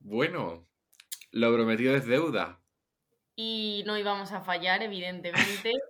Bueno, 0.00 0.66
lo 1.30 1.54
prometido 1.54 1.94
es 1.94 2.06
deuda. 2.06 2.60
Y 3.36 3.84
no 3.86 3.96
íbamos 3.96 4.32
a 4.32 4.40
fallar, 4.40 4.82
evidentemente. 4.82 5.72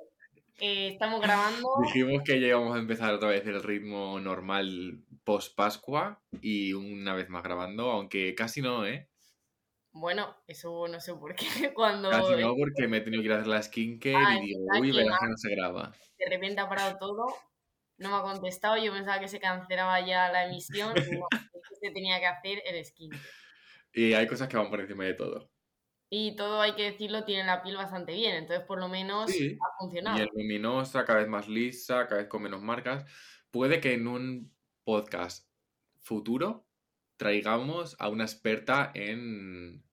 Eh, 0.62 0.88
estamos 0.88 1.22
grabando. 1.22 1.66
Dijimos 1.84 2.22
que 2.22 2.38
ya 2.38 2.48
íbamos 2.48 2.76
a 2.76 2.80
empezar 2.80 3.14
otra 3.14 3.30
vez 3.30 3.46
el 3.46 3.62
ritmo 3.62 4.20
normal 4.20 5.02
post 5.24 5.56
Pascua 5.56 6.22
y 6.42 6.74
una 6.74 7.14
vez 7.14 7.30
más 7.30 7.42
grabando, 7.42 7.90
aunque 7.90 8.34
casi 8.34 8.60
no, 8.60 8.84
¿eh? 8.84 9.08
Bueno, 9.92 10.36
eso 10.46 10.86
no 10.86 11.00
sé 11.00 11.14
por 11.14 11.34
qué. 11.34 11.46
Cuando. 11.74 12.10
Casi 12.10 12.36
no, 12.36 12.54
porque 12.56 12.88
me 12.88 12.98
he 12.98 13.00
tenido 13.00 13.22
que 13.22 13.28
ir 13.28 13.32
a 13.32 13.36
hacer 13.36 13.46
la 13.46 13.62
skincare 13.62 14.16
Ah, 14.16 14.36
y 14.36 14.48
digo, 14.48 14.60
uy, 14.78 14.92
verás 14.92 15.18
que 15.18 15.28
no 15.28 15.36
se 15.38 15.50
graba. 15.50 15.92
De 16.18 16.28
repente 16.28 16.60
ha 16.60 16.68
parado 16.68 16.98
todo. 16.98 17.24
No 17.96 18.10
me 18.10 18.16
ha 18.16 18.22
contestado. 18.22 18.76
Yo 18.76 18.92
pensaba 18.92 19.18
que 19.18 19.28
se 19.28 19.40
cancelaba 19.40 19.98
ya 20.06 20.30
la 20.30 20.44
emisión. 20.44 20.94
No, 21.24 21.26
se 21.80 21.90
tenía 21.92 22.20
que 22.20 22.26
hacer 22.26 22.62
el 22.66 22.84
skin. 22.84 23.10
Y 23.92 24.12
hay 24.14 24.26
cosas 24.26 24.48
que 24.48 24.56
van 24.56 24.70
por 24.70 24.80
encima 24.80 25.04
de 25.04 25.14
todo. 25.14 25.50
Y 26.12 26.34
todo, 26.34 26.60
hay 26.60 26.74
que 26.74 26.84
decirlo, 26.90 27.24
tiene 27.24 27.44
la 27.44 27.62
piel 27.62 27.76
bastante 27.76 28.12
bien. 28.12 28.34
Entonces, 28.34 28.66
por 28.66 28.80
lo 28.80 28.88
menos, 28.88 29.30
Sí. 29.30 29.56
ha 29.60 29.78
funcionado. 29.78 30.18
Y 30.18 30.22
es 30.22 30.28
luminosa, 30.34 31.04
cada 31.04 31.20
vez 31.20 31.28
más 31.28 31.48
lisa, 31.48 32.06
cada 32.08 32.20
vez 32.22 32.28
con 32.28 32.42
menos 32.42 32.60
marcas. 32.62 33.04
Puede 33.50 33.80
que 33.80 33.94
en 33.94 34.06
un 34.08 34.52
podcast 34.84 35.48
futuro 36.00 36.66
traigamos 37.16 37.96
a 38.00 38.08
una 38.08 38.24
experta 38.24 38.90
en 38.94 39.84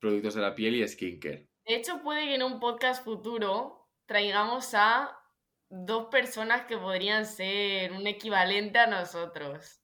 productos 0.00 0.34
de 0.34 0.40
la 0.40 0.54
piel 0.54 0.74
y 0.76 0.88
skincare. 0.88 1.48
De 1.66 1.76
hecho, 1.76 2.02
puede 2.02 2.24
que 2.24 2.34
en 2.34 2.42
un 2.42 2.58
podcast 2.58 3.04
futuro 3.04 3.88
traigamos 4.06 4.74
a 4.74 5.16
dos 5.70 6.08
personas 6.10 6.66
que 6.66 6.76
podrían 6.76 7.26
ser 7.26 7.92
un 7.92 8.06
equivalente 8.06 8.78
a 8.78 8.86
nosotros. 8.88 9.80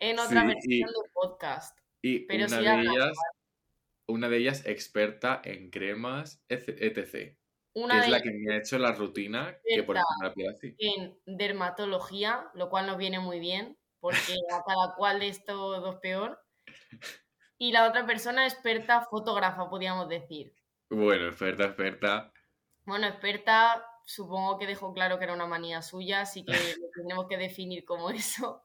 En 0.00 0.18
otra 0.18 0.40
Sí, 0.40 0.46
versión 0.46 0.88
y- 0.88 0.92
de 0.92 1.10
podcast. 1.12 1.78
Y 2.02 2.20
Pero 2.20 2.46
una 2.46 2.58
de 2.58 2.68
habla 2.68 2.92
ellas, 2.92 3.18
una 4.06 4.28
de 4.28 4.36
ellas 4.38 4.66
experta 4.66 5.40
en 5.44 5.70
cremas, 5.70 6.42
etc. 6.48 7.36
Una 7.74 7.94
que 7.94 8.00
de 8.00 8.06
es 8.06 8.10
la 8.10 8.20
que 8.20 8.30
me 8.32 8.54
ha 8.54 8.58
hecho 8.58 8.78
la 8.78 8.92
rutina 8.92 9.56
que 9.64 9.82
por 9.82 9.96
ejemplo 9.96 10.44
la 10.44 10.50
así. 10.50 10.74
en 10.78 11.18
dermatología, 11.24 12.50
lo 12.54 12.68
cual 12.68 12.86
nos 12.86 12.96
viene 12.96 13.20
muy 13.20 13.38
bien, 13.38 13.78
porque 14.00 14.34
a 14.50 14.62
cada 14.66 14.94
cual 14.96 15.20
de 15.20 15.28
estos 15.28 15.80
dos 15.80 15.96
peor. 15.96 16.40
Y 17.58 17.72
la 17.72 17.86
otra 17.86 18.06
persona 18.06 18.46
experta 18.46 19.02
fotógrafa, 19.02 19.68
podríamos 19.68 20.08
decir. 20.08 20.54
Bueno, 20.88 21.26
experta, 21.26 21.66
experta. 21.66 22.32
Bueno, 22.86 23.06
experta, 23.06 23.86
supongo 24.06 24.58
que 24.58 24.66
dejó 24.66 24.92
claro 24.92 25.18
que 25.18 25.24
era 25.24 25.34
una 25.34 25.46
manía 25.46 25.82
suya, 25.82 26.22
así 26.22 26.44
que 26.44 26.52
lo 26.80 26.88
tenemos 26.94 27.26
que 27.28 27.36
definir 27.36 27.84
como 27.84 28.10
eso. 28.10 28.64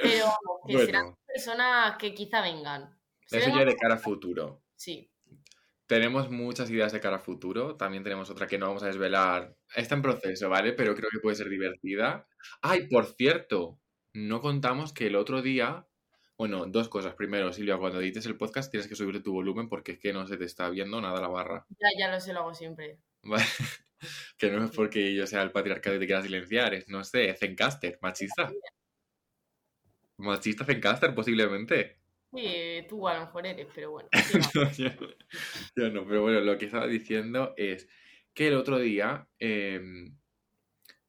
Pero 0.00 0.26
que 0.66 0.86
serán 0.86 1.04
Bueno, 1.04 1.18
personas 1.26 1.96
que 1.98 2.14
quizá 2.14 2.42
vengan. 2.42 2.98
Se 3.26 3.38
eso 3.38 3.50
ya 3.50 3.64
de 3.64 3.76
cara 3.76 3.94
a 3.94 3.98
futuro. 3.98 4.62
Sí. 4.76 5.10
Tenemos 5.86 6.30
muchas 6.30 6.70
ideas 6.70 6.92
de 6.92 7.00
cara 7.00 7.16
a 7.16 7.20
futuro. 7.20 7.76
También 7.76 8.02
tenemos 8.02 8.30
otra 8.30 8.46
que 8.46 8.58
no 8.58 8.66
vamos 8.66 8.82
a 8.82 8.88
desvelar. 8.88 9.56
Está 9.74 9.94
en 9.94 10.02
proceso, 10.02 10.48
¿vale? 10.48 10.72
Pero 10.72 10.94
creo 10.94 11.08
que 11.10 11.18
puede 11.18 11.36
ser 11.36 11.48
divertida. 11.48 12.26
Ay, 12.60 12.88
por 12.88 13.06
cierto, 13.06 13.80
no 14.12 14.40
contamos 14.40 14.92
que 14.92 15.06
el 15.06 15.16
otro 15.16 15.42
día. 15.42 15.86
Bueno, 16.36 16.66
dos 16.66 16.88
cosas. 16.88 17.14
Primero, 17.14 17.52
Silvia, 17.52 17.78
cuando 17.78 18.00
edites 18.00 18.26
el 18.26 18.36
podcast 18.36 18.70
tienes 18.70 18.86
que 18.86 18.94
subir 18.94 19.22
tu 19.22 19.32
volumen 19.32 19.68
porque 19.68 19.92
es 19.92 19.98
que 19.98 20.12
no 20.12 20.26
se 20.26 20.36
te 20.36 20.44
está 20.44 20.68
viendo 20.70 21.00
nada 21.00 21.20
la 21.20 21.28
barra. 21.28 21.66
Ya, 21.70 21.88
ya 21.98 22.10
lo 22.10 22.20
sé, 22.20 22.32
lo 22.32 22.40
hago 22.40 22.54
siempre. 22.54 22.98
¿Vale? 23.22 23.44
Que 24.38 24.48
no 24.48 24.64
es 24.64 24.70
porque 24.70 25.12
yo 25.12 25.26
sea 25.26 25.42
el 25.42 25.50
patriarcado 25.50 25.96
y 25.96 25.98
te 25.98 26.06
quiera 26.06 26.22
silenciar, 26.22 26.72
es, 26.72 26.88
no 26.88 27.02
sé, 27.02 27.34
Zencaster, 27.34 27.98
machista. 28.00 28.48
Machista 30.18 30.64
Zencaster, 30.64 31.14
posiblemente. 31.14 31.98
Sí, 32.34 32.84
tú 32.88 33.08
a 33.08 33.14
lo 33.14 33.20
mejor 33.20 33.46
eres, 33.46 33.68
pero 33.74 33.92
bueno. 33.92 34.08
yo, 34.76 34.90
yo 35.74 35.90
no, 35.90 36.06
pero 36.06 36.22
bueno, 36.22 36.40
lo 36.40 36.58
que 36.58 36.66
estaba 36.66 36.86
diciendo 36.86 37.54
es 37.56 37.88
que 38.34 38.48
el 38.48 38.54
otro 38.54 38.78
día 38.78 39.26
em, 39.38 40.16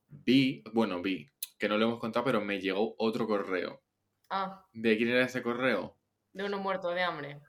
vi, 0.07 0.63
bueno, 0.73 1.01
vi, 1.01 1.29
que 1.57 1.67
no 1.67 1.77
lo 1.77 1.85
hemos 1.85 1.99
contado, 1.99 2.25
pero 2.25 2.41
me 2.41 2.61
llegó 2.61 2.95
otro 2.97 3.27
correo. 3.27 3.83
Ah, 4.29 4.65
¿De 4.71 4.95
quién 4.95 5.09
era 5.09 5.25
ese 5.25 5.43
correo? 5.43 5.99
de 6.33 6.43
uno 6.45 6.57
muerto 6.59 6.89
de 6.91 7.01
hambre. 7.01 7.41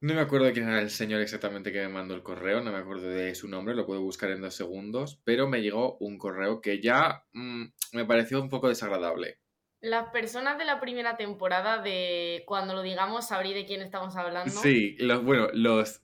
No 0.00 0.14
me 0.14 0.20
acuerdo 0.20 0.46
de 0.46 0.52
quién 0.52 0.68
era 0.68 0.80
el 0.80 0.90
señor 0.90 1.20
exactamente 1.20 1.72
que 1.72 1.80
me 1.80 1.88
mandó 1.88 2.14
el 2.14 2.22
correo, 2.22 2.60
no 2.60 2.72
me 2.72 2.78
acuerdo 2.78 3.08
de 3.08 3.34
su 3.34 3.48
nombre, 3.48 3.74
lo 3.74 3.86
puedo 3.86 4.00
buscar 4.00 4.30
en 4.30 4.40
dos 4.40 4.54
segundos, 4.54 5.20
pero 5.24 5.48
me 5.48 5.62
llegó 5.62 5.96
un 5.98 6.18
correo 6.18 6.60
que 6.60 6.80
ya 6.80 7.24
mm, 7.32 7.64
me 7.92 8.04
pareció 8.04 8.42
un 8.42 8.48
poco 8.48 8.68
desagradable. 8.68 9.38
Las 9.82 10.10
personas 10.10 10.58
de 10.58 10.64
la 10.64 10.80
primera 10.80 11.16
temporada 11.16 11.82
de 11.82 12.44
cuando 12.46 12.72
lo 12.72 12.82
digamos 12.82 13.26
sabréis 13.28 13.54
de 13.56 13.66
quién 13.66 13.82
estamos 13.82 14.16
hablando. 14.16 14.50
Sí, 14.50 14.96
los, 14.98 15.24
bueno, 15.24 15.48
los, 15.52 16.02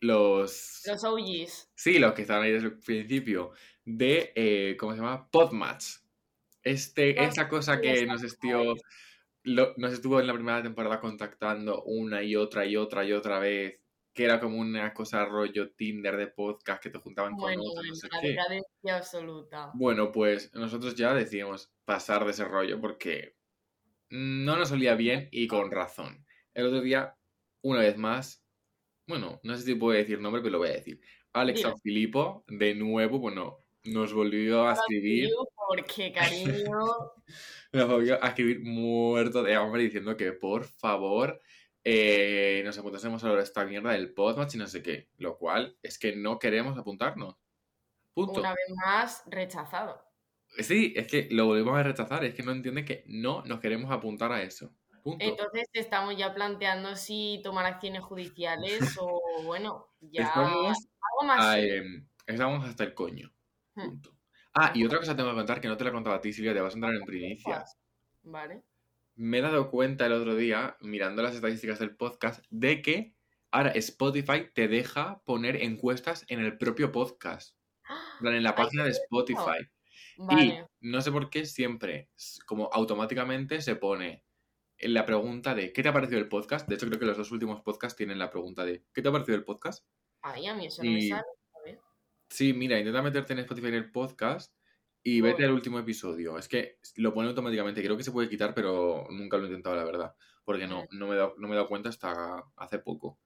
los, 0.00 0.82
Los 0.86 1.04
OGs. 1.04 1.70
sí, 1.76 1.98
los 2.00 2.12
que 2.14 2.22
estaban 2.22 2.42
ahí 2.44 2.52
desde 2.52 2.66
el 2.68 2.78
principio, 2.80 3.52
de, 3.84 4.32
eh, 4.34 4.76
¿cómo 4.78 4.92
se 4.92 4.98
llama? 4.98 5.30
Podmatch. 5.30 5.98
Este, 6.64 7.22
esa 7.24 7.48
cosa 7.48 7.80
que 7.80 8.06
nos 8.06 8.22
estuvo, 8.24 8.74
lo- 9.44 9.74
nos 9.76 9.92
estuvo 9.92 10.20
en 10.20 10.26
la 10.26 10.34
primera 10.34 10.62
temporada 10.62 11.00
contactando 11.00 11.82
una 11.84 12.22
y 12.24 12.36
otra 12.36 12.66
y 12.66 12.76
otra 12.76 13.04
y 13.04 13.12
otra 13.12 13.38
vez, 13.38 13.81
que 14.12 14.24
era 14.24 14.40
como 14.40 14.58
una 14.58 14.92
cosa 14.92 15.24
rollo 15.24 15.72
Tinder 15.72 16.16
de 16.16 16.26
podcast 16.28 16.82
que 16.82 16.90
te 16.90 16.98
juntaban 16.98 17.36
con 17.36 17.40
Bueno, 17.40 17.62
otros, 17.62 17.74
no 17.74 17.80
bueno, 17.80 17.94
sé 17.94 18.08
la 18.10 18.20
qué. 18.20 18.28
decadencia 18.28 18.96
absoluta. 18.96 19.70
Bueno, 19.74 20.12
pues 20.12 20.52
nosotros 20.54 20.94
ya 20.94 21.14
decidimos 21.14 21.72
pasar 21.84 22.24
de 22.24 22.32
ese 22.32 22.44
rollo 22.44 22.80
porque 22.80 23.36
no 24.10 24.56
nos 24.56 24.72
olía 24.72 24.94
bien 24.94 25.28
y 25.32 25.46
con 25.46 25.70
razón. 25.70 26.26
El 26.54 26.66
otro 26.66 26.80
día, 26.82 27.16
una 27.62 27.80
vez 27.80 27.96
más, 27.96 28.44
bueno, 29.06 29.40
no 29.42 29.56
sé 29.56 29.62
si 29.64 29.74
puedo 29.74 29.96
decir 29.96 30.20
nombre, 30.20 30.42
pero 30.42 30.52
lo 30.52 30.58
voy 30.58 30.68
a 30.68 30.72
decir. 30.72 31.00
Alex 31.32 31.60
Dilo. 31.60 31.70
Sanfilippo, 31.70 32.44
de 32.48 32.74
nuevo, 32.74 33.18
bueno, 33.18 33.58
nos 33.84 34.12
volvió 34.12 34.68
a 34.68 34.74
escribir, 34.74 35.30
Porque, 35.68 36.12
cariño, 36.12 36.52
nos 37.72 37.88
volvió 37.88 38.22
a 38.22 38.28
escribir 38.28 38.60
muerto 38.62 39.42
de 39.42 39.54
hambre 39.54 39.82
diciendo 39.84 40.16
que 40.16 40.32
por 40.32 40.64
favor 40.64 41.40
eh, 41.84 42.62
nos 42.64 42.78
apuntásemos 42.78 43.24
a 43.24 43.40
esta 43.40 43.64
mierda 43.64 43.92
del 43.92 44.14
podcast 44.14 44.54
y 44.54 44.58
no 44.58 44.66
sé 44.66 44.82
qué. 44.82 45.08
Lo 45.18 45.38
cual 45.38 45.76
es 45.82 45.98
que 45.98 46.14
no 46.14 46.38
queremos 46.38 46.78
apuntarnos. 46.78 47.36
Punto. 48.14 48.40
una 48.40 48.50
vez 48.50 48.68
más, 48.84 49.22
rechazado. 49.26 50.04
Sí, 50.58 50.92
es 50.94 51.06
que 51.06 51.28
lo 51.30 51.46
volvemos 51.46 51.78
a 51.78 51.82
rechazar, 51.82 52.24
es 52.24 52.34
que 52.34 52.42
no 52.42 52.52
entiende 52.52 52.84
que 52.84 53.04
no 53.06 53.42
nos 53.46 53.58
queremos 53.58 53.90
apuntar 53.90 54.32
a 54.32 54.42
eso. 54.42 54.74
Punto. 55.02 55.24
Entonces 55.24 55.68
estamos 55.72 56.16
ya 56.16 56.34
planteando 56.34 56.94
si 56.94 57.40
tomar 57.42 57.64
acciones 57.64 58.02
judiciales 58.02 58.78
o, 59.00 59.42
bueno, 59.44 59.88
ya 60.00 60.24
Estamos, 60.24 60.76
algo 60.76 61.26
más 61.26 61.44
a, 61.44 61.58
em, 61.58 62.06
estamos 62.26 62.68
hasta 62.68 62.84
el 62.84 62.94
coño. 62.94 63.32
Hmm. 63.74 64.00
Ah, 64.54 64.72
y 64.74 64.84
otra 64.84 64.98
cosa 64.98 65.16
tengo 65.16 65.30
que 65.30 65.36
contar 65.36 65.60
que 65.60 65.68
no 65.68 65.76
te 65.78 65.84
la 65.84 65.90
he 65.90 65.94
contado 65.94 66.16
a 66.16 66.20
ti, 66.20 66.32
Silvia, 66.32 66.52
te 66.52 66.60
vas 66.60 66.74
a 66.74 66.76
entrar 66.76 66.94
en 66.94 67.04
primicias. 67.04 67.78
Vale. 68.22 68.62
Me 69.14 69.38
he 69.38 69.42
dado 69.42 69.70
cuenta 69.70 70.06
el 70.06 70.12
otro 70.12 70.34
día, 70.34 70.76
mirando 70.80 71.22
las 71.22 71.34
estadísticas 71.34 71.78
del 71.78 71.96
podcast, 71.96 72.44
de 72.50 72.82
que 72.82 73.14
ahora 73.50 73.70
Spotify 73.72 74.48
te 74.52 74.68
deja 74.68 75.22
poner 75.24 75.56
encuestas 75.56 76.24
en 76.28 76.40
el 76.40 76.56
propio 76.56 76.90
podcast. 76.92 77.56
En 78.22 78.42
la 78.42 78.54
página 78.56 78.84
de 78.84 78.90
Spotify. 78.90 79.68
Vale. 80.16 80.66
Y 80.80 80.88
no 80.88 81.00
sé 81.00 81.12
por 81.12 81.30
qué 81.30 81.46
siempre, 81.46 82.10
como 82.46 82.70
automáticamente 82.72 83.60
se 83.60 83.76
pone 83.76 84.24
la 84.78 85.06
pregunta 85.06 85.54
de 85.54 85.72
¿qué 85.72 85.82
te 85.82 85.88
ha 85.88 85.92
parecido 85.92 86.18
el 86.18 86.28
podcast? 86.28 86.68
De 86.68 86.74
hecho, 86.74 86.86
creo 86.86 86.98
que 86.98 87.06
los 87.06 87.16
dos 87.16 87.30
últimos 87.30 87.60
podcasts 87.62 87.96
tienen 87.96 88.18
la 88.18 88.30
pregunta 88.30 88.64
de 88.64 88.84
¿qué 88.92 89.02
te 89.02 89.08
ha 89.08 89.12
parecido 89.12 89.36
el 89.36 89.44
podcast? 89.44 89.84
Ay, 90.22 90.46
a 90.46 90.54
mí 90.54 90.66
eso 90.66 90.82
no 90.82 90.90
me 90.90 91.08
sale. 91.08 91.22
Sí, 92.28 92.54
mira, 92.54 92.78
intenta 92.78 93.02
meterte 93.02 93.34
en 93.34 93.40
Spotify 93.40 93.68
en 93.68 93.74
el 93.74 93.90
podcast 93.92 94.54
y 95.02 95.20
vete 95.20 95.44
al 95.44 95.52
último 95.52 95.78
episodio. 95.78 96.38
Es 96.38 96.48
que 96.48 96.78
lo 96.96 97.12
pone 97.12 97.28
automáticamente. 97.28 97.82
Creo 97.82 97.96
que 97.96 98.04
se 98.04 98.12
puede 98.12 98.28
quitar, 98.28 98.54
pero 98.54 99.06
nunca 99.10 99.36
lo 99.36 99.44
he 99.44 99.46
intentado, 99.46 99.76
la 99.76 99.84
verdad. 99.84 100.14
Porque 100.44 100.66
no, 100.66 100.86
no 100.90 101.08
me 101.08 101.14
he 101.14 101.18
dado, 101.18 101.34
no 101.38 101.48
me 101.48 101.54
he 101.54 101.56
dado 101.56 101.68
cuenta 101.68 101.88
hasta 101.88 102.44
hace 102.56 102.78
poco. 102.78 103.20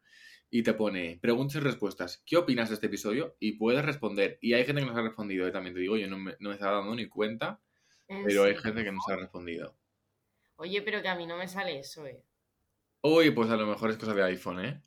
Y 0.48 0.62
te 0.62 0.74
pone 0.74 1.18
preguntas 1.20 1.56
y 1.56 1.60
respuestas. 1.60 2.22
¿Qué 2.24 2.36
opinas 2.36 2.68
de 2.68 2.76
este 2.76 2.86
episodio? 2.86 3.36
Y 3.40 3.52
puedes 3.52 3.84
responder. 3.84 4.38
Y 4.40 4.54
hay 4.54 4.64
gente 4.64 4.80
que 4.80 4.86
nos 4.86 4.96
ha 4.96 5.02
respondido. 5.02 5.46
Y 5.46 5.52
también 5.52 5.74
te 5.74 5.80
digo, 5.80 5.96
yo 5.96 6.08
no 6.08 6.18
me, 6.18 6.36
no 6.38 6.50
me 6.50 6.54
estaba 6.54 6.78
dando 6.78 6.94
ni 6.94 7.08
cuenta, 7.08 7.60
En 8.08 8.24
pero 8.24 8.44
hay 8.44 8.56
gente 8.56 8.84
que 8.84 8.92
nos 8.92 9.08
ha 9.08 9.16
respondido. 9.16 9.76
Oye, 10.56 10.82
pero 10.82 11.02
que 11.02 11.08
a 11.08 11.14
mí 11.14 11.26
no 11.26 11.36
me 11.36 11.48
sale 11.48 11.78
eso, 11.78 12.06
eh. 12.06 12.22
Uy, 13.02 13.30
pues 13.30 13.50
a 13.50 13.56
lo 13.56 13.66
mejor 13.66 13.90
es 13.90 13.98
cosa 13.98 14.14
de 14.14 14.22
iPhone, 14.24 14.64
¿eh? 14.64 14.82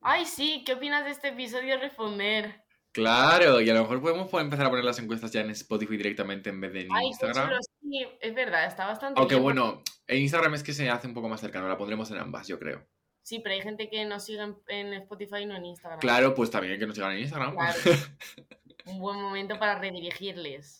Ay, 0.00 0.26
sí, 0.26 0.62
¿qué 0.66 0.74
opinas 0.74 1.04
de 1.04 1.10
este 1.12 1.28
episodio? 1.28 1.78
Responder. 1.78 2.63
Claro, 2.94 3.60
y 3.60 3.68
a 3.68 3.74
lo 3.74 3.80
mejor 3.82 4.00
podemos 4.00 4.28
po- 4.28 4.38
empezar 4.40 4.66
a 4.66 4.70
poner 4.70 4.84
las 4.84 4.98
encuestas 5.00 5.32
ya 5.32 5.40
en 5.40 5.50
Spotify 5.50 5.96
directamente 5.96 6.48
en 6.50 6.60
vez 6.60 6.72
de 6.72 6.82
en 6.82 6.88
Ay, 6.94 7.08
Instagram. 7.08 7.48
chulo, 7.48 7.58
sí, 7.82 8.06
es 8.20 8.34
verdad, 8.34 8.66
está 8.66 8.86
bastante 8.86 9.18
Aunque 9.18 9.34
bien. 9.34 9.42
bueno, 9.42 9.82
en 10.06 10.18
Instagram 10.22 10.54
es 10.54 10.62
que 10.62 10.72
se 10.72 10.88
hace 10.88 11.08
un 11.08 11.14
poco 11.14 11.28
más 11.28 11.40
cercano, 11.40 11.68
la 11.68 11.76
pondremos 11.76 12.08
en 12.12 12.18
ambas, 12.18 12.46
yo 12.46 12.58
creo. 12.58 12.86
Sí, 13.22 13.40
pero 13.40 13.54
hay 13.54 13.62
gente 13.62 13.90
que 13.90 14.04
nos 14.04 14.24
sigue 14.24 14.42
en, 14.68 14.92
Spotify 14.94 15.38
y 15.42 15.46
no 15.46 15.56
en 15.56 15.64
Instagram. 15.64 15.98
Claro, 15.98 16.34
pues 16.34 16.50
también 16.50 16.74
hay 16.74 16.78
que 16.78 16.86
nos 16.86 16.94
sigan 16.94 17.12
en 17.12 17.18
Instagram. 17.20 17.54
Claro. 17.56 17.74
un 18.86 18.98
buen 19.00 19.20
momento 19.20 19.58
para 19.58 19.78
redirigirles. 19.80 20.78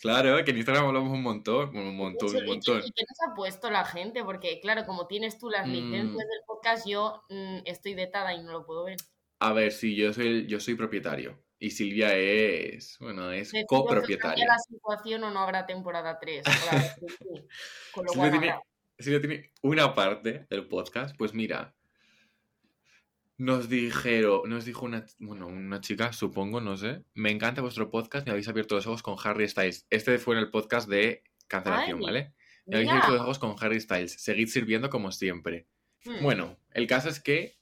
Claro, 0.00 0.42
que 0.44 0.50
en 0.50 0.56
Instagram 0.56 0.86
hablamos 0.86 1.12
un 1.12 1.22
montón, 1.22 1.76
un 1.76 1.94
montón, 1.96 2.34
un 2.34 2.44
¿y 2.44 2.46
montón. 2.48 2.78
¿Y 2.78 2.90
qué 2.92 3.04
nos 3.08 3.30
ha 3.30 3.34
puesto 3.36 3.70
la 3.70 3.84
gente? 3.84 4.24
Porque, 4.24 4.58
claro, 4.60 4.84
como 4.86 5.06
tienes 5.06 5.38
tú 5.38 5.48
las 5.50 5.68
licencias 5.68 6.06
Mm. 6.14 6.16
del 6.16 6.40
podcast, 6.46 6.88
yo 6.88 7.22
mm, 7.28 7.58
estoy 7.66 7.94
vetada 7.94 8.34
y 8.34 8.42
no 8.42 8.50
lo 8.52 8.64
puedo 8.66 8.84
ver. 8.84 8.96
A 9.40 9.52
ver, 9.52 9.70
sí, 9.70 9.94
yo 9.94 10.12
soy, 10.12 10.46
yo 10.46 10.60
soy 10.60 10.74
propietario. 10.76 11.38
Y 11.62 11.70
Silvia 11.70 12.16
es, 12.16 12.96
bueno, 12.98 13.30
es 13.30 13.52
copropietaria. 13.68 14.46
la 14.46 14.58
situación 14.58 15.22
o 15.22 15.30
no 15.30 15.38
habrá 15.38 15.64
temporada 15.64 16.18
3. 16.18 16.42
Con 17.92 18.04
lo 18.04 18.12
Silvia 18.12 18.30
cual, 18.30 18.30
tiene, 18.32 18.50
habrá. 18.50 18.66
Silvia 18.98 19.20
tiene 19.20 19.52
una 19.62 19.94
parte 19.94 20.44
del 20.50 20.66
podcast. 20.66 21.14
Pues 21.16 21.34
mira, 21.34 21.72
nos 23.36 23.68
dijeron, 23.68 24.50
nos 24.50 24.64
dijo 24.64 24.84
una, 24.84 25.06
bueno, 25.20 25.46
una 25.46 25.80
chica, 25.80 26.12
supongo, 26.12 26.60
no 26.60 26.76
sé. 26.76 27.04
Me 27.14 27.30
encanta 27.30 27.62
vuestro 27.62 27.92
podcast, 27.92 28.26
me 28.26 28.32
habéis 28.32 28.48
abierto 28.48 28.74
los 28.74 28.88
ojos 28.88 29.04
con 29.04 29.14
Harry 29.22 29.48
Styles. 29.48 29.86
Este 29.88 30.18
fue 30.18 30.34
en 30.34 30.40
el 30.40 30.50
podcast 30.50 30.88
de 30.88 31.22
cancelación, 31.46 31.98
Ay, 31.98 32.04
¿vale? 32.04 32.34
Me 32.66 32.78
habéis 32.78 32.90
abierto 32.90 33.12
los 33.12 33.20
ojos 33.20 33.38
con 33.38 33.54
Harry 33.60 33.80
Styles. 33.80 34.20
Seguid 34.20 34.48
sirviendo 34.48 34.90
como 34.90 35.12
siempre. 35.12 35.68
Hmm. 36.04 36.24
Bueno, 36.24 36.58
el 36.72 36.88
caso 36.88 37.08
es 37.08 37.20
que 37.20 37.56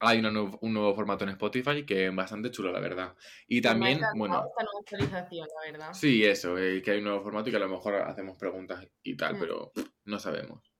hay 0.00 0.18
una 0.20 0.30
un 0.60 0.72
nuevo 0.72 0.94
formato 0.94 1.24
en 1.24 1.30
Spotify 1.30 1.84
que 1.84 2.06
es 2.06 2.14
bastante 2.14 2.50
chulo, 2.50 2.70
la 2.72 2.80
verdad. 2.80 3.14
Y 3.46 3.56
me 3.56 3.60
también, 3.62 3.92
encantado 3.98 4.18
bueno, 4.18 4.44
esta 4.48 4.64
nueva 4.64 4.80
actualización, 4.80 5.48
la 5.54 5.72
verdad. 5.72 5.92
sí, 5.94 6.24
eso, 6.24 6.56
eh, 6.58 6.80
que 6.82 6.92
hay 6.92 6.98
un 6.98 7.04
nuevo 7.04 7.22
formato 7.22 7.48
y 7.48 7.52
que 7.52 7.56
a 7.56 7.60
lo 7.60 7.68
mejor 7.68 7.94
hacemos 7.96 8.36
preguntas 8.38 8.86
y 9.02 9.16
tal, 9.16 9.34
Mm. 9.36 9.40
pero 9.40 9.72
no 10.04 10.18
sabemos. 10.18 10.72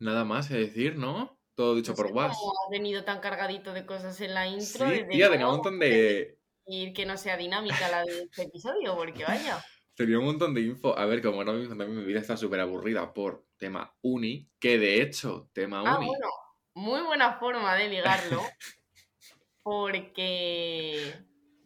Nada 0.00 0.24
más 0.24 0.48
que 0.48 0.54
decir, 0.54 0.96
¿no? 0.96 1.38
Todo 1.54 1.74
dicho 1.74 1.92
No 1.92 1.96
por 1.96 2.12
WhatsApp. 2.12 2.36
ha 2.36 2.70
venido 2.70 3.04
tan 3.04 3.20
cargadito 3.20 3.72
de 3.72 3.84
cosas 3.84 4.20
en 4.20 4.34
la 4.34 4.46
Sí, 4.46 4.54
intro. 4.54 4.86
desde 4.88 5.04
tía, 5.06 5.30
tenía 5.30 5.46
un 5.48 5.54
montón 5.54 5.78
de... 5.80 6.38
Y 6.66 6.92
que 6.92 7.04
no 7.06 7.16
sea 7.16 7.36
dinámica 7.36 7.88
la 7.90 8.04
de 8.04 8.22
este 8.22 8.42
episodio, 8.42 8.94
porque 8.96 9.24
vaya. 9.24 9.58
Tenía 9.96 10.18
un 10.20 10.26
montón 10.26 10.54
de 10.54 10.60
info. 10.60 10.96
A 10.96 11.06
ver, 11.06 11.20
como 11.20 11.38
ahora 11.38 11.54
mismo 11.54 11.70
también 11.76 11.96
mi 11.98 12.04
vida 12.04 12.20
está 12.20 12.36
súper 12.36 12.60
aburrida 12.60 13.12
por 13.12 13.46
tema 13.56 13.96
uni, 14.02 14.48
que 14.60 14.78
de 14.78 15.02
hecho, 15.02 15.50
tema 15.52 15.82
Ah, 15.84 15.96
uni. 15.98 16.06
bueno, 16.06 16.28
muy 16.78 17.02
buena 17.02 17.34
forma 17.34 17.74
de 17.74 17.88
ligarlo, 17.88 18.40
porque 19.64 21.12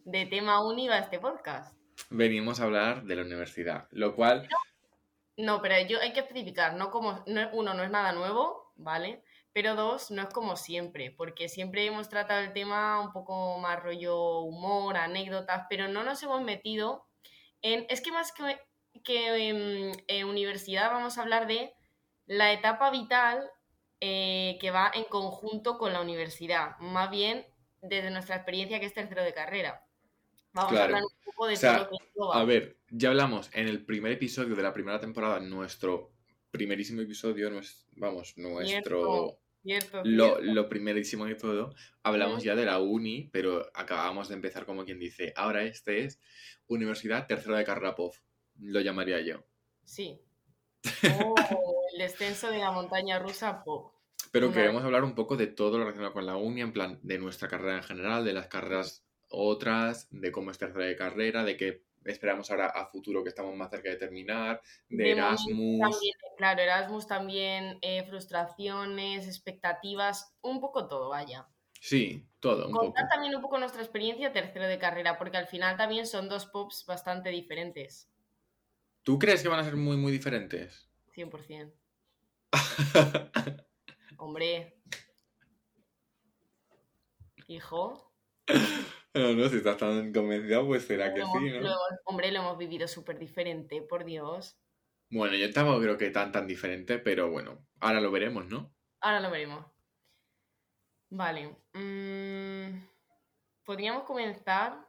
de 0.05 0.25
tema 0.25 0.65
uni 0.65 0.87
va 0.87 0.97
este 0.97 1.19
podcast. 1.19 1.77
Venimos 2.09 2.59
a 2.59 2.63
hablar 2.63 3.03
de 3.03 3.15
la 3.15 3.21
universidad, 3.21 3.87
lo 3.91 4.15
cual, 4.15 4.49
No, 5.37 5.61
pero 5.61 5.87
yo 5.87 5.99
hay 6.01 6.13
que 6.13 6.21
especificar, 6.21 6.73
no 6.73 6.89
como, 6.89 7.23
no, 7.27 7.47
uno, 7.53 7.75
no 7.75 7.83
es 7.83 7.91
nada 7.91 8.11
nuevo, 8.11 8.73
¿vale? 8.75 9.23
Pero 9.53 9.75
dos, 9.75 10.09
no 10.09 10.23
es 10.23 10.29
como 10.29 10.55
siempre, 10.55 11.11
porque 11.11 11.47
siempre 11.47 11.85
hemos 11.85 12.09
tratado 12.09 12.41
el 12.41 12.53
tema 12.53 12.99
un 12.99 13.13
poco 13.13 13.59
más 13.59 13.81
rollo 13.83 14.39
humor, 14.39 14.97
anécdotas, 14.97 15.67
pero 15.69 15.87
no 15.87 16.03
nos 16.03 16.23
hemos 16.23 16.41
metido 16.41 17.05
en, 17.61 17.85
es 17.87 18.01
que 18.01 18.11
más 18.11 18.31
que, 18.31 18.59
que 19.03 19.49
em, 19.49 19.91
en 20.07 20.27
universidad 20.27 20.91
vamos 20.91 21.19
a 21.19 21.21
hablar 21.21 21.45
de 21.45 21.71
la 22.25 22.51
etapa 22.51 22.89
vital 22.89 23.47
eh, 24.05 24.57
que 24.59 24.69
va 24.69 24.91
en 24.93 25.05
conjunto 25.05 25.77
con 25.77 25.93
la 25.93 26.01
universidad, 26.01 26.77
más 26.79 27.09
bien 27.09 27.45
desde 27.81 28.11
nuestra 28.11 28.35
experiencia 28.35 28.81
que 28.81 28.85
es 28.85 28.93
tercero 28.93 29.23
de 29.23 29.33
carrera. 29.33 29.85
Vamos 30.51 30.73
a 30.73 30.83
hablar 30.83 31.03
un 31.03 31.23
poco 31.23 31.47
de 31.47 31.53
O 31.53 31.55
sea, 31.55 31.87
todo 31.87 31.97
lo 32.17 32.31
que 32.33 32.37
a 32.37 32.43
ver, 32.43 32.77
ya 32.89 33.09
hablamos 33.09 33.49
en 33.53 33.69
el 33.69 33.85
primer 33.85 34.11
episodio 34.11 34.57
de 34.57 34.63
la 34.63 34.73
primera 34.73 34.99
temporada, 34.99 35.39
nuestro 35.39 36.11
primerísimo 36.51 36.99
episodio, 37.01 37.49
nues- 37.49 37.85
vamos, 37.95 38.37
nuestro... 38.37 39.39
Cierto, 39.63 40.01
Cierto, 40.01 40.01
Lo, 40.03 40.67
primerísimo 40.67 41.25
de 41.25 41.35
todo, 41.35 41.73
hablamos 42.03 42.43
ya 42.43 42.55
de 42.55 42.65
la 42.65 42.79
uni, 42.79 43.29
pero 43.31 43.65
acabamos 43.73 44.27
de 44.27 44.35
empezar 44.35 44.65
como 44.65 44.83
quien 44.83 44.99
dice, 44.99 45.31
ahora 45.37 45.63
este 45.63 46.03
es 46.03 46.19
Universidad 46.67 47.25
Tercera 47.25 47.57
de 47.57 47.63
Carrera 47.63 47.95
POF, 47.95 48.19
lo 48.59 48.81
llamaría 48.81 49.21
yo. 49.21 49.45
Sí. 49.85 50.19
Oh, 51.17 51.35
el 51.93 51.99
descenso 51.99 52.49
de 52.51 52.57
la 52.57 52.71
montaña 52.71 53.19
rusa 53.19 53.63
pop. 53.63 53.92
Pero 54.33 54.51
queremos 54.51 54.83
hablar 54.83 55.03
un 55.03 55.13
poco 55.13 55.37
de 55.37 55.45
todo 55.45 55.77
lo 55.77 55.83
relacionado 55.83 56.13
con 56.13 56.25
la 56.25 56.37
uni, 56.37 56.61
en 56.61 56.73
plan 56.73 56.99
de 57.03 57.19
nuestra 57.19 57.47
carrera 57.47 57.77
en 57.77 57.83
general, 57.83 58.25
de 58.25 58.33
las 58.33 58.47
carreras 58.47 59.05
otras, 59.29 60.07
de 60.09 60.31
cómo 60.31 60.49
es 60.49 60.57
tercera 60.57 60.85
de 60.85 60.95
carrera, 60.95 61.43
de 61.43 61.55
qué 61.55 61.83
esperamos 62.03 62.49
ahora 62.49 62.65
a 62.65 62.87
futuro 62.87 63.21
que 63.21 63.29
estamos 63.29 63.55
más 63.55 63.69
cerca 63.69 63.91
de 63.91 63.95
terminar, 63.97 64.59
de, 64.89 65.11
Erasmus. 65.11 65.79
También, 65.79 66.15
claro, 66.35 66.61
Erasmus 66.63 67.05
también, 67.05 67.77
eh, 67.83 68.03
frustraciones, 68.09 69.27
expectativas, 69.27 70.35
un 70.41 70.59
poco 70.59 70.87
todo, 70.87 71.09
vaya. 71.09 71.47
Sí, 71.79 72.25
todo, 72.39 72.65
un 72.65 72.73
poco. 72.73 72.85
Contar 72.85 73.09
también 73.09 73.35
un 73.35 73.41
poco 73.43 73.59
nuestra 73.59 73.83
experiencia 73.83 74.33
tercero 74.33 74.65
de 74.65 74.79
carrera, 74.79 75.19
porque 75.19 75.37
al 75.37 75.45
final 75.45 75.77
también 75.77 76.07
son 76.07 76.27
dos 76.27 76.47
pops 76.47 76.85
bastante 76.87 77.29
diferentes, 77.29 78.09
¿Tú 79.03 79.19
crees 79.19 79.43
que 79.43 79.49
van 79.49 79.59
a 79.59 79.63
ser 79.65 79.75
muy, 79.75 79.97
muy 79.97 80.13
diferentes? 80.13 80.89
100%. 81.13 81.71
Hombre. 84.23 84.73
Hijo. 87.47 88.13
no, 89.13 89.33
no, 89.33 89.49
si 89.49 89.57
estás 89.57 89.75
tan 89.75 90.13
convencida, 90.13 90.65
pues 90.65 90.85
será 90.85 91.13
que 91.13 91.21
sí, 91.21 91.49
¿no? 91.51 91.59
lo 91.59 91.75
hombre, 92.05 92.31
lo 92.31 92.39
hemos 92.39 92.57
vivido 92.57 92.87
súper 92.87 93.19
diferente, 93.19 93.81
por 93.81 94.05
Dios. 94.05 94.57
Bueno, 95.11 95.35
yo 95.35 95.51
tampoco 95.51 95.81
creo 95.81 95.97
que 95.97 96.09
tan 96.09 96.31
tan 96.31 96.47
diferente, 96.47 96.99
pero 96.99 97.29
bueno, 97.29 97.67
ahora 97.81 97.99
lo 97.99 98.11
veremos, 98.11 98.47
¿no? 98.47 98.73
Ahora 99.01 99.19
lo 99.19 99.29
veremos. 99.29 99.65
Vale. 101.09 101.57
mm, 101.73 102.87
Podríamos 103.65 104.03
comenzar. 104.03 104.87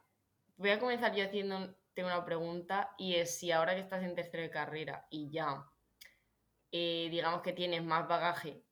Voy 0.57 0.71
a 0.71 0.79
comenzar 0.79 1.13
yo 1.13 1.25
haciéndote 1.25 2.05
una 2.05 2.25
pregunta 2.25 2.95
y 2.99 3.17
es 3.17 3.37
si 3.37 3.51
ahora 3.51 3.75
que 3.75 3.81
estás 3.81 4.05
en 4.05 4.15
tercero 4.15 4.45
de 4.45 4.51
carrera 4.51 5.09
y 5.11 5.29
ya, 5.33 5.67
eh, 6.71 7.09
digamos 7.11 7.43
que 7.43 7.53
tienes 7.53 7.83
más 7.83 8.07
bagaje, 8.07 8.65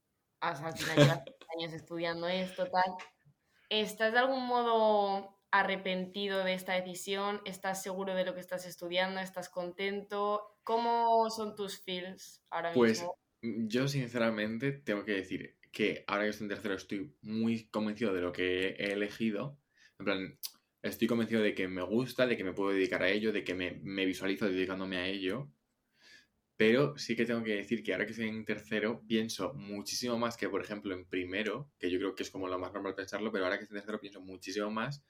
hasta 0.42 0.68
al 0.68 0.76
final 0.78 1.00
llevas 1.00 1.18
años 1.58 1.72
estudiando 1.74 2.28
esto, 2.28 2.66
tal, 2.70 2.94
¿estás 3.70 4.12
de 4.12 4.18
algún 4.20 4.46
modo 4.46 5.42
arrepentido 5.52 6.44
de 6.44 6.54
esta 6.54 6.74
decisión? 6.74 7.42
¿Estás 7.46 7.82
seguro 7.82 8.14
de 8.14 8.24
lo 8.24 8.34
que 8.34 8.40
estás 8.40 8.66
estudiando? 8.66 9.20
¿Estás 9.20 9.48
contento? 9.50 10.58
¿Cómo 10.64 11.30
son 11.30 11.56
tus 11.56 11.82
feels 11.82 12.44
ahora 12.50 12.72
Pues 12.72 13.02
mismo? 13.02 13.14
mm, 13.42 13.66
yo 13.68 13.88
sinceramente 13.88 14.72
tengo 14.72 15.04
que 15.04 15.12
decir 15.12 15.58
que 15.72 16.04
ahora 16.06 16.24
que 16.24 16.30
estoy 16.30 16.44
en 16.46 16.48
tercero 16.50 16.74
estoy 16.74 17.16
muy 17.22 17.68
convencido 17.68 18.12
de 18.14 18.20
lo 18.20 18.32
que 18.32 18.68
he 18.70 18.92
elegido. 18.92 19.58
En 19.98 20.04
plan, 20.04 20.38
estoy 20.82 21.08
convencido 21.08 21.42
de 21.42 21.54
que 21.54 21.68
me 21.68 21.82
gusta, 21.82 22.26
de 22.26 22.36
que 22.36 22.44
me 22.44 22.52
puedo 22.52 22.70
dedicar 22.74 23.02
a 23.02 23.08
ello, 23.10 23.32
de 23.32 23.44
que 23.44 23.54
me, 23.54 23.80
me 23.82 24.04
visualizo 24.06 24.48
dedicándome 24.48 24.96
a 24.98 25.06
ello. 25.06 25.52
Pero 26.64 26.96
sí 26.96 27.16
que 27.16 27.24
tengo 27.24 27.42
que 27.42 27.56
decir 27.56 27.82
que 27.82 27.92
ahora 27.92 28.04
que 28.06 28.12
estoy 28.12 28.28
en 28.28 28.44
tercero 28.44 29.02
pienso 29.08 29.52
muchísimo 29.54 30.16
más 30.16 30.36
que, 30.36 30.48
por 30.48 30.62
ejemplo, 30.62 30.94
en 30.94 31.06
primero, 31.06 31.72
que 31.76 31.90
yo 31.90 31.98
creo 31.98 32.14
que 32.14 32.22
es 32.22 32.30
como 32.30 32.46
lo 32.46 32.56
más 32.56 32.72
normal 32.72 32.94
pensarlo, 32.94 33.32
pero 33.32 33.44
ahora 33.44 33.56
que 33.58 33.64
estoy 33.64 33.78
en 33.78 33.80
tercero 33.82 33.98
pienso 34.00 34.20
muchísimo 34.20 34.70
más 34.70 35.02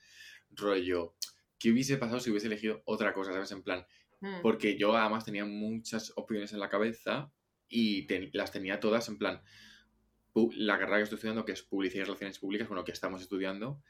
rollo, 0.51 1.15
¿qué 1.59 1.71
hubiese 1.71 1.99
pasado 1.99 2.21
si 2.21 2.31
hubiese 2.31 2.47
elegido 2.47 2.83
otra 2.87 3.13
cosa, 3.13 3.33
¿sabes? 3.35 3.53
En 3.53 3.63
plan, 3.63 3.85
Mm. 4.21 4.41
porque 4.41 4.79
yo 4.79 4.97
además 4.97 5.25
tenía 5.27 5.45
muchas 5.45 6.13
opciones 6.17 6.53
en 6.55 6.61
la 6.61 6.69
cabeza 6.71 7.33
y 7.69 8.07
te- 8.07 8.31
las 8.33 8.51
tenía 8.53 8.79
todas 8.81 9.09
en 9.09 9.19
plan, 9.19 9.43
la 10.57 10.79
carrera 10.79 10.99
que 10.99 11.03
estoy 11.03 11.17
estudiando, 11.17 11.45
que 11.45 11.53
es 11.53 11.63
Publicidad 11.63 12.03
y 12.03 12.05
Relaciones 12.05 12.39
Públicas, 12.39 12.71
lo 12.71 12.85
que 12.85 12.93
estamos 12.93 13.21
estudiando, 13.21 13.83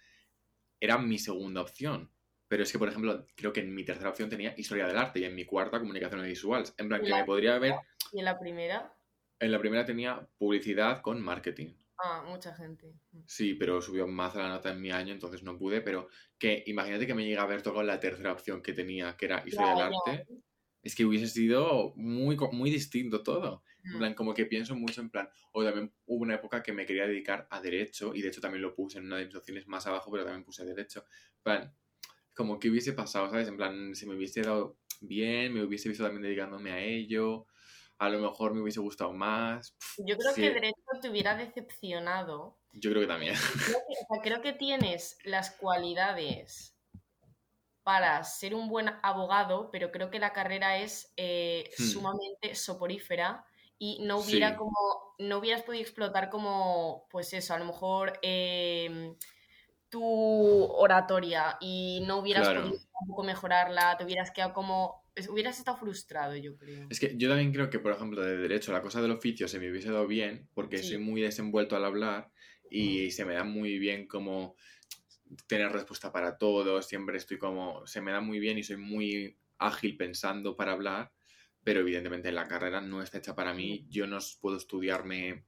era 0.80 0.98
mi 0.98 1.18
segunda 1.18 1.60
opción. 1.60 2.10
Pero 2.52 2.64
es 2.64 2.70
que, 2.70 2.78
por 2.78 2.90
ejemplo, 2.90 3.26
creo 3.34 3.50
que 3.50 3.60
en 3.60 3.74
mi 3.74 3.82
tercera 3.82 4.10
opción 4.10 4.28
tenía 4.28 4.52
Historia 4.58 4.86
del 4.86 4.98
Arte 4.98 5.20
y 5.20 5.24
en 5.24 5.34
mi 5.34 5.46
cuarta 5.46 5.78
Comunicaciones 5.78 6.26
Visuales. 6.26 6.74
En 6.76 6.86
plan, 6.86 7.00
¿Y 7.02 7.06
que 7.06 7.14
me 7.14 7.24
podría 7.24 7.54
haber... 7.54 7.76
¿Y 8.12 8.18
en 8.18 8.26
la 8.26 8.38
primera? 8.38 8.92
En 9.40 9.52
la 9.52 9.58
primera 9.58 9.86
tenía 9.86 10.28
Publicidad 10.36 11.00
con 11.00 11.22
Marketing. 11.22 11.72
Ah, 11.96 12.22
mucha 12.28 12.54
gente. 12.54 12.92
Sí, 13.24 13.54
pero 13.54 13.80
subió 13.80 14.06
más 14.06 14.34
la 14.34 14.50
nota 14.50 14.70
en 14.70 14.82
mi 14.82 14.90
año, 14.90 15.14
entonces 15.14 15.42
no 15.42 15.56
pude. 15.56 15.80
Pero 15.80 16.08
que 16.38 16.62
imagínate 16.66 17.06
que 17.06 17.14
me 17.14 17.24
llega 17.24 17.40
a 17.40 17.44
haber 17.44 17.62
tocado 17.62 17.84
la 17.84 17.98
tercera 17.98 18.32
opción 18.32 18.60
que 18.60 18.74
tenía, 18.74 19.16
que 19.16 19.24
era 19.24 19.42
Historia 19.46 19.74
Ya, 19.74 19.84
del. 19.86 19.94
Arte. 19.94 20.26
Es 20.82 20.94
que 20.94 21.06
hubiese 21.06 21.28
sido 21.28 21.94
muy, 21.96 22.36
muy 22.52 22.70
distinto 22.70 23.22
todo. 23.22 23.62
En 23.82 23.94
Mm. 23.94 23.98
plan, 23.98 24.14
como 24.14 24.34
que 24.34 24.44
pienso 24.44 24.76
mucho 24.76 25.00
en 25.00 25.08
plan, 25.08 25.26
o 25.52 25.64
también 25.64 25.90
hubo 26.04 26.20
una 26.22 26.34
época 26.34 26.62
que 26.62 26.74
me 26.74 26.84
quería 26.84 27.06
dedicar 27.06 27.48
a 27.50 27.62
Derecho, 27.62 28.14
y 28.14 28.20
de 28.20 28.28
hecho 28.28 28.42
también 28.42 28.60
lo 28.60 28.74
puse 28.74 28.98
en 28.98 29.06
una 29.06 29.16
de 29.16 29.24
mis 29.24 29.34
opciones 29.36 29.66
más 29.66 29.86
abajo, 29.86 30.10
pero 30.10 30.24
también 30.24 30.44
puse 30.44 30.66
Derecho. 30.66 31.06
En 31.38 31.42
plan, 31.42 31.74
como 32.34 32.58
que 32.58 32.70
hubiese 32.70 32.92
pasado, 32.92 33.30
¿sabes? 33.30 33.48
En 33.48 33.56
plan, 33.56 33.94
si 33.94 34.06
me 34.06 34.14
hubiese 34.16 34.42
dado 34.42 34.78
bien, 35.00 35.52
me 35.54 35.64
hubiese 35.64 35.88
visto 35.88 36.04
también 36.04 36.22
dedicándome 36.22 36.72
a 36.72 36.80
ello, 36.80 37.46
a 37.98 38.08
lo 38.08 38.20
mejor 38.20 38.54
me 38.54 38.62
hubiese 38.62 38.80
gustado 38.80 39.12
más. 39.12 39.76
Yo 39.96 40.16
creo 40.18 40.34
sí, 40.34 40.40
que 40.40 40.50
Derecho 40.50 40.76
te 41.00 41.08
hubiera 41.10 41.34
decepcionado. 41.34 42.58
Yo 42.74 42.90
creo 42.90 43.02
que 43.02 43.08
también. 43.08 43.34
Creo 43.64 43.78
que, 43.88 43.94
o 43.94 44.14
sea, 44.14 44.22
creo 44.22 44.42
que 44.42 44.52
tienes 44.52 45.18
las 45.24 45.50
cualidades 45.56 46.76
para 47.82 48.22
ser 48.24 48.54
un 48.54 48.68
buen 48.68 48.88
abogado, 49.02 49.70
pero 49.72 49.90
creo 49.90 50.10
que 50.10 50.20
la 50.20 50.32
carrera 50.32 50.78
es 50.78 51.12
eh, 51.16 51.68
Hmm. 51.78 51.84
sumamente 51.90 52.54
soporífera 52.54 53.44
y 53.78 53.98
no 54.04 54.18
hubiera 54.18 54.50
Sí. 54.50 54.56
como 54.56 54.72
no 55.18 55.38
hubieras 55.38 55.62
podido 55.62 55.82
explotar 55.82 56.30
como 56.30 57.06
pues 57.10 57.32
eso 57.32 57.54
a 57.54 57.58
lo 57.58 57.64
mejor 57.64 58.18
eh, 58.22 59.16
tu 59.92 60.02
oratoria 60.02 61.58
y 61.60 62.02
no 62.06 62.18
hubieras 62.18 62.48
Claro. 62.48 62.62
podido 62.62 62.80
tampoco 62.98 63.22
mejorarla, 63.22 63.96
te 63.96 64.04
hubieras 64.04 64.32
quedado 64.32 64.52
como... 64.54 65.02
Hubieras 65.28 65.58
estado 65.58 65.76
frustrado, 65.76 66.34
yo 66.36 66.56
creo. 66.56 66.86
Es 66.88 66.98
que 66.98 67.14
yo 67.18 67.28
también 67.28 67.52
creo 67.52 67.68
que, 67.68 67.78
por 67.78 67.92
ejemplo, 67.92 68.22
de 68.22 68.38
derecho, 68.38 68.72
la 68.72 68.80
cosa 68.80 69.02
del 69.02 69.10
oficio 69.10 69.46
se 69.46 69.60
me 69.60 69.70
hubiese 69.70 69.90
dado 69.90 70.06
bien, 70.06 70.48
porque 70.54 70.78
Sí. 70.78 70.88
soy 70.88 70.98
muy 70.98 71.20
desenvuelto 71.20 71.76
al 71.76 71.84
hablar 71.84 72.30
y 72.70 73.10
se 73.10 73.26
me 73.26 73.34
da 73.34 73.44
muy 73.44 73.78
bien 73.78 74.06
como 74.08 74.56
tener 75.46 75.70
respuesta 75.70 76.12
para 76.12 76.38
todo, 76.38 76.80
siempre 76.80 77.18
estoy 77.18 77.36
como, 77.38 77.86
se 77.86 78.00
me 78.00 78.10
da 78.12 78.22
muy 78.22 78.38
bien 78.38 78.56
y 78.58 78.62
soy 78.62 78.78
muy 78.78 79.36
ágil 79.58 79.96
pensando 79.98 80.56
para 80.56 80.72
hablar, 80.72 81.12
pero 81.62 81.80
evidentemente 81.80 82.32
la 82.32 82.48
carrera 82.48 82.80
no 82.80 83.02
está 83.02 83.18
hecha 83.18 83.34
para 83.34 83.52
mí, 83.54 83.86
yo 83.90 84.06
no 84.06 84.18
puedo 84.40 84.56
estudiarme 84.56 85.44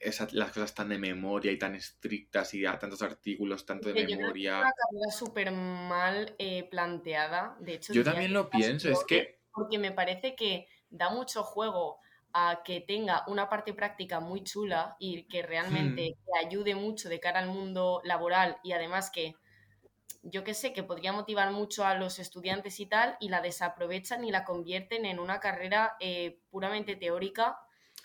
esa- 0.00 0.28
las 0.32 0.52
cosas 0.52 0.74
tan 0.74 0.88
de 0.90 0.98
memoria 0.98 1.52
y 1.52 1.58
tan 1.58 1.74
estrictas 1.74 2.54
y 2.54 2.66
a 2.66 2.78
tantos 2.78 3.02
artículos, 3.02 3.66
tanto 3.66 3.88
de 3.88 3.94
yo 3.94 4.16
creo 4.16 4.32
que 4.34 4.46
es 4.46 4.54
memoria. 4.54 4.60
una 4.60 4.72
carrera 4.72 5.10
súper 5.12 5.50
mal 5.52 6.34
eh, 6.38 6.68
planteada. 6.68 7.56
De 7.60 7.74
hecho, 7.74 7.92
Yo 7.92 8.02
también 8.04 8.32
lo 8.32 8.48
pienso, 8.50 8.88
es 8.88 9.04
que 9.04 9.42
Porque 9.52 9.78
me 9.78 9.92
parece 9.92 10.36
que 10.36 10.68
da 10.90 11.10
mucho 11.10 11.42
juego 11.44 12.00
a 12.32 12.62
que 12.64 12.80
tenga 12.80 13.24
una 13.28 13.48
parte 13.48 13.74
práctica 13.74 14.20
muy 14.20 14.44
chula 14.44 14.96
y 15.00 15.26
que 15.28 15.42
realmente 15.42 16.02
Hmm. 16.02 16.18
te 16.24 16.46
ayude 16.46 16.74
mucho 16.74 17.08
de 17.08 17.20
cara 17.20 17.40
al 17.40 17.48
mundo 17.48 18.00
laboral 18.04 18.58
y 18.62 18.72
además 18.72 19.10
que 19.10 19.34
yo 20.22 20.44
que 20.44 20.54
sé, 20.54 20.72
que 20.72 20.82
podría 20.82 21.12
motivar 21.12 21.50
mucho 21.52 21.84
a 21.84 21.94
los 21.94 22.18
estudiantes 22.18 22.80
y 22.80 22.86
tal, 22.86 23.16
y 23.20 23.28
la 23.28 23.40
desaprovechan 23.40 24.24
y 24.24 24.30
la 24.32 24.44
convierten 24.44 25.04
en 25.06 25.18
una 25.20 25.40
carrera 25.40 25.96
eh, 26.00 26.42
puramente 26.50 26.96
teórica 26.96 27.58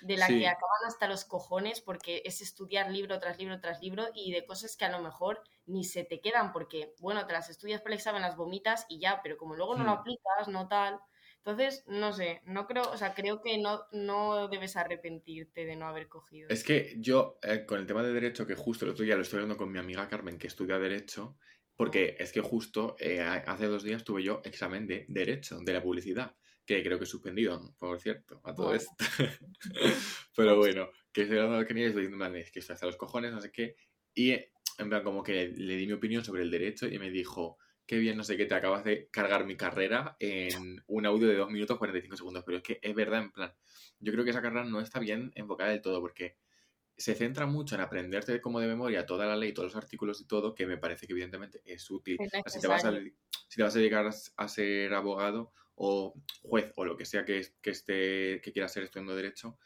de 0.04 0.18
la 0.18 0.28
Sí. 0.28 0.40
que 0.40 0.48
acaban 0.48 0.86
hasta 0.88 1.08
los 1.08 1.26
cojones 1.26 1.82
porque 1.82 2.22
es 2.26 2.42
estudiar 2.42 2.92
libro 2.92 3.20
tras 3.20 3.38
libro 3.38 3.60
tras 3.60 3.82
libro 3.82 4.08
y 4.14 4.32
de 4.32 4.46
cosas 4.46 4.76
que 4.78 4.86
a 4.86 4.92
lo 4.92 5.00
mejor 5.02 5.42
ni 5.66 5.84
se 5.84 6.04
te 6.04 6.20
quedan 6.22 6.52
porque, 6.52 6.94
bueno, 7.00 7.26
te 7.26 7.34
las 7.34 7.50
estudias 7.50 7.82
para 7.82 7.94
el 7.94 8.00
examen, 8.00 8.22
las 8.22 8.36
vomitas 8.36 8.86
y 8.90 9.00
ya, 9.00 9.22
pero 9.24 9.38
como 9.38 9.56
luego 9.56 9.76
no 9.76 9.84
lo 9.84 9.92
aplicas, 9.92 10.48
no 10.48 10.68
tal. 10.68 11.00
Entonces, 11.38 11.84
no 11.88 12.14
sé, 12.14 12.42
no 12.46 12.68
creo, 12.68 12.90
o 12.90 12.96
sea, 12.98 13.14
creo 13.14 13.42
que 13.42 13.58
no, 13.58 13.86
no 13.92 14.48
debes 14.48 14.78
arrepentirte 14.78 15.66
de 15.66 15.76
no 15.76 15.88
haber 15.88 16.08
cogido. 16.08 16.48
Es 16.50 16.64
que 16.64 16.96
yo, 17.00 17.38
eh, 17.44 17.66
con 17.66 17.80
el 17.80 17.86
tema 17.86 18.02
de 18.02 18.14
derecho, 18.14 18.48
que 18.48 18.56
justo 18.56 18.86
el 18.86 18.92
otro 18.92 19.04
día 19.04 19.16
lo 19.16 19.24
estoy 19.24 19.38
hablando 19.38 19.58
con 19.58 19.72
mi 19.72 19.78
amiga 19.80 20.08
Carmen, 20.08 20.38
que 20.38 20.48
estudia 20.48 20.80
derecho, 20.80 21.38
porque 21.76 22.16
es 22.18 22.32
que 22.32 22.40
justo 22.40 22.96
eh, 23.00 23.22
hace 23.22 23.66
dos 23.66 23.84
días 23.84 24.04
tuve 24.06 24.24
yo 24.24 24.42
examen 24.46 24.88
de 24.88 25.06
derecho, 25.10 25.60
de 25.60 25.74
la 25.74 25.82
publicidad, 25.82 26.36
que 26.66 26.84
creo 26.84 26.98
que 26.98 27.04
he 27.04 27.08
suspendido, 27.08 27.76
por 27.78 28.00
cierto, 28.00 28.42
a 28.44 28.54
todo 28.54 28.68
Bueno. 28.68 28.82
esto. 28.82 28.96
Pero 30.36 30.58
bueno, 30.58 30.90
que 31.12 31.28
con 31.28 31.38
ella 31.38 31.68
y 31.72 31.84
estoy 31.86 32.04
diciendo, 32.04 32.26
es 32.36 32.52
que 32.52 32.60
estoy 32.60 32.74
hasta 32.74 32.86
los 32.86 32.98
cojones, 32.98 33.32
no 33.34 33.42
sé 33.42 33.52
qué. 33.52 33.76
Y 34.14 34.32
en 34.32 34.90
plan, 34.90 35.04
como 35.04 35.24
que 35.24 35.50
le 35.50 35.76
di 35.76 35.88
mi 35.88 35.94
opinión 35.94 36.24
sobre 36.24 36.44
el 36.44 36.52
derecho 36.52 36.88
y 36.88 36.98
me 37.00 37.10
dijo, 37.10 37.58
qué 37.86 37.98
bien, 37.98 38.18
no 38.18 38.24
sé 38.24 38.38
qué, 38.38 38.46
te 38.46 38.56
acabas 38.56 38.84
de 38.84 39.10
cargar 39.10 39.46
mi 39.46 39.58
carrera 39.58 40.16
en 40.20 40.82
un 40.88 41.06
audio 41.06 41.28
de 41.28 41.36
2 41.36 41.50
minutos 41.50 41.78
45 41.78 42.18
segundos. 42.18 42.44
Pero 42.46 42.58
es 42.58 42.64
que 42.64 42.80
es 42.82 42.96
verdad, 42.96 43.22
en 43.22 43.32
plan, 43.32 43.54
yo 44.00 44.12
creo 44.14 44.24
que 44.24 44.32
esa 44.32 44.42
carrera 44.42 44.64
no 44.66 44.80
está 44.80 45.00
bien 45.00 45.32
enfocada 45.36 45.72
del 45.72 45.82
todo 45.82 46.00
porque 46.00 46.38
se 46.96 47.16
centra 47.16 47.46
mucho 47.46 47.76
en 47.76 47.82
aprenderte 47.82 48.40
como 48.40 48.60
de 48.60 48.68
memoria 48.68 49.06
toda 49.06 49.26
la 49.26 49.36
ley, 49.36 49.52
todos 49.54 49.74
los 49.74 49.84
artículos 49.84 50.22
y 50.22 50.28
todo, 50.28 50.54
que 50.54 50.66
me 50.68 50.78
parece 50.78 51.08
que 51.08 51.14
evidentemente 51.14 51.62
es 51.66 51.90
útil. 51.90 52.18
Es 52.20 52.54
Si 52.54 52.60
te, 52.62 52.68
vas 52.68 52.86
a, 52.86 52.94
si 52.94 53.56
te 53.58 53.64
vas 53.64 53.76
a 53.76 53.80
dedicar 53.80 54.10
a 54.38 54.48
ser 54.48 54.94
abogado 54.94 55.54
o 55.76 56.14
juez 56.42 56.72
o 56.76 56.86
lo 56.86 56.98
que 56.98 57.06
sea 57.06 57.26
que, 57.26 57.46
que, 57.62 57.72
esté, 57.72 58.42
que 58.42 58.52
quieras 58.52 58.74
ser 58.74 58.84
estudiando 58.84 59.16
derecho, 59.16 59.58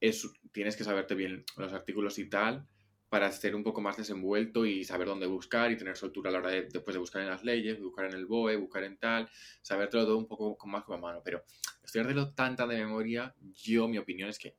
es, 0.00 0.28
tienes 0.52 0.76
que 0.76 0.84
saberte 0.84 1.14
bien 1.14 1.44
los 1.56 1.72
artículos 1.72 2.18
y 2.18 2.28
tal 2.28 2.66
para 3.12 3.30
ser 3.30 3.54
un 3.54 3.62
poco 3.62 3.82
más 3.82 3.98
desenvuelto 3.98 4.64
y 4.64 4.84
saber 4.84 5.06
dónde 5.06 5.26
buscar 5.26 5.70
y 5.70 5.76
tener 5.76 5.98
soltura 5.98 6.30
a 6.30 6.32
la 6.32 6.38
hora 6.38 6.50
de, 6.50 6.62
después 6.62 6.94
de 6.94 6.98
buscar 6.98 7.20
en 7.20 7.28
las 7.28 7.44
leyes, 7.44 7.78
buscar 7.78 8.06
en 8.06 8.14
el 8.14 8.24
BOE, 8.24 8.56
buscar 8.56 8.84
en 8.84 8.96
tal, 8.96 9.28
sabértelo 9.60 10.06
todo 10.06 10.16
un 10.16 10.26
poco 10.26 10.56
con 10.56 10.70
más 10.70 10.82
con 10.84 10.98
mano. 10.98 11.20
Pero 11.22 11.44
estudiártelo 11.84 12.32
tan 12.32 12.56
tan 12.56 12.70
de 12.70 12.78
memoria, 12.78 13.34
yo 13.38 13.86
mi 13.86 13.98
opinión 13.98 14.30
es 14.30 14.38
que 14.38 14.56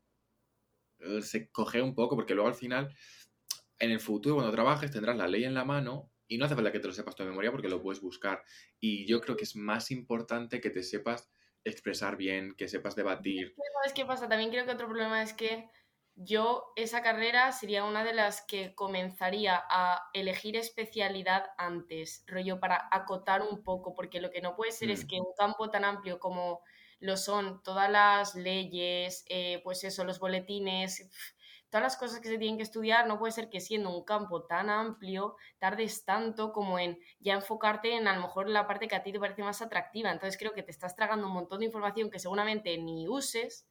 eh, 0.99 1.23
se 1.23 1.49
coge 1.49 1.81
un 1.81 1.95
poco 1.95 2.15
porque 2.15 2.35
luego 2.35 2.47
al 2.47 2.53
final, 2.53 2.95
en 3.79 3.89
el 3.89 3.99
futuro 3.99 4.35
cuando 4.35 4.53
trabajes 4.53 4.91
tendrás 4.91 5.17
la 5.17 5.27
ley 5.27 5.45
en 5.45 5.55
la 5.55 5.65
mano 5.65 6.12
y 6.33 6.37
no 6.37 6.45
hace 6.45 6.55
falta 6.55 6.71
que 6.71 6.79
te 6.79 6.87
lo 6.87 6.93
sepas 6.93 7.15
tu 7.15 7.23
memoria 7.23 7.51
porque 7.51 7.69
lo 7.69 7.81
puedes 7.81 8.01
buscar. 8.01 8.43
Y 8.79 9.05
yo 9.07 9.21
creo 9.21 9.35
que 9.35 9.43
es 9.43 9.55
más 9.55 9.91
importante 9.91 10.59
que 10.61 10.69
te 10.69 10.83
sepas 10.83 11.29
expresar 11.63 12.17
bien, 12.17 12.55
que 12.57 12.67
sepas 12.67 12.95
debatir. 12.95 13.53
¿Sabes 13.55 13.93
qué 13.93 14.05
pasa? 14.05 14.27
También 14.27 14.49
creo 14.49 14.65
que 14.65 14.71
otro 14.71 14.87
problema 14.87 15.21
es 15.21 15.33
que 15.33 15.69
yo 16.15 16.73
esa 16.75 17.01
carrera 17.01 17.51
sería 17.51 17.83
una 17.85 18.03
de 18.03 18.13
las 18.13 18.45
que 18.45 18.75
comenzaría 18.75 19.63
a 19.69 20.09
elegir 20.13 20.55
especialidad 20.57 21.45
antes, 21.57 22.23
rollo 22.27 22.59
para 22.59 22.87
acotar 22.91 23.41
un 23.41 23.63
poco, 23.63 23.95
porque 23.95 24.21
lo 24.21 24.29
que 24.29 24.41
no 24.41 24.55
puede 24.55 24.71
ser 24.71 24.91
es 24.91 25.05
Mm. 25.05 25.07
que 25.07 25.15
un 25.19 25.33
campo 25.37 25.69
tan 25.71 25.85
amplio 25.85 26.19
como 26.19 26.61
lo 26.99 27.17
son 27.17 27.61
todas 27.63 27.89
las 27.89 28.35
leyes, 28.35 29.25
eh, 29.27 29.59
pues 29.63 29.83
eso, 29.83 30.03
los 30.05 30.19
boletines, 30.19 31.09
todas 31.73 31.83
las 31.83 31.97
cosas 31.97 32.19
que 32.21 32.29
se 32.29 32.37
tienen 32.37 32.57
que 32.57 32.63
estudiar, 32.63 33.07
no 33.07 33.19
puede 33.19 33.31
ser 33.33 33.49
que 33.49 33.59
siendo 33.59 33.89
un 33.95 34.05
campo 34.05 34.45
tan 34.45 34.69
amplio 34.69 35.35
tardes 35.59 36.05
tanto 36.05 36.53
como 36.53 36.79
en 36.79 36.99
ya 37.19 37.33
enfocarte 37.33 37.95
en 37.95 38.07
a 38.07 38.15
lo 38.15 38.21
mejor 38.21 38.47
la 38.49 38.67
parte 38.67 38.87
que 38.87 38.95
a 38.95 39.03
ti 39.03 39.11
te 39.11 39.19
parece 39.19 39.43
más 39.43 39.61
atractiva. 39.61 40.11
Entonces 40.11 40.37
creo 40.39 40.53
que 40.53 40.63
te 40.63 40.71
estás 40.71 40.95
tragando 40.95 41.27
un 41.27 41.33
montón 41.33 41.59
de 41.59 41.65
información 41.65 42.11
que 42.11 42.19
seguramente 42.19 42.77
ni 42.77 43.07
uses 43.07 43.67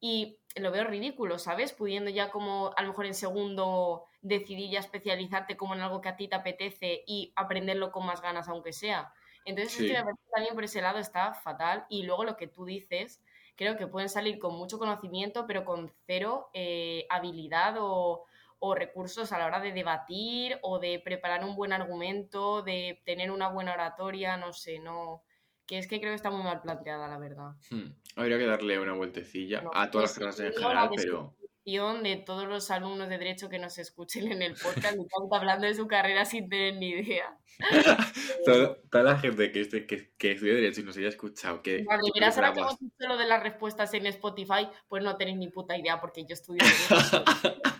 y 0.00 0.40
lo 0.56 0.70
veo 0.72 0.84
ridículo, 0.84 1.38
¿sabes? 1.38 1.72
Pudiendo 1.72 2.10
ya 2.10 2.30
como 2.30 2.72
a 2.76 2.82
lo 2.82 2.88
mejor 2.88 3.06
en 3.06 3.14
segundo 3.14 4.04
decidir 4.20 4.70
ya 4.70 4.80
especializarte 4.80 5.56
como 5.56 5.74
en 5.74 5.80
algo 5.80 6.00
que 6.00 6.08
a 6.08 6.16
ti 6.16 6.28
te 6.28 6.36
apetece 6.36 7.04
y 7.06 7.32
aprenderlo 7.36 7.92
con 7.92 8.06
más 8.06 8.20
ganas 8.22 8.48
aunque 8.48 8.72
sea. 8.72 9.12
Entonces 9.44 9.76
Sí. 9.76 9.82
es 9.82 9.86
que 9.86 9.94
me 9.94 10.02
parece 10.02 10.22
que 10.24 10.30
también 10.34 10.54
por 10.54 10.64
ese 10.64 10.82
lado 10.82 10.98
está 10.98 11.34
fatal 11.34 11.86
y 11.88 12.04
luego 12.04 12.24
lo 12.24 12.36
que 12.36 12.48
tú 12.48 12.64
dices, 12.64 13.22
creo 13.56 13.76
que 13.76 13.86
pueden 13.86 14.08
salir 14.08 14.38
con 14.38 14.54
mucho 14.56 14.78
conocimiento 14.78 15.46
pero 15.46 15.64
con 15.64 15.90
cero 16.06 16.48
eh, 16.54 17.06
habilidad 17.10 17.76
o, 17.78 18.24
o 18.58 18.74
recursos 18.74 19.32
a 19.32 19.38
la 19.38 19.46
hora 19.46 19.60
de 19.60 19.72
debatir 19.72 20.58
o 20.62 20.78
de 20.78 21.00
preparar 21.04 21.44
un 21.44 21.56
buen 21.56 21.72
argumento, 21.72 22.62
de 22.62 23.02
tener 23.04 23.30
una 23.30 23.48
buena 23.48 23.72
oratoria, 23.72 24.36
no 24.36 24.52
sé, 24.52 24.78
no... 24.78 25.22
Que 25.66 25.78
es 25.78 25.86
que 25.86 26.00
creo 26.00 26.10
que 26.10 26.16
está 26.16 26.30
muy 26.30 26.42
mal 26.42 26.60
planteada, 26.60 27.08
la 27.08 27.18
verdad. 27.18 27.52
Hmm, 27.70 27.92
Habría 28.16 28.36
que 28.38 28.46
darle 28.46 28.78
una 28.78 28.94
vueltecilla 28.94 29.62
No, 29.62 29.70
a 29.74 29.90
todas 29.90 30.10
las 30.10 30.18
clases 30.18 30.56
en 30.56 30.62
general, 30.62 30.90
pero 30.94 31.34
de 31.64 32.16
todos 32.16 32.48
los 32.48 32.70
alumnos 32.70 33.08
de 33.08 33.18
derecho 33.18 33.48
que 33.48 33.58
nos 33.58 33.78
escuchen 33.78 34.30
en 34.32 34.42
el 34.42 34.54
podcast, 34.54 34.96
me 34.96 35.04
hablando 35.36 35.66
de 35.66 35.74
su 35.74 35.86
carrera 35.86 36.24
sin 36.24 36.48
tener 36.48 36.74
ni 36.76 36.90
idea. 36.90 37.38
toda, 38.44 38.76
toda 38.90 39.04
la 39.04 39.18
gente 39.18 39.52
que, 39.52 39.60
esté- 39.60 39.86
que, 39.86 40.10
que 40.18 40.32
estudie 40.32 40.54
Derecho 40.54 40.80
y 40.80 40.84
nos 40.84 40.96
haya 40.96 41.08
escuchado, 41.08 41.62
que, 41.62 41.84
Vale, 41.84 42.02
que 42.12 42.18
verás 42.20 42.36
ahora 42.36 42.52
que 42.52 42.60
hemos 42.60 42.78
dicho 42.78 43.08
lo 43.08 43.16
de 43.16 43.26
las 43.26 43.42
respuestas 43.42 43.94
en 43.94 44.06
Spotify, 44.06 44.68
pues 44.88 45.04
no 45.04 45.16
tenéis 45.16 45.38
ni 45.38 45.48
puta 45.48 45.76
idea 45.78 46.00
porque 46.00 46.24
yo 46.24 46.34
estudio 46.34 46.62
derecho. 46.64 47.24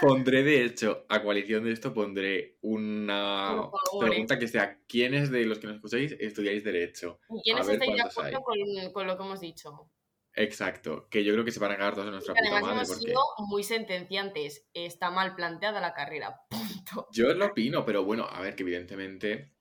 Pondré, 0.00 0.42
de 0.42 0.64
hecho, 0.64 1.06
a 1.08 1.22
coalición 1.22 1.64
de 1.64 1.72
esto, 1.72 1.92
pondré 1.94 2.56
una 2.60 3.48
favor, 3.54 4.04
¿eh? 4.04 4.08
pregunta 4.10 4.38
que 4.38 4.46
sea: 4.46 4.78
¿quiénes 4.86 5.30
de 5.30 5.44
los 5.46 5.58
que 5.58 5.66
nos 5.66 5.76
escucháis 5.76 6.14
estudiáis 6.20 6.62
Derecho? 6.64 7.18
¿Y 7.30 7.42
quiénes 7.42 7.68
estáis 7.68 7.94
de 7.96 8.02
acuerdo 8.02 8.42
con, 8.42 8.56
con 8.92 9.06
lo 9.06 9.16
que 9.16 9.22
hemos 9.24 9.40
dicho? 9.40 9.90
Exacto, 10.34 11.08
que 11.10 11.24
yo 11.24 11.32
creo 11.32 11.44
que 11.44 11.50
se 11.50 11.60
van 11.60 11.72
a 11.72 11.76
cagar 11.76 11.94
todos 11.94 12.06
en 12.06 12.12
nuestra 12.12 12.34
puta 12.34 12.60
madre, 12.60 12.86
porque 12.86 13.06
sido 13.06 13.20
muy 13.48 13.64
sentenciantes. 13.64 14.66
Está 14.74 15.10
mal 15.10 15.34
planteada 15.34 15.80
la 15.80 15.92
carrera. 15.92 16.40
Punto. 16.50 17.08
yo 17.12 17.32
lo 17.34 17.46
opino, 17.46 17.84
pero 17.84 18.04
bueno, 18.04 18.26
a 18.30 18.40
ver, 18.40 18.54
que 18.54 18.62
evidentemente 18.62 19.52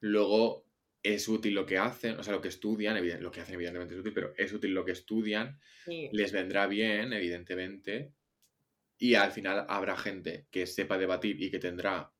luego 0.00 0.66
es 1.02 1.28
útil 1.28 1.54
lo 1.54 1.66
que 1.66 1.78
hacen, 1.78 2.18
o 2.18 2.22
sea, 2.22 2.32
lo 2.32 2.40
que 2.40 2.48
estudian, 2.48 2.96
lo 3.22 3.30
que 3.30 3.40
hacen 3.40 3.54
evidentemente 3.54 3.94
es 3.94 4.00
útil, 4.00 4.12
pero 4.12 4.34
es 4.36 4.52
útil 4.52 4.72
lo 4.72 4.84
que 4.84 4.92
estudian, 4.92 5.58
Sí. 5.84 6.08
les 6.12 6.30
vendrá 6.32 6.66
bien, 6.68 7.12
evidentemente, 7.12 8.12
y 8.98 9.14
al 9.14 9.32
final 9.32 9.66
habrá 9.68 9.96
gente 9.96 10.46
que 10.50 10.66
sepa 10.66 10.98
debatir 10.98 11.42
y 11.42 11.50
que 11.50 11.58
tendrá 11.58 12.12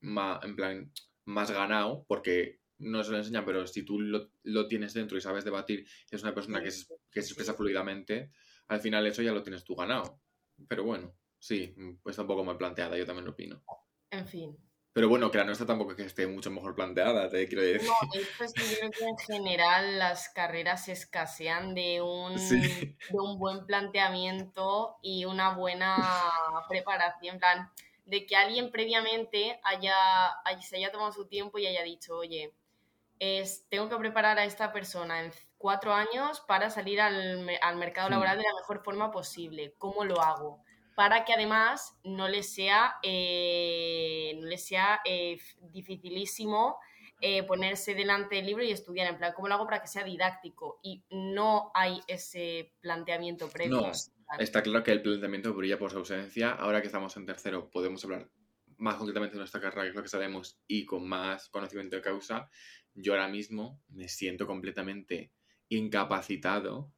más, 0.00 0.42
en 0.44 0.56
plan, 0.56 0.92
más 1.26 1.50
ganado, 1.50 2.04
porque 2.08 2.60
no 2.78 3.02
se 3.04 3.10
lo 3.12 3.18
enseñan, 3.18 3.44
pero 3.44 3.66
si 3.66 3.82
tú 3.82 4.00
lo, 4.00 4.30
lo 4.42 4.68
tienes 4.68 4.92
dentro 4.94 5.16
y 5.16 5.20
sabes 5.20 5.44
debatir, 5.44 5.86
es 6.10 6.22
una 6.22 6.34
persona 6.34 6.62
que 6.62 6.70
se, 6.70 6.86
que 7.10 7.22
se 7.22 7.28
expresa 7.28 7.54
fluidamente, 7.54 8.30
al 8.68 8.80
final 8.80 9.06
eso 9.06 9.22
ya 9.22 9.32
lo 9.32 9.42
tienes 9.42 9.64
tú 9.64 9.74
ganado. 9.74 10.20
Pero 10.68 10.84
bueno, 10.84 11.14
sí, 11.38 11.74
pues 12.02 12.12
está 12.14 12.22
un 12.22 12.28
poco 12.28 12.44
mal 12.44 12.56
planteada, 12.58 12.96
yo 12.96 13.06
también 13.06 13.24
lo 13.26 13.32
opino. 13.32 13.62
En 14.10 14.26
fin. 14.26 14.56
Pero 14.92 15.10
bueno, 15.10 15.30
que 15.30 15.36
la 15.36 15.44
nuestra 15.44 15.66
tampoco 15.66 15.90
es 15.90 15.96
que 15.98 16.04
esté 16.04 16.26
mucho 16.26 16.50
mejor 16.50 16.74
planteada, 16.74 17.28
te 17.28 17.46
quiero 17.48 17.62
decir. 17.62 17.86
No, 17.86 17.94
de 18.14 18.22
hecho 18.22 18.44
es 18.44 18.54
que 18.54 18.62
yo 18.62 18.76
creo 18.78 18.90
que 18.92 19.04
en 19.04 19.18
general 19.18 19.98
las 19.98 20.30
carreras 20.30 20.88
escasean 20.88 21.74
de 21.74 22.00
un, 22.00 22.38
Sí. 22.38 22.58
de 23.10 23.18
un 23.20 23.38
buen 23.38 23.66
planteamiento 23.66 24.96
y 25.02 25.26
una 25.26 25.54
buena 25.54 25.98
preparación, 26.68 27.34
en 27.34 27.40
plan, 27.40 27.70
de 28.06 28.24
que 28.24 28.36
alguien 28.36 28.70
previamente 28.70 29.60
haya- 29.64 30.34
se 30.62 30.76
haya 30.76 30.90
tomado 30.92 31.12
su 31.12 31.26
tiempo 31.28 31.58
y 31.58 31.66
haya 31.66 31.82
dicho, 31.82 32.16
oye, 32.16 32.54
es, 33.18 33.68
tengo 33.68 33.88
que 33.88 33.96
preparar 33.96 34.38
a 34.38 34.44
esta 34.44 34.72
persona 34.72 35.24
en 35.24 35.32
cuatro 35.58 35.92
años 35.92 36.42
para 36.46 36.70
salir 36.70 37.00
al, 37.00 37.48
al 37.60 37.76
mercado 37.76 38.10
laboral 38.10 38.38
de 38.38 38.44
la 38.44 38.54
mejor 38.54 38.82
forma 38.84 39.10
posible. 39.10 39.74
¿Cómo 39.78 40.04
lo 40.04 40.20
hago? 40.20 40.62
para 40.96 41.26
que 41.26 41.34
además 41.34 41.94
no 42.04 42.26
les 42.26 42.52
sea, 42.54 42.96
eh, 43.02 44.32
no 44.40 44.46
les 44.46 44.66
sea 44.66 45.00
eh, 45.04 45.38
dificilísimo 45.70 46.78
eh, 47.20 47.42
ponerse 47.42 47.94
delante 47.94 48.36
del 48.36 48.46
libro 48.46 48.64
y 48.64 48.70
estudiar. 48.70 49.06
En 49.06 49.18
plan, 49.18 49.34
¿cómo 49.34 49.46
lo 49.46 49.54
hago 49.54 49.66
para 49.66 49.82
que 49.82 49.88
sea 49.88 50.04
didáctico? 50.04 50.80
Y 50.82 51.04
no 51.10 51.70
hay 51.74 52.00
ese 52.08 52.72
planteamiento 52.80 53.48
previo. 53.50 53.82
No, 53.82 53.92
está 54.38 54.62
claro 54.62 54.82
que 54.82 54.92
el 54.92 55.02
planteamiento 55.02 55.52
brilla 55.52 55.78
por 55.78 55.90
su 55.90 55.98
ausencia. 55.98 56.52
Ahora 56.52 56.80
que 56.80 56.86
estamos 56.86 57.14
en 57.18 57.26
tercero, 57.26 57.70
podemos 57.70 58.02
hablar 58.04 58.30
más 58.78 58.96
concretamente 58.96 59.34
de 59.34 59.40
nuestra 59.40 59.60
carrera, 59.60 59.82
que 59.82 59.90
es 59.90 59.94
lo 59.94 60.02
que 60.02 60.08
sabemos, 60.08 60.58
y 60.66 60.86
con 60.86 61.06
más 61.06 61.50
conocimiento 61.50 61.96
de 61.96 62.02
causa. 62.02 62.48
Yo 62.96 63.12
ahora 63.12 63.28
mismo 63.28 63.82
me 63.88 64.08
siento 64.08 64.46
completamente 64.46 65.32
incapacitado 65.68 66.92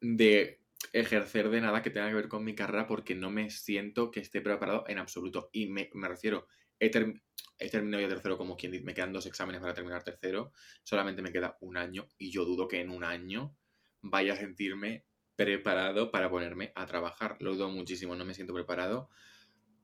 de 0.00 0.60
ejercer 0.92 1.50
de 1.50 1.60
nada 1.60 1.82
que 1.82 1.90
tenga 1.90 2.08
que 2.08 2.14
ver 2.14 2.28
con 2.28 2.44
mi 2.44 2.54
carrera 2.54 2.86
porque 2.86 3.14
no 3.14 3.30
me 3.30 3.50
siento 3.50 4.10
que 4.10 4.20
esté 4.20 4.40
preparado 4.40 4.84
en 4.86 4.98
absoluto. 4.98 5.50
Y 5.52 5.66
me, 5.66 5.90
refiero, 5.92 6.46
he, 6.78 6.88
terminado 6.88 8.00
ya 8.00 8.08
tercero 8.08 8.38
como 8.38 8.56
quien 8.56 8.72
dice, 8.72 8.84
me 8.84 8.94
quedan 8.94 9.12
dos 9.12 9.26
exámenes 9.26 9.60
para 9.60 9.74
terminar 9.74 10.04
tercero, 10.04 10.52
solamente 10.84 11.20
me 11.20 11.32
queda 11.32 11.56
un 11.60 11.76
año 11.76 12.08
y 12.16 12.30
yo 12.30 12.44
dudo 12.44 12.68
que 12.68 12.80
en 12.80 12.90
un 12.90 13.02
año 13.02 13.56
vaya 14.02 14.34
a 14.34 14.36
sentirme 14.36 15.04
preparado 15.34 16.12
para 16.12 16.30
ponerme 16.30 16.70
a 16.76 16.86
trabajar. 16.86 17.36
Lo 17.40 17.54
dudo 17.54 17.70
muchísimo, 17.70 18.14
no 18.14 18.24
me 18.24 18.34
siento 18.34 18.54
preparado. 18.54 19.10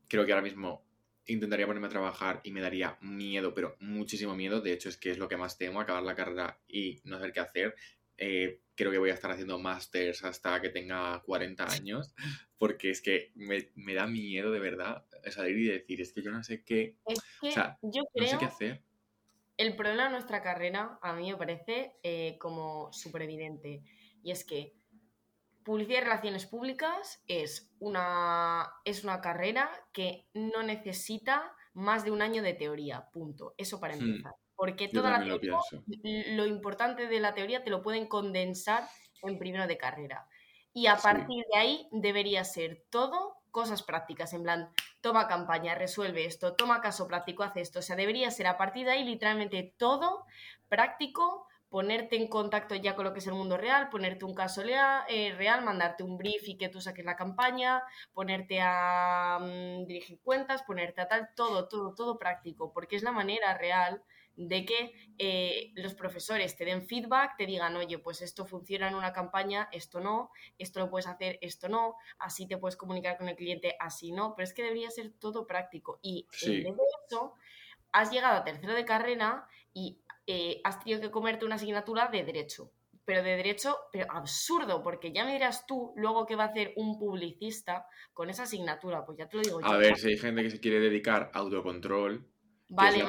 Creo 0.06 0.24
que 0.24 0.32
ahora 0.32 0.44
mismo 0.44 0.89
intentaría 1.32 1.66
ponerme 1.66 1.86
a 1.86 1.90
trabajar 1.90 2.40
y 2.44 2.50
me 2.50 2.60
daría 2.60 2.98
miedo, 3.00 3.54
pero 3.54 3.76
muchísimo 3.80 4.34
miedo. 4.34 4.60
De 4.60 4.72
hecho, 4.72 4.88
es 4.88 4.96
que 4.96 5.10
es 5.10 5.18
lo 5.18 5.28
que 5.28 5.36
más 5.36 5.58
temo, 5.58 5.80
acabar 5.80 6.02
la 6.02 6.14
carrera 6.14 6.58
y 6.68 7.00
no 7.04 7.16
saber 7.16 7.32
qué 7.32 7.40
hacer. 7.40 7.74
Eh, 8.16 8.60
creo 8.74 8.90
que 8.90 8.98
voy 8.98 9.10
a 9.10 9.14
estar 9.14 9.30
haciendo 9.30 9.58
másters 9.58 10.24
hasta 10.24 10.60
que 10.60 10.68
tenga 10.68 11.22
40 11.24 11.64
años, 11.64 12.14
porque 12.58 12.90
es 12.90 13.00
que 13.00 13.32
me, 13.34 13.94
da 13.94 14.06
miedo 14.06 14.50
de 14.50 14.58
verdad 14.58 15.06
salir 15.30 15.58
y 15.58 15.68
decir, 15.68 16.00
es 16.00 16.12
que 16.12 16.22
yo 16.22 16.30
no 16.30 16.42
sé 16.42 16.62
qué, 16.62 16.96
o 17.04 17.50
sea, 17.50 17.78
yo 17.82 18.02
no 18.14 18.26
sé 18.26 18.38
qué 18.38 18.44
hacer. 18.44 18.82
El 19.56 19.76
problema 19.76 20.04
de 20.04 20.10
nuestra 20.10 20.42
carrera, 20.42 20.98
a 21.02 21.14
mí 21.14 21.30
me 21.30 21.36
parece 21.36 21.92
eh, 22.02 22.36
como 22.38 22.92
súper 22.92 23.22
evidente, 23.22 23.82
y 24.22 24.30
es 24.30 24.44
que 24.44 24.79
Publicidad 25.64 25.98
y 25.98 26.04
Relaciones 26.04 26.46
Públicas 26.46 27.22
es 27.26 27.70
una, 27.78 28.72
es 28.84 29.04
una 29.04 29.20
carrera 29.20 29.70
que 29.92 30.26
no 30.34 30.62
necesita 30.62 31.54
más 31.74 32.04
de 32.04 32.10
un 32.10 32.22
año 32.22 32.42
de 32.42 32.54
teoría, 32.54 33.08
punto. 33.12 33.54
Eso 33.56 33.80
para 33.80 33.96
hmm. 33.96 34.00
empezar. 34.00 34.34
Porque 34.56 34.88
toda 34.88 35.10
la 35.10 35.24
teoría, 35.24 35.56
lo, 36.34 36.46
importante 36.46 37.06
de 37.06 37.20
la 37.20 37.32
teoría 37.32 37.64
te 37.64 37.70
lo 37.70 37.82
pueden 37.82 38.06
condensar 38.06 38.86
en 39.22 39.38
primero 39.38 39.66
de 39.66 39.78
carrera. 39.78 40.28
Y 40.74 40.86
a 40.86 40.96
partir 40.96 41.44
de 41.50 41.58
ahí 41.58 41.88
debería 41.92 42.44
ser 42.44 42.84
todo 42.90 43.38
cosas 43.50 43.82
prácticas, 43.82 44.32
en 44.34 44.42
plan, 44.42 44.70
toma 45.00 45.28
campaña, 45.28 45.74
resuelve 45.74 46.26
esto, 46.26 46.54
toma 46.54 46.82
caso 46.82 47.08
práctico, 47.08 47.42
hace 47.42 47.62
esto. 47.62 47.78
O 47.78 47.82
sea, 47.82 47.96
debería 47.96 48.30
ser 48.30 48.46
a 48.46 48.58
partir 48.58 48.84
de 48.84 48.92
ahí 48.92 49.04
literalmente 49.04 49.74
todo 49.78 50.24
práctico, 50.68 51.48
ponerte 51.70 52.16
en 52.16 52.26
contacto 52.26 52.74
ya 52.74 52.96
con 52.96 53.04
lo 53.04 53.12
que 53.12 53.20
es 53.20 53.26
el 53.28 53.34
mundo 53.34 53.56
real, 53.56 53.88
ponerte 53.88 54.24
un 54.24 54.34
caso 54.34 54.62
eh, 54.62 55.34
real, 55.36 55.64
mandarte 55.64 56.02
un 56.02 56.18
brief 56.18 56.48
y 56.48 56.58
que 56.58 56.68
tú 56.68 56.80
saques 56.80 57.04
la 57.04 57.16
campaña, 57.16 57.82
ponerte 58.12 58.60
a 58.60 59.38
mm, 59.40 59.86
dirigir 59.86 60.20
cuentas, 60.20 60.64
ponerte 60.64 61.00
a 61.00 61.08
tal, 61.08 61.30
todo, 61.36 61.68
todo, 61.68 61.94
todo 61.94 62.18
práctico, 62.18 62.72
porque 62.72 62.96
es 62.96 63.02
la 63.02 63.12
manera 63.12 63.56
real 63.56 64.02
de 64.36 64.64
que 64.64 64.92
eh, 65.18 65.70
los 65.74 65.94
profesores 65.94 66.56
te 66.56 66.64
den 66.64 66.86
feedback, 66.86 67.36
te 67.36 67.46
digan, 67.46 67.76
oye, 67.76 67.98
pues 67.98 68.20
esto 68.22 68.46
funciona 68.46 68.88
en 68.88 68.94
una 68.94 69.12
campaña, 69.12 69.68
esto 69.70 70.00
no, 70.00 70.30
esto 70.58 70.80
lo 70.80 70.90
puedes 70.90 71.06
hacer, 71.06 71.38
esto 71.40 71.68
no, 71.68 71.96
así 72.18 72.48
te 72.48 72.56
puedes 72.56 72.76
comunicar 72.76 73.16
con 73.16 73.28
el 73.28 73.36
cliente, 73.36 73.76
así 73.78 74.12
no, 74.12 74.34
pero 74.34 74.44
es 74.44 74.54
que 74.54 74.62
debería 74.62 74.90
ser 74.90 75.12
todo 75.12 75.46
práctico. 75.46 76.00
Y 76.02 76.26
en 76.42 76.64
vez 76.64 76.76
de 76.76 76.82
eso, 77.06 77.34
has 77.92 78.10
llegado 78.10 78.38
a 78.38 78.44
tercero 78.44 78.74
de 78.74 78.84
carrera 78.84 79.46
y 79.72 79.99
eh, 80.26 80.60
has 80.64 80.82
tenido 80.82 81.00
que 81.00 81.10
comerte 81.10 81.44
una 81.44 81.56
asignatura 81.56 82.08
de 82.08 82.24
derecho. 82.24 82.72
Pero 83.04 83.22
de 83.22 83.36
derecho, 83.36 83.76
pero 83.90 84.06
absurdo, 84.10 84.82
porque 84.82 85.12
ya 85.12 85.24
me 85.24 85.32
dirás 85.32 85.66
tú 85.66 85.92
luego 85.96 86.26
qué 86.26 86.36
va 86.36 86.44
a 86.44 86.48
hacer 86.48 86.72
un 86.76 86.98
publicista 86.98 87.86
con 88.12 88.30
esa 88.30 88.44
asignatura, 88.44 89.04
pues 89.04 89.18
ya 89.18 89.28
te 89.28 89.38
lo 89.38 89.42
digo 89.42 89.60
yo. 89.60 89.66
A 89.66 89.76
ver, 89.76 89.96
si 89.96 90.08
hay 90.08 90.18
gente 90.18 90.42
que 90.42 90.50
se 90.50 90.60
quiere 90.60 90.78
dedicar 90.78 91.30
a 91.34 91.38
autocontrol, 91.38 92.30
Vale, 92.70 93.04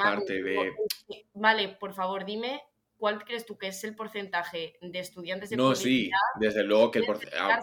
vale, 1.34 1.68
por 1.68 1.94
favor, 1.94 2.24
dime 2.24 2.62
cuál 2.96 3.24
crees 3.24 3.46
tú 3.46 3.56
que 3.56 3.68
es 3.68 3.82
el 3.84 3.94
porcentaje 3.94 4.76
de 4.80 4.98
estudiantes 4.98 5.50
de 5.50 5.56
No, 5.56 5.74
sí, 5.76 6.10
desde 6.40 6.64
luego 6.64 6.90
que 6.90 6.98
el 6.98 7.06
porcentaje... 7.06 7.62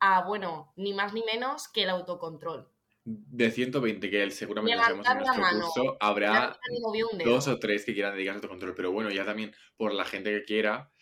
A, 0.00 0.24
bueno, 0.26 0.72
ni 0.76 0.92
más 0.92 1.14
ni 1.14 1.22
menos 1.22 1.68
que 1.68 1.84
el 1.84 1.90
autocontrol. 1.90 2.68
De 3.04 3.50
120 3.50 4.10
que 4.10 4.22
él 4.22 4.32
seguramente 4.32 4.78
sabemos 4.78 5.06
en 5.08 5.18
nuestro 5.18 5.42
curso, 5.42 5.96
habrá 6.00 6.58
dos 7.24 7.48
o 7.48 7.58
tres 7.58 7.84
que 7.84 7.94
quieran 7.94 8.14
dedicarse 8.14 8.36
a 8.36 8.40
autocontrol. 8.40 8.74
Pero 8.74 8.92
bueno, 8.92 9.10
ya 9.10 9.24
también 9.24 9.54
por 9.76 9.94
la 9.94 10.04
gente 10.04 10.30
que 10.30 10.44
quiera. 10.44 10.92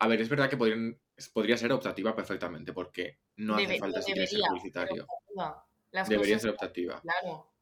A 0.00 0.08
ver, 0.08 0.20
es 0.20 0.28
verdad 0.28 0.50
que 0.50 0.56
podrían, 0.56 1.00
podría 1.32 1.56
ser 1.56 1.72
optativa 1.72 2.14
perfectamente, 2.14 2.72
porque 2.72 3.20
no 3.36 3.54
hace 3.54 3.78
falta 3.78 4.02
si 4.02 4.12
ser 4.12 4.40
publicitario. 4.48 5.06
Debería 6.08 6.38
ser 6.38 6.50
optativa. 6.50 7.00
Claro 7.00 7.54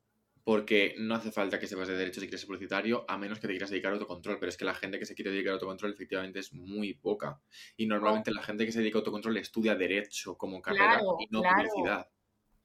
porque 0.44 0.94
no 0.98 1.14
hace 1.14 1.30
falta 1.30 1.58
que 1.58 1.66
sepas 1.66 1.88
de 1.88 1.96
derecho 1.96 2.20
si 2.20 2.26
quieres 2.26 2.40
ser 2.40 2.48
publicitario, 2.48 3.04
a 3.08 3.16
menos 3.16 3.38
que 3.38 3.46
te 3.46 3.52
quieras 3.52 3.70
dedicar 3.70 3.92
a 3.92 3.94
autocontrol, 3.94 4.38
pero 4.38 4.50
es 4.50 4.56
que 4.56 4.64
la 4.64 4.74
gente 4.74 4.98
que 4.98 5.06
se 5.06 5.14
quiere 5.14 5.30
dedicar 5.30 5.52
a 5.52 5.54
autocontrol 5.54 5.92
efectivamente 5.92 6.40
es 6.40 6.52
muy 6.52 6.94
poca. 6.94 7.40
Y 7.76 7.86
normalmente 7.86 8.32
la 8.32 8.42
gente 8.42 8.66
que 8.66 8.72
se 8.72 8.80
dedica 8.80 8.98
a 8.98 9.00
autocontrol 9.00 9.36
estudia 9.36 9.76
derecho 9.76 10.36
como 10.36 10.60
carrera 10.60 11.00
y 11.20 11.26
no 11.30 11.42
publicidad. 11.42 12.08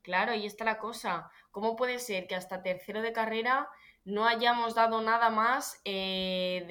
Claro, 0.07 0.33
y 0.33 0.45
está 0.45 0.63
la 0.63 0.79
cosa. 0.79 1.29
¿Cómo 1.51 1.75
puede 1.75 1.99
ser 1.99 2.27
que 2.27 2.35
hasta 2.35 2.63
tercero 2.63 3.01
de 3.01 3.11
carrera 3.11 3.67
no 4.05 4.25
hayamos 4.25 4.73
dado 4.73 5.01
nada 5.01 5.29
más 5.29 5.81
eh, 5.83 6.63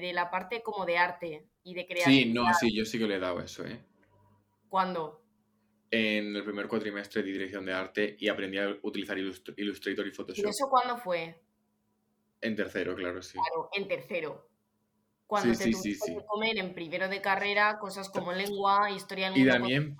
de, 0.00 0.12
la 0.12 0.28
parte 0.28 0.60
como 0.64 0.84
de 0.84 0.98
arte 0.98 1.46
y 1.62 1.74
de 1.74 1.86
creatividad? 1.86 2.24
Sí, 2.24 2.32
no, 2.32 2.52
sí, 2.52 2.76
yo 2.76 2.84
sí 2.84 2.98
que 2.98 3.06
le 3.06 3.14
he 3.14 3.20
dado 3.20 3.40
eso, 3.40 3.64
¿eh? 3.64 3.80
¿Cuándo? 4.68 5.22
en 5.92 6.36
el 6.36 6.44
primer 6.44 6.66
cuatrimestre 6.66 7.22
de 7.22 7.30
dirección 7.30 7.64
de 7.64 7.72
arte 7.72 8.16
y 8.18 8.28
aprendí 8.28 8.58
a 8.58 8.76
utilizar 8.82 9.16
Illustrator 9.18 10.06
y 10.06 10.10
Photoshop. 10.10 10.46
¿Y 10.46 10.48
eso 10.48 10.68
cuándo 10.68 10.96
fue? 10.96 11.40
En 12.40 12.56
tercero, 12.56 12.94
claro, 12.96 13.22
sí. 13.22 13.38
Claro, 13.38 13.70
en 13.72 13.88
tercero. 13.88 14.49
Cuando 15.30 15.56
te 15.56 15.72
sí, 15.72 15.96
que 15.96 16.24
comer 16.26 16.58
en 16.58 16.74
primero 16.74 17.08
de 17.08 17.20
carrera 17.20 17.78
cosas 17.78 18.08
como 18.08 18.32
lengua, 18.32 18.90
historia 18.90 19.30
del 19.30 19.38
mundo 19.38 19.48
Y 19.48 19.52
también, 19.52 19.96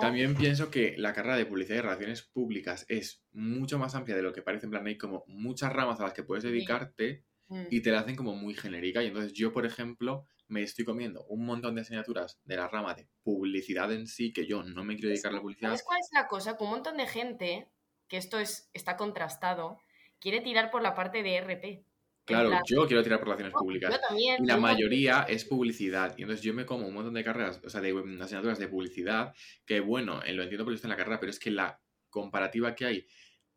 también 0.00 0.36
pienso 0.36 0.70
que 0.70 0.94
la 0.96 1.12
carrera 1.12 1.36
de 1.36 1.46
publicidad 1.46 1.78
y 1.78 1.80
relaciones 1.80 2.22
públicas 2.22 2.86
es 2.88 3.24
mucho 3.32 3.80
más 3.80 3.96
amplia 3.96 4.14
de 4.14 4.22
lo 4.22 4.32
que 4.32 4.40
parece. 4.40 4.66
En 4.66 4.70
plan, 4.70 4.86
hay 4.86 4.96
como 4.96 5.24
muchas 5.26 5.72
ramas 5.72 5.98
a 5.98 6.04
las 6.04 6.12
que 6.12 6.22
puedes 6.22 6.44
dedicarte 6.44 7.24
mm. 7.48 7.64
y 7.70 7.80
te 7.80 7.90
la 7.90 7.98
hacen 7.98 8.14
como 8.14 8.36
muy 8.36 8.54
genérica. 8.54 9.02
Y 9.02 9.08
entonces 9.08 9.32
yo, 9.32 9.52
por 9.52 9.66
ejemplo, 9.66 10.26
me 10.46 10.62
estoy 10.62 10.84
comiendo 10.84 11.24
un 11.24 11.44
montón 11.44 11.74
de 11.74 11.80
asignaturas 11.80 12.38
de 12.44 12.56
la 12.56 12.68
rama 12.68 12.94
de 12.94 13.08
publicidad 13.24 13.92
en 13.92 14.06
sí, 14.06 14.32
que 14.32 14.46
yo 14.46 14.62
no 14.62 14.84
me 14.84 14.94
quiero 14.94 15.08
dedicar 15.08 15.32
a 15.32 15.34
la 15.34 15.40
publicidad. 15.40 15.70
¿Sabes 15.70 15.82
cuál 15.82 15.98
es 15.98 16.10
la 16.12 16.28
cosa? 16.28 16.56
Que 16.56 16.62
un 16.62 16.70
montón 16.70 16.98
de 16.98 17.08
gente, 17.08 17.68
que 18.06 18.16
esto 18.16 18.38
es, 18.38 18.70
está 18.74 18.96
contrastado, 18.96 19.80
quiere 20.20 20.40
tirar 20.40 20.70
por 20.70 20.82
la 20.82 20.94
parte 20.94 21.24
de 21.24 21.40
RP. 21.40 21.87
Claro, 22.28 22.50
yo 22.68 22.86
quiero 22.86 23.02
tirar 23.02 23.18
por 23.18 23.28
relaciones 23.28 23.54
públicas. 23.54 23.90
Yo 23.90 24.00
también. 24.06 24.44
Y 24.44 24.46
la 24.46 24.58
mayoría 24.58 25.22
es 25.28 25.44
publicidad. 25.44 26.14
Y 26.16 26.22
entonces 26.22 26.44
yo 26.44 26.54
me 26.54 26.66
como 26.66 26.86
un 26.86 26.94
montón 26.94 27.14
de 27.14 27.24
carreras, 27.24 27.60
o 27.64 27.70
sea, 27.70 27.80
de 27.80 27.90
asignaturas 28.20 28.58
de 28.58 28.68
publicidad, 28.68 29.34
que 29.64 29.80
bueno, 29.80 30.20
lo 30.26 30.42
entiendo 30.42 30.64
porque 30.64 30.76
está 30.76 30.86
en 30.86 30.90
la 30.90 30.96
carrera, 30.96 31.18
pero 31.18 31.30
es 31.30 31.38
que 31.38 31.50
la 31.50 31.80
comparativa 32.10 32.74
que 32.74 32.84
hay 32.84 33.06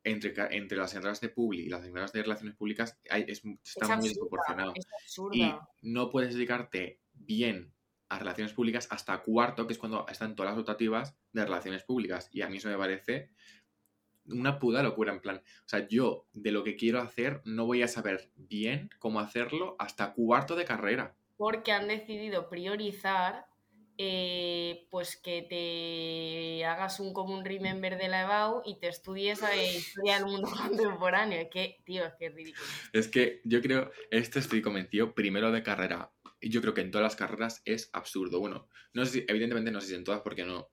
entre, 0.03 0.33
entre 0.55 0.77
las 0.77 0.93
entradas 0.93 1.21
de 1.21 1.29
Publi 1.29 1.65
y 1.65 1.69
las 1.69 1.85
entradas 1.85 2.11
de 2.11 2.23
relaciones 2.23 2.55
públicas 2.55 2.99
hay, 3.09 3.25
es, 3.27 3.43
está 3.63 3.95
muy 3.97 4.07
desproporcionado. 4.07 4.73
y 5.31 5.53
no 5.81 6.09
puedes 6.09 6.33
dedicarte 6.33 7.01
bien 7.13 7.73
a 8.09 8.19
relaciones 8.19 8.53
públicas 8.53 8.87
hasta 8.89 9.21
cuarto, 9.21 9.67
que 9.67 9.73
es 9.73 9.79
cuando 9.79 10.05
están 10.09 10.35
todas 10.35 10.51
las 10.51 10.57
rotativas 10.57 11.15
de 11.31 11.45
relaciones 11.45 11.83
públicas. 11.83 12.29
Y 12.33 12.41
a 12.41 12.49
mí 12.49 12.57
eso 12.57 12.67
me 12.67 12.77
parece 12.77 13.31
una 14.31 14.59
puta 14.59 14.83
locura, 14.83 15.13
en 15.13 15.21
plan. 15.21 15.37
O 15.37 15.69
sea, 15.69 15.87
yo 15.87 16.25
de 16.33 16.51
lo 16.51 16.63
que 16.63 16.75
quiero 16.75 17.01
hacer 17.01 17.41
no 17.45 17.65
voy 17.65 17.83
a 17.83 17.87
saber 17.87 18.29
bien 18.35 18.89
cómo 18.99 19.19
hacerlo 19.19 19.75
hasta 19.79 20.13
cuarto 20.13 20.55
de 20.55 20.65
carrera. 20.65 21.15
Porque 21.37 21.71
han 21.71 21.87
decidido 21.87 22.49
priorizar 22.49 23.45
eh, 23.97 24.87
pues 24.89 25.15
que 25.15 25.43
te 25.43 26.65
hagas 26.65 26.99
un 26.99 27.13
común 27.13 27.45
remember 27.45 27.97
de 27.97 28.07
la 28.07 28.23
EBAU 28.23 28.63
y 28.65 28.79
te 28.79 28.87
estudies 28.87 29.43
a 29.43 29.55
historia 29.55 30.15
del 30.15 30.25
mundo 30.25 30.49
contemporáneo. 30.57 31.49
Que, 31.51 31.77
tío, 31.85 32.05
es 32.05 32.13
que 32.15 32.25
es 32.25 32.33
ridículo. 32.33 32.65
Es 32.93 33.07
que 33.07 33.41
yo 33.43 33.61
creo, 33.61 33.91
esto 34.09 34.39
estoy 34.39 34.61
convencido, 34.61 35.13
primero 35.13 35.51
de 35.51 35.61
carrera, 35.61 36.11
y 36.39 36.49
yo 36.49 36.61
creo 36.61 36.73
que 36.73 36.81
en 36.81 36.89
todas 36.89 37.03
las 37.03 37.15
carreras 37.15 37.61
es 37.65 37.89
absurdo. 37.93 38.39
Bueno, 38.39 38.67
no 38.93 39.05
sé 39.05 39.25
evidentemente 39.27 39.71
no 39.71 39.81
sé 39.81 39.89
si 39.89 39.95
en 39.95 40.03
todas 40.03 40.21
porque 40.21 40.45
no, 40.45 40.69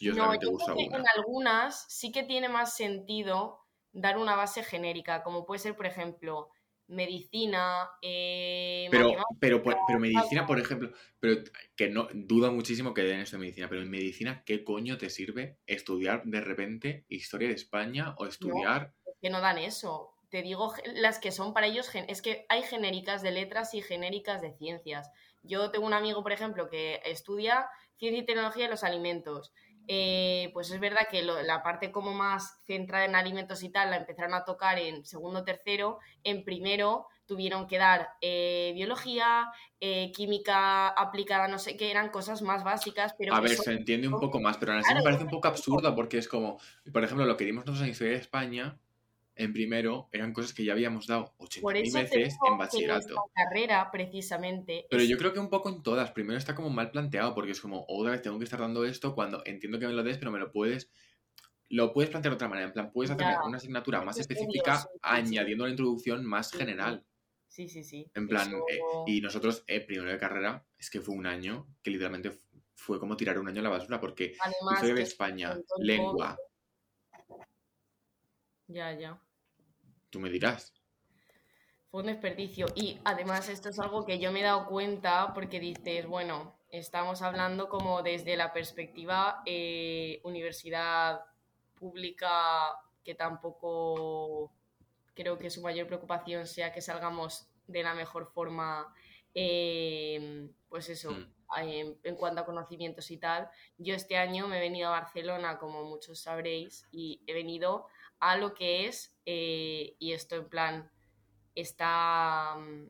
yo 0.00 0.14
no, 0.14 0.32
uso 0.52 0.74
En 0.78 1.04
algunas 1.16 1.86
sí 1.88 2.12
que 2.12 2.22
tiene 2.22 2.48
más 2.48 2.76
sentido 2.76 3.60
dar 3.92 4.18
una 4.18 4.36
base 4.36 4.62
genérica, 4.62 5.22
como 5.22 5.46
puede 5.46 5.58
ser, 5.60 5.76
por 5.76 5.86
ejemplo, 5.86 6.50
medicina, 6.86 7.90
eh, 8.02 8.88
Pero, 8.90 9.10
pero, 9.40 9.62
por- 9.62 9.76
pero 9.86 9.98
medicina, 10.00 10.46
por 10.46 10.58
ejemplo, 10.58 10.90
pero 11.20 11.42
que 11.76 11.88
no 11.90 12.08
duda 12.14 12.50
muchísimo 12.50 12.94
que 12.94 13.02
den 13.02 13.20
esto 13.20 13.36
de 13.36 13.40
medicina, 13.40 13.68
pero 13.68 13.82
en 13.82 13.90
medicina, 13.90 14.42
¿qué 14.46 14.64
coño 14.64 14.96
te 14.96 15.10
sirve 15.10 15.58
estudiar 15.66 16.22
de 16.24 16.40
repente 16.40 17.04
historia 17.08 17.48
de 17.48 17.54
España 17.54 18.14
o 18.18 18.26
estudiar? 18.26 18.94
que 19.20 19.30
no 19.30 19.40
dan 19.40 19.58
eso. 19.58 20.14
Te 20.30 20.42
digo 20.42 20.74
las 20.94 21.18
que 21.18 21.32
son 21.32 21.54
para 21.54 21.66
ellos, 21.66 21.90
es 21.94 22.22
que 22.22 22.44
hay 22.48 22.62
genéricas 22.62 23.22
de 23.22 23.30
letras 23.32 23.74
y 23.74 23.80
genéricas 23.82 24.42
de 24.42 24.52
ciencias. 24.52 25.10
Yo 25.42 25.70
tengo 25.70 25.86
un 25.86 25.94
amigo, 25.94 26.22
por 26.22 26.32
ejemplo, 26.32 26.68
que 26.68 27.00
estudia 27.04 27.68
ciencia 27.96 28.22
y 28.22 28.26
tecnología 28.26 28.64
de 28.64 28.70
los 28.70 28.84
alimentos. 28.84 29.52
Eh, 29.90 30.50
pues 30.52 30.70
es 30.70 30.78
verdad 30.80 31.08
que 31.10 31.22
lo- 31.22 31.42
la 31.42 31.62
parte 31.62 31.90
como 31.90 32.12
más 32.12 32.60
centrada 32.66 33.06
en 33.06 33.14
alimentos 33.16 33.62
y 33.62 33.70
tal 33.70 33.90
la 33.90 33.96
empezaron 33.96 34.34
a 34.34 34.44
tocar 34.44 34.78
en 34.78 35.04
segundo 35.06 35.44
tercero. 35.44 35.98
En 36.24 36.44
primero 36.44 37.06
tuvieron 37.26 37.66
que 37.66 37.78
dar 37.78 38.10
eh, 38.20 38.72
biología, 38.74 39.50
eh, 39.80 40.12
química 40.12 40.88
aplicada, 40.88 41.48
no 41.48 41.58
sé 41.58 41.76
qué, 41.76 41.90
eran 41.90 42.10
cosas 42.10 42.42
más 42.42 42.64
básicas, 42.64 43.14
pero 43.18 43.34
A 43.34 43.40
ver, 43.40 43.56
se 43.56 43.72
entiende 43.72 44.08
un 44.08 44.18
poco 44.18 44.40
más, 44.40 44.56
pero 44.58 44.72
aún 44.72 44.80
así 44.80 44.94
me 44.94 45.02
parece 45.02 45.24
un 45.24 45.30
poco 45.30 45.48
absurdo 45.48 45.94
porque 45.94 46.18
es 46.18 46.28
como, 46.28 46.58
por 46.92 47.04
ejemplo, 47.04 47.26
lo 47.26 47.36
que 47.36 47.44
dimos 47.44 47.64
nosotros 47.66 47.84
en 47.84 47.90
historia 47.92 48.12
de 48.14 48.18
España, 48.20 48.78
en 49.38 49.52
primero, 49.52 50.08
eran 50.12 50.32
cosas 50.32 50.52
que 50.52 50.64
ya 50.64 50.72
habíamos 50.72 51.06
dado 51.06 51.34
por 51.36 51.46
80.000 51.46 51.84
eso 51.86 51.98
te 51.98 52.18
veces 52.18 52.38
en 52.46 52.58
bachillerato. 52.58 53.14
carrera, 53.34 53.90
precisamente, 53.90 54.86
Pero 54.90 55.02
es 55.02 55.08
yo 55.08 55.16
creo 55.18 55.32
que 55.32 55.40
un 55.40 55.48
poco 55.50 55.68
en 55.68 55.82
todas. 55.82 56.10
Primero 56.12 56.38
está 56.38 56.54
como 56.54 56.70
mal 56.70 56.90
planteado, 56.90 57.34
porque 57.34 57.52
es 57.52 57.60
como, 57.60 57.84
otra 57.88 58.12
vez 58.12 58.22
tengo 58.22 58.38
que 58.38 58.44
estar 58.44 58.60
dando 58.60 58.84
esto 58.84 59.14
cuando 59.14 59.42
entiendo 59.46 59.78
que 59.78 59.86
me 59.86 59.92
lo 59.92 60.02
des, 60.02 60.18
pero 60.18 60.30
me 60.30 60.38
lo 60.38 60.50
puedes. 60.52 60.90
Lo 61.70 61.92
puedes 61.92 62.10
plantear 62.10 62.32
de 62.32 62.36
otra 62.36 62.48
manera. 62.48 62.68
En 62.68 62.72
plan, 62.72 62.92
puedes 62.92 63.10
hacer 63.10 63.26
una 63.46 63.58
asignatura 63.58 64.02
más 64.02 64.18
específica 64.18 64.76
sí, 64.78 64.82
sí, 64.84 64.92
sí. 64.92 64.98
añadiendo 65.02 65.64
la 65.64 65.70
introducción 65.70 66.24
más 66.24 66.50
Sí, 66.50 66.58
general. 66.58 67.04
Sí, 67.46 67.68
sí, 67.68 67.84
sí. 67.84 68.10
En 68.14 68.28
plan, 68.28 68.48
Eso- 68.48 68.64
eh, 68.68 68.78
y 69.06 69.20
nosotros, 69.20 69.64
eh, 69.66 69.80
primero 69.80 70.10
de 70.10 70.18
carrera, 70.18 70.66
es 70.78 70.90
que 70.90 71.00
fue 71.00 71.14
un 71.14 71.26
año 71.26 71.66
que 71.82 71.90
literalmente 71.90 72.30
fu- 72.30 72.62
fue 72.74 72.98
como 73.00 73.16
tirar 73.16 73.38
un 73.38 73.48
año 73.48 73.60
a 73.60 73.64
la 73.64 73.70
basura, 73.70 74.00
porque 74.00 74.34
Además, 74.40 74.72
historia 74.74 74.94
de 74.94 75.02
España, 75.02 75.58
lengua, 75.78 76.38
Ya, 78.68 78.92
ya. 78.92 79.20
Tú 80.10 80.20
me 80.20 80.30
dirás. 80.30 80.72
Fue 81.90 82.00
un 82.00 82.06
desperdicio. 82.06 82.66
Y 82.74 82.98
además 83.04 83.48
esto 83.48 83.70
es 83.70 83.78
algo 83.78 84.04
que 84.04 84.18
yo 84.18 84.30
me 84.32 84.40
he 84.40 84.44
dado 84.44 84.66
cuenta 84.66 85.32
porque 85.34 85.58
dices, 85.60 86.06
bueno, 86.06 86.58
estamos 86.70 87.22
hablando 87.22 87.68
como 87.68 88.02
desde 88.02 88.36
la 88.36 88.52
perspectiva 88.52 89.42
eh, 89.46 90.20
universidad 90.24 91.20
pública, 91.74 92.76
que 93.04 93.14
tampoco 93.14 94.52
creo 95.14 95.38
que 95.38 95.50
su 95.50 95.62
mayor 95.62 95.86
preocupación 95.86 96.46
sea 96.46 96.72
que 96.72 96.82
salgamos 96.82 97.48
de 97.66 97.82
la 97.82 97.94
mejor 97.94 98.26
forma, 98.32 98.92
eh, 99.34 100.48
pues 100.68 100.88
eso, 100.90 101.12
Mm. 101.12 101.32
en, 101.56 101.98
en 102.02 102.16
cuanto 102.16 102.42
a 102.42 102.44
conocimientos 102.44 103.10
y 103.10 103.16
tal. 103.16 103.48
Yo 103.78 103.94
este 103.94 104.16
año 104.18 104.46
me 104.48 104.58
he 104.58 104.60
venido 104.60 104.88
a 104.88 105.00
Barcelona, 105.00 105.58
como 105.58 105.84
muchos 105.84 106.20
sabréis, 106.20 106.86
y 106.92 107.22
he 107.26 107.32
venido 107.32 107.86
a 108.20 108.36
lo 108.36 108.54
que 108.54 108.86
es, 108.86 109.18
eh, 109.26 109.96
y 109.98 110.12
esto 110.12 110.36
en 110.36 110.48
plan 110.48 110.92
está, 111.54 112.56
mm, 112.58 112.86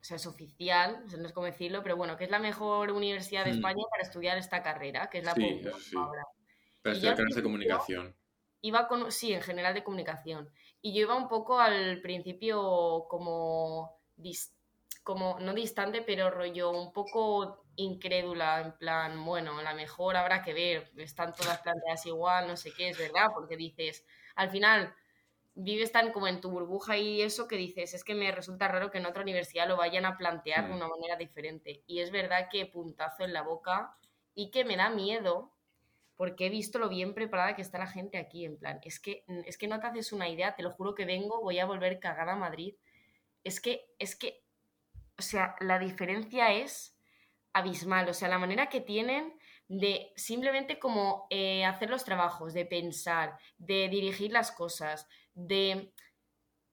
o 0.00 0.04
sea, 0.04 0.16
es 0.18 0.26
oficial, 0.26 1.02
o 1.06 1.10
sea, 1.10 1.18
no 1.20 1.26
es 1.26 1.32
como 1.34 1.46
decirlo, 1.46 1.82
pero 1.82 1.96
bueno, 1.96 2.16
que 2.16 2.24
es 2.24 2.30
la 2.30 2.38
mejor 2.40 2.92
universidad 2.92 3.44
de 3.44 3.50
Hmm. 3.50 3.56
España 3.56 3.84
para 3.90 4.02
estudiar 4.04 4.38
esta 4.38 4.62
carrera, 4.62 5.10
que 5.10 5.18
es 5.18 5.24
la 5.24 5.34
Sí, 5.34 5.60
sí. 5.90 5.96
Pero 6.82 6.94
Y 6.94 6.96
estudiar 6.96 7.16
carreras 7.16 7.36
de 7.36 7.42
comunicación. 7.42 8.16
Iba 8.62 8.88
con, 8.88 9.12
sí, 9.12 9.32
en 9.32 9.42
general 9.42 9.74
de 9.74 9.84
comunicación. 9.84 10.50
Y 10.82 10.94
yo 10.94 11.02
iba 11.02 11.14
un 11.16 11.28
poco 11.28 11.58
al 11.60 12.00
principio 12.00 13.06
como, 13.08 14.00
dis- 14.16 14.52
como 15.04 15.38
no 15.40 15.54
distante, 15.54 16.02
pero 16.02 16.30
rollo 16.30 16.70
un 16.70 16.92
poco 16.92 17.64
incrédula, 17.76 18.60
en 18.62 18.76
plan, 18.78 19.24
bueno, 19.24 19.60
la 19.62 19.74
mejor 19.74 20.16
habrá 20.16 20.42
que 20.42 20.54
ver, 20.54 20.90
están 20.96 21.32
todas 21.34 21.60
planteadas 21.60 22.06
igual, 22.06 22.48
no 22.48 22.56
sé 22.56 22.72
qué, 22.76 22.88
es 22.88 22.98
verdad, 22.98 23.28
porque 23.34 23.56
dices, 23.56 24.04
al 24.36 24.50
final 24.50 24.94
vives 25.54 25.90
tan 25.90 26.12
como 26.12 26.28
en 26.28 26.40
tu 26.40 26.50
burbuja 26.50 26.96
y 26.98 27.22
eso 27.22 27.48
que 27.48 27.56
dices, 27.56 27.94
es 27.94 28.04
que 28.04 28.14
me 28.14 28.30
resulta 28.30 28.68
raro 28.68 28.90
que 28.90 28.98
en 28.98 29.06
otra 29.06 29.22
universidad 29.22 29.66
lo 29.66 29.76
vayan 29.76 30.04
a 30.04 30.16
plantear 30.18 30.66
de 30.66 30.72
Mm. 30.74 30.76
una 30.76 30.88
manera 30.88 31.16
diferente. 31.16 31.82
Y 31.86 32.00
es 32.00 32.10
verdad 32.10 32.48
que 32.50 32.66
puntazo 32.66 33.24
en 33.24 33.32
la 33.32 33.42
boca 33.42 33.96
y 34.34 34.50
que 34.50 34.64
me 34.64 34.76
da 34.76 34.90
miedo 34.90 35.52
porque 36.16 36.46
he 36.46 36.50
visto 36.50 36.78
lo 36.78 36.88
bien 36.88 37.14
preparada 37.14 37.54
que 37.54 37.62
está 37.62 37.78
la 37.78 37.86
gente 37.86 38.16
aquí, 38.16 38.44
en 38.44 38.56
plan, 38.58 38.80
es 38.82 39.00
que, 39.00 39.24
es 39.44 39.58
que 39.58 39.66
no 39.68 39.80
te 39.80 39.86
haces 39.86 40.12
una 40.12 40.28
idea, 40.28 40.54
te 40.54 40.62
lo 40.62 40.70
juro 40.70 40.94
que 40.94 41.04
vengo, 41.04 41.40
voy 41.42 41.58
a 41.58 41.66
volver 41.66 42.00
cagada 42.00 42.32
a 42.32 42.36
Madrid. 42.36 42.74
Es 43.44 43.60
que, 43.60 43.86
es 43.98 44.16
que, 44.16 44.42
o 45.18 45.22
sea, 45.22 45.56
la 45.60 45.78
diferencia 45.78 46.52
es 46.54 46.96
abismal, 47.52 48.08
o 48.08 48.14
sea, 48.14 48.28
la 48.28 48.38
manera 48.38 48.68
que 48.68 48.80
tienen 48.80 49.38
de 49.68 50.12
simplemente 50.16 50.78
como 50.78 51.26
eh, 51.30 51.64
hacer 51.64 51.90
los 51.90 52.04
trabajos, 52.04 52.54
de 52.54 52.66
pensar, 52.66 53.38
de 53.58 53.88
dirigir 53.88 54.32
las 54.32 54.50
cosas, 54.50 55.08
de... 55.34 55.92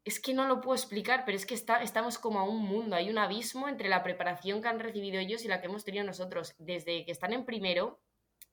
Es 0.05 0.19
que 0.19 0.33
no 0.33 0.47
lo 0.47 0.59
puedo 0.59 0.75
explicar, 0.75 1.23
pero 1.25 1.37
es 1.37 1.45
que 1.45 1.53
está, 1.53 1.81
estamos 1.81 2.17
como 2.17 2.39
a 2.39 2.43
un 2.43 2.61
mundo, 2.61 2.97
hay 2.97 3.09
un 3.09 3.17
abismo 3.17 3.69
entre 3.69 3.87
la 3.87 4.03
preparación 4.03 4.61
que 4.61 4.67
han 4.67 4.81
recibido 4.81 5.17
ellos 5.17 5.45
y 5.45 5.47
la 5.47 5.61
que 5.61 5.67
hemos 5.67 5.85
tenido 5.85 6.03
nosotros. 6.03 6.55
Desde 6.57 7.05
que 7.05 7.11
están 7.13 7.31
en 7.31 7.45
primero, 7.45 8.01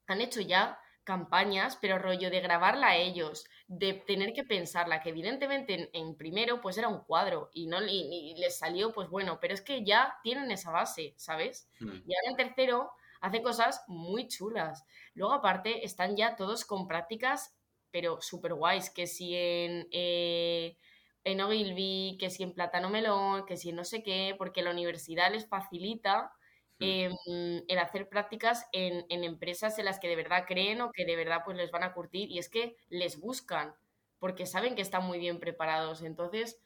han 0.06 0.20
hecho 0.20 0.40
ya 0.40 0.78
campañas, 1.02 1.76
pero 1.80 1.98
rollo 1.98 2.30
de 2.30 2.40
grabarla 2.40 2.88
a 2.88 2.96
ellos, 2.96 3.46
de 3.66 3.94
tener 3.94 4.32
que 4.32 4.44
pensarla, 4.44 5.00
que 5.00 5.08
evidentemente 5.08 5.74
en, 5.74 5.90
en 5.92 6.16
primero 6.16 6.60
pues 6.60 6.78
era 6.78 6.86
un 6.88 7.00
cuadro 7.00 7.50
y 7.52 7.66
no 7.66 7.82
y, 7.82 8.32
y 8.32 8.40
les 8.40 8.58
salió 8.58 8.92
pues 8.92 9.08
bueno, 9.08 9.38
pero 9.40 9.54
es 9.54 9.60
que 9.60 9.84
ya 9.84 10.14
tienen 10.22 10.50
esa 10.52 10.70
base, 10.70 11.14
¿sabes? 11.16 11.68
Mm. 11.80 11.88
Y 12.06 12.14
ahora 12.14 12.30
en 12.30 12.36
tercero 12.36 12.92
hace 13.20 13.42
cosas 13.42 13.82
muy 13.86 14.28
chulas. 14.28 14.84
Luego 15.14 15.34
aparte 15.34 15.84
están 15.84 16.16
ya 16.16 16.36
todos 16.36 16.64
con 16.64 16.86
prácticas, 16.86 17.56
pero 17.90 18.20
súper 18.20 18.54
guays, 18.54 18.90
que 18.90 19.06
si 19.06 19.34
en... 19.34 19.88
Eh, 19.92 20.76
en 21.22 21.42
Ogilvy, 21.42 22.16
que 22.18 22.30
si 22.30 22.42
en 22.42 22.54
Plátano 22.54 22.88
Melón, 22.88 23.44
que 23.44 23.58
si 23.58 23.68
en 23.68 23.76
no 23.76 23.84
sé 23.84 24.02
qué, 24.02 24.34
porque 24.38 24.62
la 24.62 24.70
universidad 24.70 25.30
les 25.30 25.46
facilita 25.46 26.32
Mm. 26.80 26.84
eh, 26.84 27.64
el 27.68 27.78
hacer 27.78 28.08
prácticas 28.08 28.66
en, 28.72 29.04
en, 29.10 29.22
empresas 29.22 29.78
en 29.78 29.84
las 29.84 30.00
que 30.00 30.08
de 30.08 30.16
verdad 30.16 30.46
creen 30.48 30.80
o 30.80 30.90
que 30.90 31.04
de 31.04 31.14
verdad 31.14 31.42
pues 31.44 31.56
les 31.56 31.70
van 31.70 31.82
a 31.82 31.92
curtir 31.92 32.30
y 32.30 32.38
es 32.38 32.48
que 32.48 32.74
les 32.88 33.20
buscan 33.20 33.74
porque 34.18 34.46
saben 34.46 34.74
que 34.74 34.82
están 34.82 35.04
muy 35.04 35.18
bien 35.18 35.38
preparados 35.38 36.00
entonces 36.02 36.58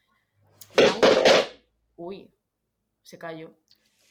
uy 1.97 2.33
se 3.01 3.19
cayó 3.19 3.53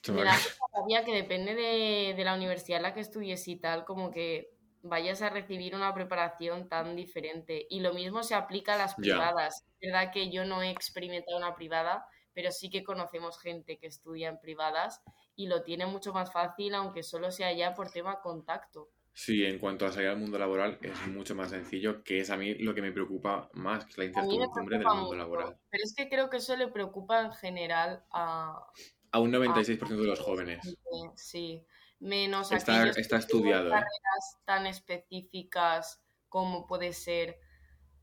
me 0.09 0.25
da 0.25 0.37
rabia 0.75 1.05
que 1.05 1.15
depende 1.15 1.55
de, 1.55 2.15
de 2.17 2.25
la 2.25 2.35
universidad 2.35 2.79
en 2.79 2.83
la 2.85 2.95
que 2.95 3.01
estudies 3.01 3.47
y 3.49 3.57
tal 3.57 3.85
como 3.85 4.11
que 4.11 4.51
vayas 4.83 5.23
a 5.23 5.31
recibir 5.31 5.75
una 5.75 5.95
preparación 5.95 6.69
tan 6.69 6.95
diferente 6.97 7.67
y 7.71 7.81
lo 7.81 7.95
mismo 7.95 8.23
se 8.23 8.35
aplica 8.35 8.75
a 8.75 8.79
las 8.79 8.95
privadas 8.95 9.65
es 9.81 9.93
verdad 9.93 10.13
que 10.13 10.31
yo 10.31 10.45
no 10.45 10.63
he 10.63 10.71
experimentado 10.71 11.39
una 11.39 11.55
privada 11.55 12.07
pero 12.35 12.51
sí 12.51 12.69
que 12.69 12.85
conocemos 12.85 13.41
gente 13.41 13.79
que 13.79 13.87
estudia 13.87 14.29
en 14.29 14.41
privadas 14.41 15.03
y 15.37 15.47
lo 15.47 15.63
tiene 15.63 15.87
mucho 15.87 16.13
más 16.13 16.33
fácil, 16.33 16.75
aunque 16.75 17.03
solo 17.03 17.31
sea 17.31 17.53
ya 17.53 17.75
por 17.75 17.91
tema 17.91 18.21
contacto. 18.21 18.91
Sí, 19.13 19.45
en 19.45 19.61
cuanto 19.61 19.87
a 19.87 19.93
salir 19.93 20.09
al 20.09 20.19
mundo 20.19 20.39
laboral 20.39 20.77
es 20.83 21.07
mucho 21.07 21.37
más 21.37 21.51
sencillo, 21.51 22.03
que 22.03 22.19
es 22.19 22.31
a 22.31 22.37
mí 22.37 22.55
lo 22.55 22.75
que 22.75 22.83
me 22.83 22.91
preocupa 22.91 23.49
más, 23.53 23.85
que 23.85 23.93
es 23.93 23.99
la 23.99 24.05
incertidumbre 24.07 24.79
del 24.79 24.87
mundo 24.87 25.03
mucho, 25.05 25.15
laboral. 25.15 25.57
pero 25.71 25.85
es 25.85 25.95
que 25.95 26.09
creo 26.09 26.29
que 26.29 26.39
eso 26.39 26.57
le 26.57 26.67
preocupa 26.67 27.21
en 27.21 27.33
general 27.33 28.05
a... 28.11 28.67
A 29.15 29.21
un 29.21 29.31
96% 29.31 30.03
de 30.03 30.09
los 30.09 30.19
jóvenes. 30.19 30.77
Sí, 31.15 31.65
menos 32.01 32.51
Está- 32.51 32.85
¿eh? 32.85 32.91
carreras 32.91 34.39
tan 34.45 34.67
específicas 34.67 36.03
como 36.29 36.67
puede 36.67 36.93
ser 36.93 37.39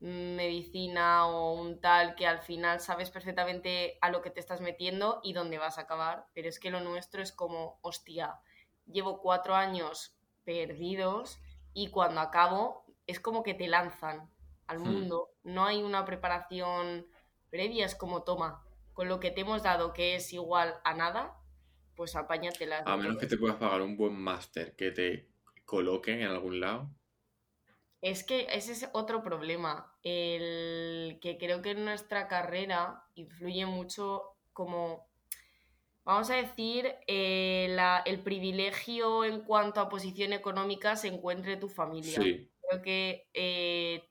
mm, 0.00 0.36
medicina 0.36 1.26
o 1.26 1.52
un 1.52 1.82
tal 1.82 2.14
que 2.14 2.26
al 2.26 2.40
final 2.40 2.80
sabes 2.80 3.10
perfectamente 3.10 3.98
a 4.00 4.08
lo 4.08 4.22
que 4.22 4.30
te 4.30 4.40
estás 4.40 4.62
metiendo 4.62 5.20
y 5.22 5.34
dónde 5.34 5.58
vas 5.58 5.76
a 5.76 5.82
acabar, 5.82 6.28
pero 6.32 6.48
es 6.48 6.58
que 6.58 6.70
lo 6.70 6.80
nuestro 6.80 7.22
es 7.22 7.30
como, 7.30 7.78
hostia, 7.82 8.40
llevo 8.86 9.20
cuatro 9.20 9.54
años 9.54 10.16
perdidos 10.44 11.38
y 11.74 11.88
cuando 11.90 12.22
acabo 12.22 12.86
es 13.06 13.20
como 13.20 13.42
que 13.42 13.52
te 13.52 13.68
lanzan 13.68 14.30
al 14.66 14.78
Hmm. 14.78 14.82
mundo, 14.88 15.28
no 15.42 15.66
hay 15.66 15.82
una 15.82 16.06
preparación 16.06 17.06
previa, 17.50 17.84
es 17.84 17.94
como 17.94 18.22
toma, 18.22 18.64
con 18.94 19.08
lo 19.08 19.20
que 19.20 19.30
te 19.30 19.42
hemos 19.42 19.62
dado 19.62 19.92
que 19.92 20.16
es 20.16 20.32
igual 20.32 20.80
a 20.84 20.94
nada, 20.94 21.38
pues 21.96 22.16
apáñatelas. 22.16 22.84
A 22.84 22.96
menos 22.96 23.18
que 23.18 23.26
te 23.26 23.36
puedas 23.38 23.56
pagar 23.56 23.82
un 23.82 23.96
buen 23.96 24.14
máster 24.14 24.76
que 24.76 24.92
te 24.92 25.32
coloquen 25.64 26.20
en 26.20 26.28
algún 26.28 26.60
lado. 26.60 26.94
Es 28.00 28.24
que 28.24 28.48
ese 28.50 28.72
es 28.72 28.88
otro 28.94 29.22
problema, 29.22 29.96
el 30.02 31.18
que 31.22 31.38
creo 31.38 31.62
que 31.62 31.70
en 31.70 31.84
nuestra 31.84 32.26
carrera 32.26 33.04
influye 33.14 33.64
mucho 33.64 34.38
como, 34.52 35.08
vamos 36.04 36.30
a 36.30 36.36
decir, 36.36 36.94
eh, 37.08 37.68
la- 37.70 38.02
el 38.06 38.22
privilegio 38.22 39.24
en 39.24 39.42
cuanto 39.42 39.80
a 39.80 39.88
posición 39.90 40.32
económica 40.32 40.96
se 40.96 41.08
encuentre 41.08 41.56
tu 41.58 41.68
familia. 41.68 42.22
Sí, 42.22 42.52
Creo 42.68 42.82
que 42.82 43.30
eh, 43.34 44.10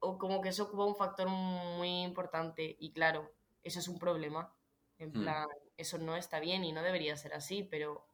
o 0.00 0.18
como 0.18 0.40
que 0.42 0.50
eso 0.50 0.64
ocupa 0.64 0.84
un 0.84 0.96
factor 0.96 1.28
muy 1.28 2.02
importante 2.02 2.76
y 2.78 2.92
claro, 2.92 3.32
eso 3.62 3.78
es 3.80 3.88
un 3.88 3.98
problema. 3.98 4.56
En 4.98 5.14
Hmm. 5.14 5.32
plan, 5.32 5.46
eso 5.76 5.98
no 5.98 6.16
está 6.16 6.40
bien 6.40 6.64
y 6.64 6.72
no 6.72 6.82
debería 6.82 7.16
ser 7.16 7.34
así, 7.34 7.64
pero 7.64 8.06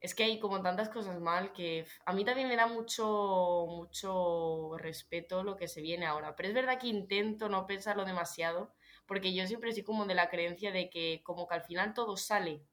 es 0.00 0.14
que 0.14 0.24
hay 0.24 0.38
como 0.40 0.62
tantas 0.62 0.88
cosas 0.90 1.20
mal 1.20 1.52
que 1.52 1.86
a 2.06 2.12
mí 2.12 2.24
también 2.24 2.48
me 2.48 2.56
da 2.56 2.66
mucho, 2.68 3.66
mucho 3.68 4.76
respeto 4.78 5.42
lo 5.42 5.56
que 5.56 5.68
se 5.68 5.82
viene 5.82 6.06
ahora. 6.06 6.36
Pero 6.36 6.48
es 6.48 6.54
verdad 6.54 6.78
que 6.80 6.86
intento 6.88 7.48
no 7.48 7.66
pensarlo 7.66 8.04
demasiado, 8.04 8.74
porque 9.06 9.34
yo 9.34 9.46
siempre 9.46 9.72
soy 9.72 9.82
como 9.82 10.06
de 10.06 10.14
la 10.14 10.28
creencia 10.30 10.70
de 10.72 10.88
que 10.90 11.22
como 11.24 11.48
que 11.48 11.54
al 11.56 11.62
final 11.64 11.94
todo 11.94 12.16
sale. 12.16 12.64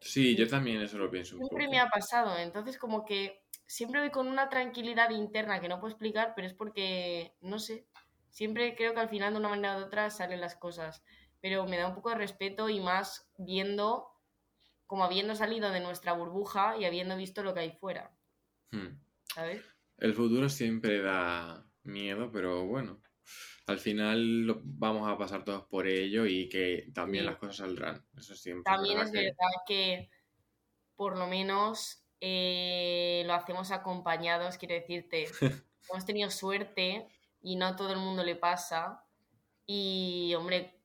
Sí, 0.00 0.36
yo 0.36 0.46
también 0.46 0.80
eso 0.82 0.98
lo 0.98 1.10
pienso 1.10 1.36
un 1.36 1.48
Siempre 1.48 1.68
poco. 1.68 1.68
me 1.68 1.78
ha 1.80 1.88
pasado, 1.88 2.36
entonces 2.38 2.78
como 2.78 3.04
que 3.04 3.44
siempre 3.66 4.00
voy 4.00 4.10
con 4.10 4.28
una 4.28 4.48
tranquilidad 4.48 5.10
interna 5.10 5.60
que 5.60 5.68
no 5.68 5.80
puedo 5.80 5.90
explicar, 5.92 6.32
pero 6.36 6.46
es 6.46 6.54
porque, 6.54 7.36
no 7.40 7.58
sé, 7.58 7.88
siempre 8.30 8.76
creo 8.76 8.94
que 8.94 9.00
al 9.00 9.08
final 9.08 9.32
de 9.32 9.40
una 9.40 9.48
manera 9.48 9.78
u 9.78 9.82
otra 9.84 10.10
salen 10.10 10.40
las 10.40 10.54
cosas, 10.56 11.02
pero 11.44 11.66
me 11.66 11.76
da 11.76 11.88
un 11.88 11.94
poco 11.94 12.08
de 12.08 12.14
respeto 12.14 12.70
y 12.70 12.80
más 12.80 13.30
viendo, 13.36 14.08
como 14.86 15.04
habiendo 15.04 15.34
salido 15.34 15.70
de 15.70 15.80
nuestra 15.80 16.14
burbuja 16.14 16.78
y 16.78 16.86
habiendo 16.86 17.18
visto 17.18 17.42
lo 17.42 17.52
que 17.52 17.60
hay 17.60 17.70
fuera, 17.72 18.16
Hmm. 18.70 18.96
¿sabes? 19.34 19.62
El 19.98 20.14
futuro 20.14 20.48
siempre 20.48 21.02
da 21.02 21.66
miedo, 21.82 22.32
pero 22.32 22.64
bueno, 22.66 23.02
al 23.66 23.78
final 23.78 24.46
lo- 24.46 24.62
vamos 24.64 25.06
a 25.06 25.18
pasar 25.18 25.44
todos 25.44 25.66
por 25.66 25.86
ello 25.86 26.24
y 26.24 26.48
que 26.48 26.90
también 26.94 27.24
Sí. 27.24 27.30
las 27.30 27.36
cosas 27.36 27.56
saldrán. 27.56 28.06
Eso 28.16 28.34
siempre 28.34 28.72
También 28.72 29.00
es 29.00 29.12
verdad 29.12 29.34
que- 29.66 29.74
que 30.08 30.10
por 30.96 31.18
lo 31.18 31.26
menos 31.26 32.00
eh, 32.22 33.22
lo 33.26 33.34
hacemos 33.34 33.70
acompañados, 33.70 34.56
quiero 34.56 34.76
decirte, 34.76 35.26
hemos 35.90 36.06
tenido 36.06 36.30
suerte 36.30 37.06
y 37.42 37.56
no 37.56 37.66
a 37.66 37.76
todo 37.76 37.92
el 37.92 37.98
mundo 37.98 38.24
le 38.24 38.34
pasa. 38.34 39.04
Y, 39.66 40.32
hombre, 40.38 40.80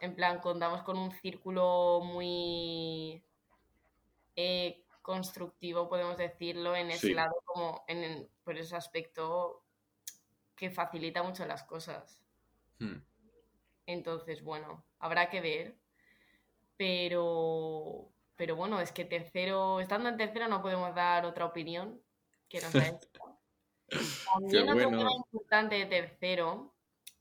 en 0.00 0.14
plan, 0.14 0.40
contamos 0.40 0.82
con 0.82 0.98
un 0.98 1.12
círculo 1.12 2.00
muy 2.02 3.22
eh, 4.36 4.82
constructivo, 5.02 5.88
podemos 5.88 6.16
decirlo, 6.16 6.74
en 6.74 6.90
ese 6.90 7.08
Sí. 7.08 7.14
lado, 7.14 7.34
como 7.44 7.84
en, 7.88 8.02
en- 8.04 8.28
por 8.42 8.56
ese 8.58 8.74
aspecto 8.76 9.62
que 10.56 10.70
facilita 10.70 11.22
mucho 11.22 11.44
las 11.46 11.62
cosas. 11.64 12.20
Hmm. 12.78 12.98
Entonces, 13.86 14.42
bueno, 14.42 14.84
habrá 14.98 15.28
que 15.30 15.40
ver. 15.40 15.76
Pero, 16.76 18.08
pero 18.36 18.56
bueno, 18.56 18.80
es 18.80 18.90
que 18.92 19.04
tercero, 19.04 19.80
estando 19.80 20.08
en 20.08 20.16
tercero 20.16 20.48
no 20.48 20.60
podemos 20.60 20.94
dar 20.94 21.24
otra 21.24 21.44
opinión 21.44 22.00
que 22.48 22.60
no 22.60 22.70
sea 22.70 22.82
esta. 22.88 23.20
También 24.34 24.68
otro 24.68 24.88
bueno. 24.88 24.98
tema 24.98 25.10
importante 25.16 25.74
de 25.76 25.86
tercero, 25.86 26.72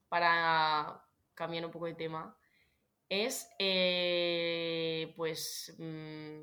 para 0.09 1.03
cambiar 1.35 1.65
un 1.65 1.71
poco 1.71 1.85
de 1.85 1.93
tema, 1.93 2.35
es 3.25 3.49
eh, 3.59 5.13
pues 5.15 5.75
mm, 5.77 6.41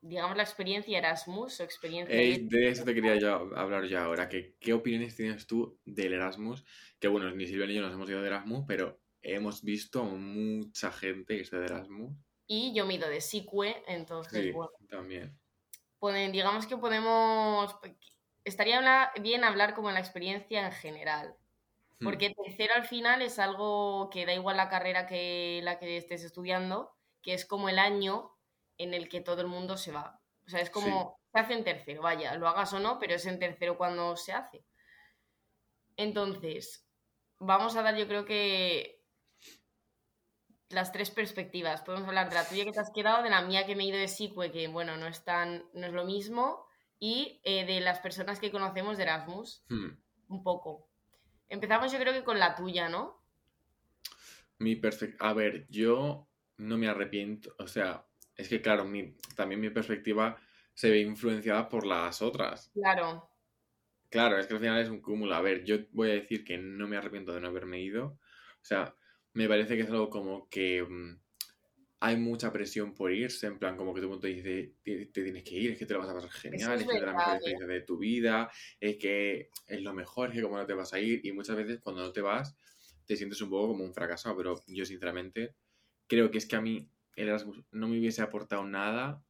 digamos 0.00 0.36
la 0.36 0.42
experiencia 0.42 0.98
Erasmus 0.98 1.60
o 1.60 1.64
experiencia 1.64 2.14
de 2.14 2.68
eso 2.68 2.84
te 2.84 2.94
quería 2.94 3.16
yo 3.16 3.50
hablar 3.56 3.84
yo 3.86 3.98
ahora, 4.00 4.28
que 4.28 4.54
¿qué 4.60 4.72
opiniones 4.72 5.16
tienes 5.16 5.46
tú 5.46 5.78
del 5.84 6.12
Erasmus? 6.14 6.64
Que 6.98 7.08
bueno, 7.08 7.30
ni 7.34 7.46
Silvia 7.46 7.66
ni 7.66 7.74
yo 7.74 7.82
nos 7.82 7.94
hemos 7.94 8.08
ido 8.08 8.20
de 8.22 8.28
Erasmus, 8.28 8.64
pero 8.66 9.00
hemos 9.22 9.62
visto 9.62 10.04
mucha 10.04 10.92
gente 10.92 11.36
que 11.36 11.42
está 11.42 11.58
de 11.58 11.66
Erasmus. 11.66 12.12
y 12.46 12.72
yo 12.74 12.86
mido 12.86 13.08
de 13.08 13.20
SICUE, 13.20 13.82
entonces 13.86 14.44
Sí, 14.44 14.50
bueno, 14.52 14.70
también. 14.88 15.38
digamos 16.32 16.66
que 16.66 16.76
podemos 16.76 17.76
estaría 18.44 19.10
bien 19.20 19.44
hablar 19.44 19.74
como 19.74 19.90
la 19.90 20.00
experiencia 20.00 20.64
en 20.66 20.72
general. 20.72 21.36
Hmm. 22.00 22.04
Porque 22.04 22.34
tercero 22.34 22.74
al 22.74 22.86
final 22.86 23.22
es 23.22 23.38
algo 23.38 24.10
que 24.10 24.26
da 24.26 24.34
igual 24.34 24.56
la 24.56 24.68
carrera 24.68 25.06
que 25.06 25.60
la 25.62 25.78
que 25.78 25.96
estés 25.96 26.22
estudiando, 26.22 26.92
que 27.22 27.34
es 27.34 27.44
como 27.44 27.68
el 27.68 27.78
año 27.78 28.36
en 28.76 28.94
el 28.94 29.08
que 29.08 29.20
todo 29.20 29.40
el 29.40 29.48
mundo 29.48 29.76
se 29.76 29.92
va. 29.92 30.20
O 30.46 30.50
sea, 30.50 30.60
es 30.60 30.70
como, 30.70 31.20
se 31.32 31.40
hace 31.40 31.54
en 31.54 31.64
tercero, 31.64 32.02
vaya, 32.02 32.34
lo 32.36 32.48
hagas 32.48 32.72
o 32.72 32.78
no, 32.78 32.98
pero 32.98 33.14
es 33.14 33.26
en 33.26 33.38
tercero 33.38 33.76
cuando 33.76 34.16
se 34.16 34.32
hace. 34.32 34.64
Entonces, 35.96 36.88
vamos 37.38 37.76
a 37.76 37.82
dar 37.82 37.96
yo 37.96 38.06
creo 38.06 38.24
que 38.24 38.98
las 40.70 40.92
tres 40.92 41.10
perspectivas. 41.10 41.82
Podemos 41.82 42.08
hablar 42.08 42.28
de 42.28 42.36
la 42.36 42.48
tuya 42.48 42.64
que 42.64 42.72
te 42.72 42.80
has 42.80 42.92
quedado, 42.92 43.22
de 43.22 43.30
la 43.30 43.42
mía 43.42 43.66
que 43.66 43.74
me 43.74 43.84
he 43.84 43.86
ido 43.86 43.98
de 43.98 44.08
SICUE, 44.08 44.52
que 44.52 44.68
bueno, 44.68 44.96
no 44.96 45.06
es, 45.06 45.24
tan, 45.24 45.64
no 45.72 45.86
es 45.86 45.92
lo 45.92 46.04
mismo, 46.04 46.66
y 46.98 47.40
eh, 47.44 47.64
de 47.64 47.80
las 47.80 48.00
personas 48.00 48.38
que 48.38 48.50
conocemos 48.50 48.96
de 48.96 49.04
Erasmus, 49.04 49.64
Hmm. 49.68 50.00
un 50.28 50.42
poco. 50.42 50.88
Empezamos 51.48 51.92
yo 51.92 51.98
creo 51.98 52.12
que 52.12 52.24
con 52.24 52.38
la 52.38 52.54
tuya, 52.54 52.88
¿no? 52.88 53.22
Mi 54.58 54.76
perspec- 54.76 55.16
A 55.20 55.32
ver, 55.32 55.66
yo 55.68 56.28
no 56.58 56.76
me 56.78 56.88
arrepiento, 56.88 57.54
o 57.58 57.66
sea, 57.66 58.04
es 58.36 58.48
que 58.48 58.60
claro, 58.60 58.84
mi, 58.84 59.14
también 59.36 59.60
mi 59.60 59.70
perspectiva 59.70 60.40
se 60.74 60.90
ve 60.90 61.00
influenciada 61.00 61.68
por 61.68 61.86
las 61.86 62.22
otras. 62.22 62.72
Claro, 62.72 63.30
Claro, 64.10 64.38
es 64.38 64.46
que 64.46 64.54
al 64.54 64.60
final 64.60 64.80
es 64.80 64.88
un 64.88 65.00
cúmulo. 65.02 65.34
A 65.34 65.42
ver, 65.42 65.64
yo 65.64 65.76
voy 65.92 66.10
a 66.10 66.14
decir 66.14 66.44
que 66.44 66.56
no 66.58 66.88
me 66.88 66.96
arrepiento 66.96 67.32
de 67.34 67.40
no 67.40 67.48
haberme 67.48 67.80
ido. 67.82 68.18
O 68.60 68.64
sea, 68.64 68.94
me 69.34 69.48
parece 69.48 69.76
que 69.76 69.82
es 69.82 69.90
algo 69.90 70.08
como 70.08 70.48
que 70.48 70.82
mm, 70.82 71.20
hay 72.00 72.16
mucha 72.16 72.52
presión 72.52 72.94
por 72.94 73.12
irse, 73.12 73.46
en 73.48 73.58
plan, 73.58 73.76
como 73.76 73.92
que 73.92 74.00
todo 74.00 74.06
el 74.06 74.10
mundo 74.10 74.22
te 74.28 74.34
dice, 74.34 74.74
te, 74.82 75.06
te 75.06 75.22
tienes 75.24 75.42
que 75.42 75.54
ir, 75.56 75.72
es 75.72 75.78
que 75.78 75.86
te 75.86 75.94
lo 75.94 76.00
vas 76.00 76.08
a 76.10 76.14
pasar 76.14 76.30
genial, 76.30 76.74
es 76.74 76.82
es, 76.82 76.88
que 76.88 76.96
es 76.96 77.02
la 77.02 77.12
mejor 77.12 77.32
¿eh? 77.32 77.36
experiencia 77.36 77.66
de 77.66 77.80
tu 77.82 77.98
vida, 77.98 78.50
es 78.80 78.96
que 78.98 79.50
es 79.66 79.82
lo 79.82 79.92
mejor, 79.94 80.28
es 80.30 80.36
que 80.36 80.42
como 80.42 80.56
no 80.58 80.66
te 80.66 80.74
vas 80.74 80.92
a 80.92 81.00
ir. 81.00 81.20
Y 81.24 81.32
muchas 81.32 81.56
veces 81.56 81.80
cuando 81.80 82.02
no 82.02 82.12
te 82.12 82.20
vas, 82.20 82.56
te 83.06 83.16
sientes 83.16 83.40
un 83.40 83.50
poco 83.50 83.68
como 83.68 83.84
un 83.84 83.94
fracasado, 83.94 84.36
pero 84.36 84.62
yo 84.68 84.84
sinceramente 84.84 85.54
creo 86.06 86.30
que 86.30 86.38
es 86.38 86.46
que 86.46 86.56
a 86.56 86.60
mí 86.60 86.88
el 87.16 87.28
Erasmus 87.28 87.64
no 87.72 87.88
me 87.88 87.98
hubiese 87.98 88.22
aportado 88.22 88.64
nada 88.64 89.24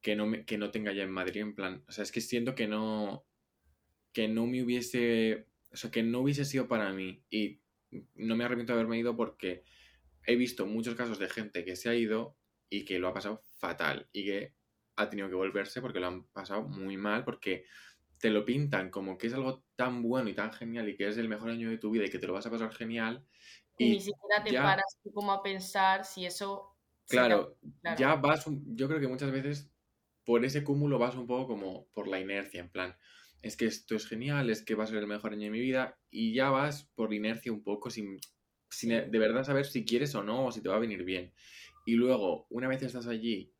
que 0.00 0.16
no, 0.16 0.26
me- 0.26 0.44
que 0.44 0.58
no 0.58 0.70
tenga 0.70 0.92
ya 0.92 1.04
en 1.04 1.10
Madrid, 1.12 1.40
en 1.42 1.54
plan, 1.54 1.84
o 1.88 1.92
sea, 1.92 2.02
es 2.04 2.12
que 2.12 2.20
siento 2.20 2.54
que 2.54 2.66
no, 2.68 3.26
que 4.12 4.28
no 4.28 4.46
me 4.46 4.62
hubiese, 4.62 5.46
o 5.70 5.76
sea, 5.76 5.90
que 5.90 6.02
no 6.02 6.20
hubiese 6.20 6.44
sido 6.44 6.68
para 6.68 6.92
mí 6.92 7.22
y 7.30 7.60
no 8.14 8.36
me 8.36 8.44
arrepiento 8.44 8.72
de 8.72 8.80
haberme 8.80 8.98
ido 8.98 9.16
porque 9.16 9.64
he 10.28 10.36
visto 10.36 10.66
muchos 10.66 10.94
casos 10.94 11.18
de 11.18 11.28
gente 11.28 11.64
que 11.64 11.74
se 11.74 11.88
ha 11.88 11.94
ido 11.94 12.36
y 12.70 12.84
que 12.84 12.98
lo 12.98 13.08
ha 13.08 13.14
pasado 13.14 13.40
fatal 13.58 14.08
y 14.12 14.24
que 14.26 14.54
ha 14.96 15.08
tenido 15.08 15.28
que 15.30 15.34
volverse 15.34 15.80
porque 15.80 16.00
lo 16.00 16.06
han 16.08 16.24
pasado 16.28 16.62
muy 16.68 16.96
mal 16.98 17.24
porque 17.24 17.64
te 18.18 18.30
lo 18.30 18.44
pintan 18.44 18.90
como 18.90 19.16
que 19.16 19.28
es 19.28 19.34
algo 19.34 19.64
tan 19.74 20.02
bueno 20.02 20.28
y 20.28 20.34
tan 20.34 20.52
genial 20.52 20.88
y 20.88 20.96
que 20.96 21.08
es 21.08 21.16
el 21.16 21.28
mejor 21.28 21.50
año 21.50 21.70
de 21.70 21.78
tu 21.78 21.90
vida 21.90 22.04
y 22.04 22.10
que 22.10 22.18
te 22.18 22.26
lo 22.26 22.34
vas 22.34 22.46
a 22.46 22.50
pasar 22.50 22.72
genial 22.72 23.24
y, 23.78 23.90
ni 23.92 24.00
siquiera 24.00 24.44
te 24.44 24.52
ya- 24.52 24.62
paras 24.62 24.98
tú 25.02 25.12
como 25.12 25.32
a 25.32 25.42
pensar 25.42 26.04
si 26.04 26.26
eso... 26.26 26.76
si 27.04 27.16
Claro, 27.16 27.56
claro. 27.80 27.98
ya 27.98 28.16
vas, 28.16 28.44
yo 28.66 28.88
creo 28.88 29.00
que 29.00 29.08
muchas 29.08 29.30
veces 29.32 29.70
por 30.24 30.44
ese 30.44 30.62
cúmulo 30.62 30.98
vas 30.98 31.14
un 31.14 31.26
poco 31.26 31.46
como 31.46 31.88
por 31.94 32.06
la 32.06 32.20
inercia, 32.20 32.60
en 32.60 32.70
plan, 32.70 32.96
es 33.42 33.56
que 33.56 33.66
esto 33.66 33.94
es 33.96 34.06
genial, 34.06 34.50
es 34.50 34.62
que 34.62 34.74
va 34.74 34.84
a 34.84 34.86
ser 34.86 34.98
el 34.98 35.06
mejor 35.06 35.32
año 35.32 35.44
de 35.44 35.50
mi 35.50 35.60
vida, 35.60 35.98
y 36.10 36.34
ya 36.34 36.50
vas 36.50 36.90
por 36.94 37.14
inercia 37.14 37.52
un 37.52 37.62
poco 37.62 37.88
sin, 37.88 38.18
sin 38.70 38.90
Sí. 38.90 38.96
de 39.10 39.18
verdad 39.18 39.44
saber 39.44 39.66
si 39.66 39.84
quieres 39.84 40.14
o 40.14 40.22
no, 40.22 40.46
o 40.46 40.52
si 40.52 40.60
te 40.62 40.68
va 40.68 40.76
a 40.76 40.80
venir 40.80 41.04
bien. 41.04 41.32
Y 41.84 41.94
luego, 41.94 42.46
una 42.50 42.68
vez 42.68 42.82
estás 42.82 43.06
allí 43.06 43.52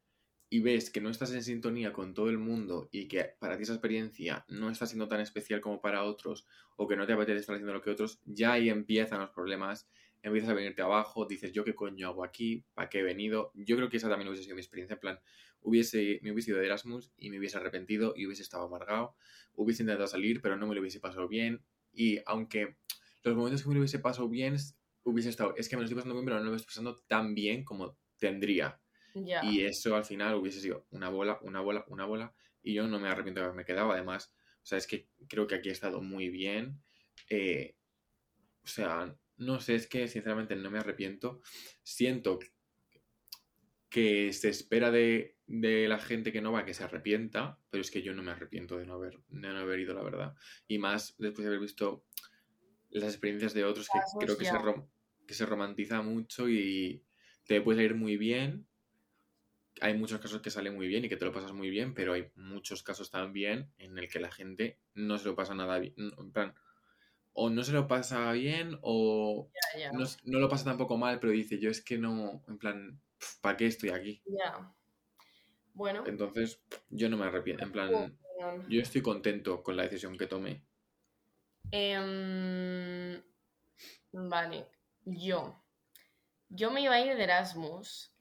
y 0.51 0.61
ves 0.61 0.91
que 0.91 1.01
no 1.01 1.11
estás 1.11 1.33
en 1.33 1.43
sintonía 1.43 1.93
con 1.93 2.15
todo 2.15 2.31
el 2.31 2.39
mundo 2.39 2.89
y 2.93 3.09
que 3.09 3.35
para 3.39 3.57
ti 3.57 3.65
esa 3.65 3.75
experiencia 3.75 4.45
no 4.49 4.71
está 4.71 4.87
siendo 4.87 5.09
tan 5.09 5.21
especial 5.21 5.61
como 5.61 5.81
para 5.81 6.05
otros, 6.05 6.47
o 6.77 6.87
que 6.89 6.97
no 6.97 7.07
te 7.07 7.13
apetece 7.13 7.41
estar 7.41 7.55
haciendo 7.55 7.75
lo 7.75 7.83
que 7.83 7.91
otros, 7.91 8.21
ya 8.25 8.53
ahí 8.53 8.71
empiezan 8.71 9.21
los 9.21 9.31
problemas 9.31 9.89
empiezas 10.23 10.51
a 10.51 10.55
venirte 10.55 10.83
abajo, 10.83 11.27
dices, 11.27 11.53
¿yo 11.53 11.65
qué 11.65 11.75
coño 11.75 12.09
hago 12.09 12.25
aquí? 12.25 12.65
¿Para 12.75 12.89
qué 12.89 13.01
he 13.01 13.03
venido? 13.03 13.53
Yo 13.55 13.77
creo 13.77 13.89
que 13.89 13.99
esa 13.99 14.09
también 14.09 14.29
hubiese 14.29 14.45
sido 14.45 14.57
mi 14.57 14.61
experiencia, 14.61 14.95
en 14.95 15.01
plan, 15.01 15.21
hubiese, 15.61 16.21
me 16.23 16.33
hubiese 16.33 16.51
ido 16.51 16.61
de 16.61 16.67
Erasmus 16.67 17.13
y 17.17 17.31
me 17.31 17.39
hubiese 17.39 17.59
arrepentido 17.59 18.15
y 18.17 18.27
hubiese 18.27 18.43
estado 18.43 18.65
amargado, 18.65 19.15
hubiese 19.55 19.83
intentado 19.83 20.09
salir, 20.09 20.41
pero 20.43 20.57
no 20.57 20.67
me 20.67 20.75
lo 20.75 20.81
hubiese 20.81 21.01
pasado 21.01 21.29
bien, 21.29 21.63
y 21.93 22.19
aunque 22.27 22.77
los 23.23 23.37
momentos 23.37 23.63
que 23.63 23.69
me 23.69 23.75
lo 23.75 23.81
hubiese 23.81 23.99
pasado 23.99 24.29
bien, 24.29 24.57
hubiese 25.05 25.31
estado, 25.31 25.55
es 25.57 25.69
que 25.69 25.77
me 25.77 25.83
lo 25.83 25.85
estoy 25.85 25.97
pasando 25.97 26.15
bien, 26.15 26.25
pero 26.25 26.39
no 26.39 26.45
me 26.45 26.51
lo 26.51 26.57
estoy 26.57 26.69
pasando 26.69 26.97
tan 27.07 27.35
bien 27.35 27.65
como 27.65 27.99
tendría. 28.19 28.81
Ya. 29.15 29.45
Y 29.45 29.63
eso 29.63 29.97
al 29.97 30.05
final 30.05 30.35
hubiese 30.35 30.61
sido 30.61 30.87
una 30.91 31.09
bola, 31.09 31.39
una 31.43 31.61
bola, 31.61 31.85
una 31.89 32.05
bola, 32.05 32.35
y 32.63 32.75
yo 32.75 32.87
no 32.87 33.01
me 33.01 33.09
arrepiento 33.09 33.41
de 33.41 33.47
haberme 33.47 33.65
quedado, 33.65 33.93
además, 33.93 34.33
o 34.63 34.67
sea, 34.67 34.79
es 34.79 34.87
que 34.87 35.09
creo 35.29 35.47
que 35.47 35.55
aquí 35.55 35.71
he 35.71 35.73
estado 35.73 36.01
muy 36.01 36.29
bien, 36.29 36.81
eh, 37.31 37.75
o 38.63 38.67
sea, 38.67 39.17
no 39.39 39.61
sé, 39.61 39.77
es 39.77 39.87
que 39.87 40.09
sinceramente 40.09 40.57
no 40.57 40.71
me 40.71 40.79
arrepiento. 40.79 41.41
Siento 41.83 42.39
que 43.89 44.33
se 44.33 44.49
espera 44.49 44.91
de, 44.91 45.37
de 45.47 45.89
la 45.89 45.99
gente 45.99 46.33
que 46.33 46.43
no 46.43 46.53
va 46.53 46.65
que 46.65 46.75
se 46.75 46.85
arrepienta, 46.85 47.59
pero 47.71 47.81
es 47.81 47.91
que 47.91 48.03
yo 48.03 48.15
no 48.15 48.23
me 48.23 48.33
arrepiento 48.33 48.77
de 48.77 48.85
no 48.85 48.95
haber, 48.95 49.21
de 49.29 49.49
no 49.49 49.59
haber 49.59 49.81
ido, 49.81 49.95
la 49.95 50.03
verdad. 50.03 50.35
Y 50.67 50.79
más 50.79 51.15
después 51.19 51.45
de 51.45 51.49
haber 51.49 51.61
visto 51.61 52.05
las 52.91 53.11
experiencias 53.13 53.55
de 53.55 53.65
otros 53.65 53.89
que 53.89 54.01
creo 54.19 54.37
que 54.39 54.45
se, 54.45 54.59
rom- 54.59 54.89
que 55.27 55.35
se 55.35 55.47
romantiza 55.47 56.03
mucho 56.03 56.49
y 56.49 57.05
te 57.47 57.61
puede 57.61 57.85
ir 57.85 57.95
muy 57.95 58.17
bien. 58.17 58.67
Hay 59.81 59.95
muchos 59.97 60.21
casos 60.21 60.43
que 60.43 60.51
salen 60.51 60.75
muy 60.75 60.89
bien 60.89 61.05
y 61.05 61.09
que 61.09 61.17
te 61.17 61.25
lo 61.25 61.33
pasas 61.33 61.53
muy 61.53 61.71
bien, 61.71 61.95
pero 61.95 62.13
hay 62.15 62.31
muchos 62.35 62.83
casos 62.83 63.11
también 63.11 63.73
en 63.79 63.97
el 63.97 64.09
que 64.09 64.19
la 64.19 64.31
gente 64.33 64.81
no 64.95 65.19
se 65.19 65.27
lo 65.27 65.37
pasa 65.37 65.55
nada 65.55 65.79
bien. 65.79 65.95
En 66.19 66.33
plan, 66.33 66.55
o 67.33 67.51
no 67.51 67.63
se 67.65 67.73
lo 67.73 67.87
pasa 67.87 68.33
bien 68.33 68.79
o 68.83 69.51
no, 70.25 70.39
lo 70.41 70.49
pasa 70.49 70.65
tampoco 70.65 70.97
mal, 70.97 71.21
pero 71.21 71.33
dice, 71.33 71.59
yo 71.61 71.71
es 71.71 71.81
que 71.83 71.97
no, 71.99 72.43
en 72.49 72.59
plan, 72.59 73.01
¿para 73.41 73.57
qué 73.57 73.67
estoy 73.67 73.91
aquí? 73.91 74.23
Ya. 74.27 74.75
Bueno, 75.75 76.03
Entonces, 76.07 76.61
yo 76.91 77.09
no 77.09 77.17
me 77.17 77.27
arrepiento, 77.27 77.63
en 77.63 77.71
plan, 77.73 78.19
yo 78.69 78.81
estoy 78.83 79.01
contento 79.01 79.63
con 79.63 79.77
la 79.77 79.85
decisión 79.85 80.19
que 80.19 80.27
tomé. 80.27 80.65
Em, 81.71 83.23
vale, 84.13 84.67
yo. 85.05 85.55
Yo 86.49 86.71
me 86.71 86.81
iba 86.81 86.95
a 86.95 87.01
ir 87.01 87.17
de 87.17 87.25
Erasmus, 87.25 88.13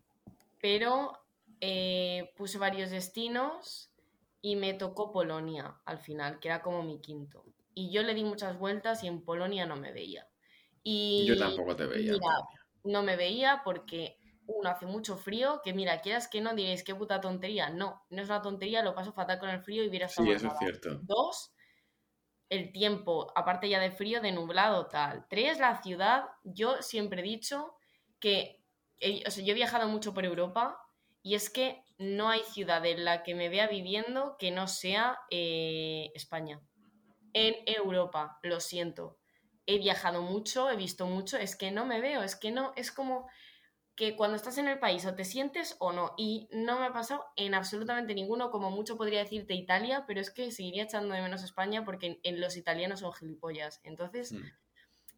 pero 0.60 1.14
eh, 1.62 2.32
puse 2.36 2.58
varios 2.58 2.92
destinos 2.92 3.92
y 4.42 4.56
me 4.56 4.74
tocó 4.74 5.12
Polonia 5.12 5.80
al 5.86 6.00
final, 6.00 6.40
que 6.40 6.50
era 6.50 6.62
como 6.62 6.84
mi 6.84 7.00
quinto. 7.00 7.46
Y 7.74 7.92
yo 7.92 8.04
le 8.04 8.14
di 8.14 8.24
muchas 8.24 8.58
vueltas 8.58 9.04
y 9.04 9.08
en 9.08 9.24
Polonia 9.24 9.66
no 9.66 9.76
me 9.76 9.92
veía. 9.92 10.28
Y 10.84 11.26
Yo 11.28 11.38
tampoco 11.38 11.76
te 11.76 11.86
veía. 11.86 12.14
mira, 12.14 12.30
no 12.84 13.04
me 13.04 13.16
veía 13.16 13.62
porque, 13.64 14.18
uno, 14.46 14.70
hace 14.70 14.86
mucho 14.86 15.18
frío, 15.18 15.62
que 15.64 15.74
mira, 15.74 16.02
quieras 16.02 16.28
que 16.28 16.42
no 16.42 16.56
diréis 16.56 16.84
qué 16.84 16.96
puta 16.96 17.22
tontería. 17.22 17.70
No, 17.70 18.04
no 18.10 18.22
es 18.22 18.30
una 18.30 18.42
tontería, 18.42 18.84
lo 18.84 18.96
paso 18.96 19.14
fatal 19.14 19.40
con 19.40 19.50
el 19.50 19.62
frío 19.62 19.84
y 19.84 19.90
hubiera 19.90 20.06
estado 20.08 20.28
Sí, 20.28 20.34
eso 20.34 20.48
es 20.48 20.58
cierto. 20.60 21.00
Dos, 21.04 21.54
el 22.50 22.72
tiempo, 22.72 23.32
aparte 23.36 23.70
ya 23.70 23.80
de 23.80 23.92
frío, 23.92 24.22
de 24.22 24.32
nublado, 24.32 24.88
tal. 24.88 25.26
Tres, 25.30 25.60
la 25.60 25.82
ciudad. 25.82 26.26
Yo 26.44 26.82
siempre 26.82 27.22
he 27.22 27.24
dicho 27.24 27.76
que, 28.20 28.64
o 29.26 29.32
sea, 29.32 29.44
yo 29.44 29.52
he 29.52 29.56
viajado 29.56 29.88
mucho 29.88 30.14
por 30.14 30.26
Europa 30.26 30.80
y 31.22 31.36
es 31.36 31.50
que 31.50 31.84
no 31.98 32.30
hay 32.30 32.42
ciudad 32.42 32.86
en 32.86 33.04
la 33.04 33.24
que 33.24 33.36
me 33.36 33.50
vea 33.50 33.68
viviendo 33.68 34.38
que 34.38 34.52
no 34.52 34.68
sea 34.68 35.20
eh, 35.30 36.12
España. 36.16 36.62
En 37.34 37.56
Europa, 37.66 38.40
lo 38.44 38.60
siento. 38.60 39.18
He 39.66 39.80
viajado 39.80 40.22
mucho, 40.22 40.70
he 40.70 40.78
visto 40.78 41.06
mucho, 41.08 41.38
es 41.38 41.56
que 41.56 41.72
no 41.72 41.86
me 41.86 42.00
veo, 42.00 42.24
es 42.24 42.36
que 42.36 42.52
no, 42.52 42.72
es 42.78 42.92
como 42.92 43.28
que 43.98 44.16
cuando 44.16 44.38
estás 44.38 44.58
en 44.60 44.70
el 44.70 44.80
país 44.80 45.06
o 45.08 45.16
te 45.16 45.26
sientes 45.26 45.76
o 45.80 45.92
no. 45.92 46.14
Y 46.18 46.48
no 46.52 46.80
me 46.80 46.86
ha 46.88 46.94
pasado 46.94 47.26
en 47.36 47.56
absolutamente 47.56 48.16
ninguno, 48.16 48.52
como 48.52 48.72
mucho 48.72 48.98
podría 48.98 49.20
decirte 49.22 49.56
Italia, 49.56 50.06
pero 50.08 50.22
es 50.22 50.32
que 50.32 50.52
seguiría 50.52 50.84
echando 50.84 51.16
de 51.16 51.22
menos 51.24 51.44
España 51.44 51.84
porque 51.86 52.08
en, 52.08 52.20
en 52.24 52.42
los 52.42 52.58
italianos 52.58 53.02
son 53.02 53.14
gilipollas. 53.14 53.82
Entonces, 53.84 54.36
Mm. 54.36 54.52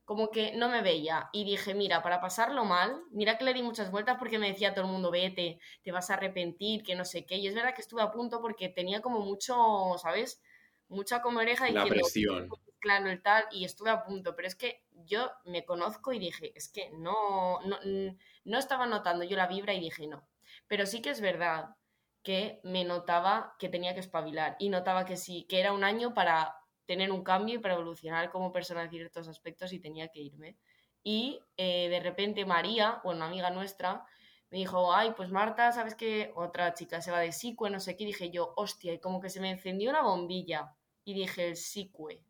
como 0.06 0.32
que 0.32 0.56
no 0.56 0.70
me 0.70 0.82
veía. 0.82 1.30
Y 1.34 1.44
dije, 1.46 1.76
mira, 1.76 2.02
para 2.02 2.22
pasarlo 2.22 2.66
mal, 2.66 3.04
mira 3.12 3.38
que 3.38 3.46
le 3.46 3.54
di 3.54 3.62
muchas 3.64 3.92
vueltas 3.92 4.18
porque 4.18 4.40
me 4.40 4.50
decía 4.50 4.74
todo 4.74 4.86
el 4.86 4.92
mundo, 4.92 5.12
vete, 5.12 5.60
te 5.84 5.92
vas 5.92 6.10
a 6.10 6.16
arrepentir, 6.16 6.84
que 6.84 6.96
no 6.96 7.06
sé 7.06 7.26
qué. 7.26 7.38
Y 7.38 7.48
es 7.48 7.56
verdad 7.56 7.76
que 7.76 7.82
estuve 7.82 8.02
a 8.02 8.12
punto 8.12 8.42
porque 8.42 8.70
tenía 8.70 9.02
como 9.02 9.20
mucho, 9.20 9.56
¿sabes? 10.02 10.42
Mucha 10.88 11.22
como 11.22 11.40
oreja 11.40 11.66
La 11.68 11.86
diciendo, 11.86 12.00
presión. 12.02 12.50
claro, 12.80 13.10
el 13.10 13.22
tal, 13.22 13.46
y 13.52 13.66
estuve 13.66 13.92
a 13.92 14.04
punto, 14.04 14.36
pero 14.36 14.48
es 14.48 14.56
que 14.56 14.84
yo 15.06 15.32
me 15.46 15.66
conozco 15.66 16.14
y 16.14 16.20
dije, 16.20 16.52
es 16.56 16.70
que 16.70 16.90
no, 16.92 17.60
no, 17.66 17.82
n- 17.84 18.18
no 18.44 18.58
estaba 18.58 18.86
notando 18.86 19.24
yo 19.24 19.38
la 19.38 19.48
vibra 19.48 19.74
y 19.74 19.80
dije 19.80 20.08
no. 20.08 20.28
Pero 20.68 20.86
sí 20.86 21.02
que 21.02 21.12
es 21.12 21.22
verdad 21.22 21.76
que 22.24 22.60
me 22.64 22.84
notaba 22.84 23.56
que 23.60 23.70
tenía 23.70 23.94
que 23.94 24.00
espabilar 24.02 24.56
y 24.60 24.70
notaba 24.70 25.06
que 25.06 25.18
sí, 25.18 25.46
que 25.48 25.60
era 25.60 25.74
un 25.74 25.84
año 25.84 26.14
para 26.14 26.56
tener 26.86 27.12
un 27.12 27.24
cambio 27.24 27.56
y 27.56 27.60
para 27.60 27.76
evolucionar 27.76 28.32
como 28.32 28.52
persona 28.52 28.84
en 28.84 28.90
ciertos 28.90 29.28
aspectos 29.28 29.74
y 29.74 29.80
tenía 29.80 30.10
que 30.10 30.22
irme. 30.22 30.58
Y 31.04 31.40
eh, 31.56 31.88
de 31.90 32.00
repente 32.00 32.46
María, 32.46 33.00
bueno, 33.04 33.20
una 33.20 33.28
amiga 33.28 33.52
nuestra, 33.52 34.06
me 34.52 34.58
dijo, 34.58 34.94
ay, 34.94 35.14
pues 35.16 35.30
Marta, 35.30 35.72
¿sabes 35.72 35.96
que 35.96 36.32
otra 36.36 36.74
chica 36.74 37.02
se 37.02 37.12
va 37.12 37.20
de 37.20 37.32
SICUE, 37.32 37.70
no 37.70 37.80
sé 37.80 37.96
qué? 37.96 38.04
Y 38.04 38.08
dije 38.08 38.32
yo, 38.32 38.54
hostia, 38.56 38.94
y 38.94 39.00
como 39.00 39.20
que 39.22 39.30
se 39.30 39.40
me 39.40 39.52
encendió 39.52 39.92
una 39.92 40.02
bombilla. 40.02 40.76
Y 41.04 41.14
dije, 41.14 41.50
el 41.50 41.56
SICUE. 41.56 42.26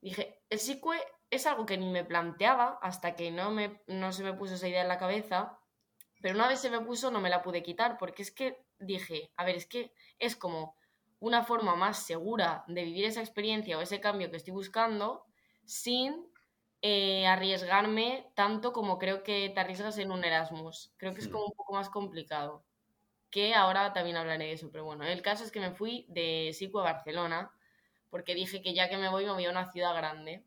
Dije, 0.00 0.40
el 0.48 0.58
SICUE 0.60 0.96
es 1.30 1.46
algo 1.46 1.66
que 1.66 1.76
ni 1.78 1.90
me 1.90 2.04
planteaba 2.04 2.78
hasta 2.82 3.14
que 3.16 3.30
no, 3.30 3.50
me, 3.50 3.82
no 3.86 4.12
se 4.12 4.22
me 4.24 4.34
puso 4.34 4.54
esa 4.54 4.68
idea 4.68 4.82
en 4.82 4.88
la 4.88 4.98
cabeza, 4.98 5.58
pero 6.22 6.34
una 6.34 6.48
vez 6.48 6.60
se 6.60 6.70
me 6.70 6.80
puso 6.80 7.10
no 7.10 7.20
me 7.20 7.30
la 7.30 7.42
pude 7.42 7.62
quitar, 7.62 7.98
porque 7.98 8.22
es 8.22 8.30
que 8.32 8.64
dije, 8.78 9.32
a 9.36 9.44
ver, 9.44 9.56
es 9.56 9.66
que 9.66 9.92
es 10.18 10.36
como 10.36 10.76
una 11.18 11.44
forma 11.44 11.76
más 11.76 12.04
segura 12.06 12.64
de 12.68 12.84
vivir 12.84 13.04
esa 13.06 13.20
experiencia 13.20 13.78
o 13.78 13.80
ese 13.80 14.00
cambio 14.00 14.30
que 14.30 14.36
estoy 14.36 14.52
buscando 14.52 15.24
sin 15.64 16.26
eh, 16.82 17.26
arriesgarme 17.26 18.30
tanto 18.34 18.72
como 18.72 18.98
creo 18.98 19.22
que 19.22 19.50
te 19.50 19.60
arriesgas 19.60 19.98
en 19.98 20.10
un 20.12 20.24
Erasmus. 20.24 20.92
Creo 20.98 21.14
que 21.14 21.20
es 21.20 21.28
Hmm. 21.28 21.30
como 21.30 21.46
un 21.46 21.52
poco 21.52 21.74
más 21.74 21.88
complicado. 21.90 22.64
Que 23.30 23.54
ahora 23.54 23.92
también 23.92 24.16
hablaré 24.16 24.46
de 24.46 24.52
eso, 24.52 24.70
pero 24.72 24.84
bueno, 24.84 25.04
el 25.04 25.22
caso 25.22 25.44
es 25.44 25.52
que 25.52 25.60
me 25.60 25.72
fui 25.72 26.06
de 26.08 26.52
SICUE 26.54 26.80
a 26.82 26.84
Barcelona, 26.84 27.52
porque 28.10 28.34
dije 28.34 28.62
que 28.62 28.74
ya 28.74 28.88
que 28.88 28.96
me 28.98 29.08
voy, 29.10 29.24
me 29.26 29.32
voy 29.32 29.44
a 29.46 29.50
una 29.50 29.70
ciudad 29.72 29.94
grande. 29.94 30.44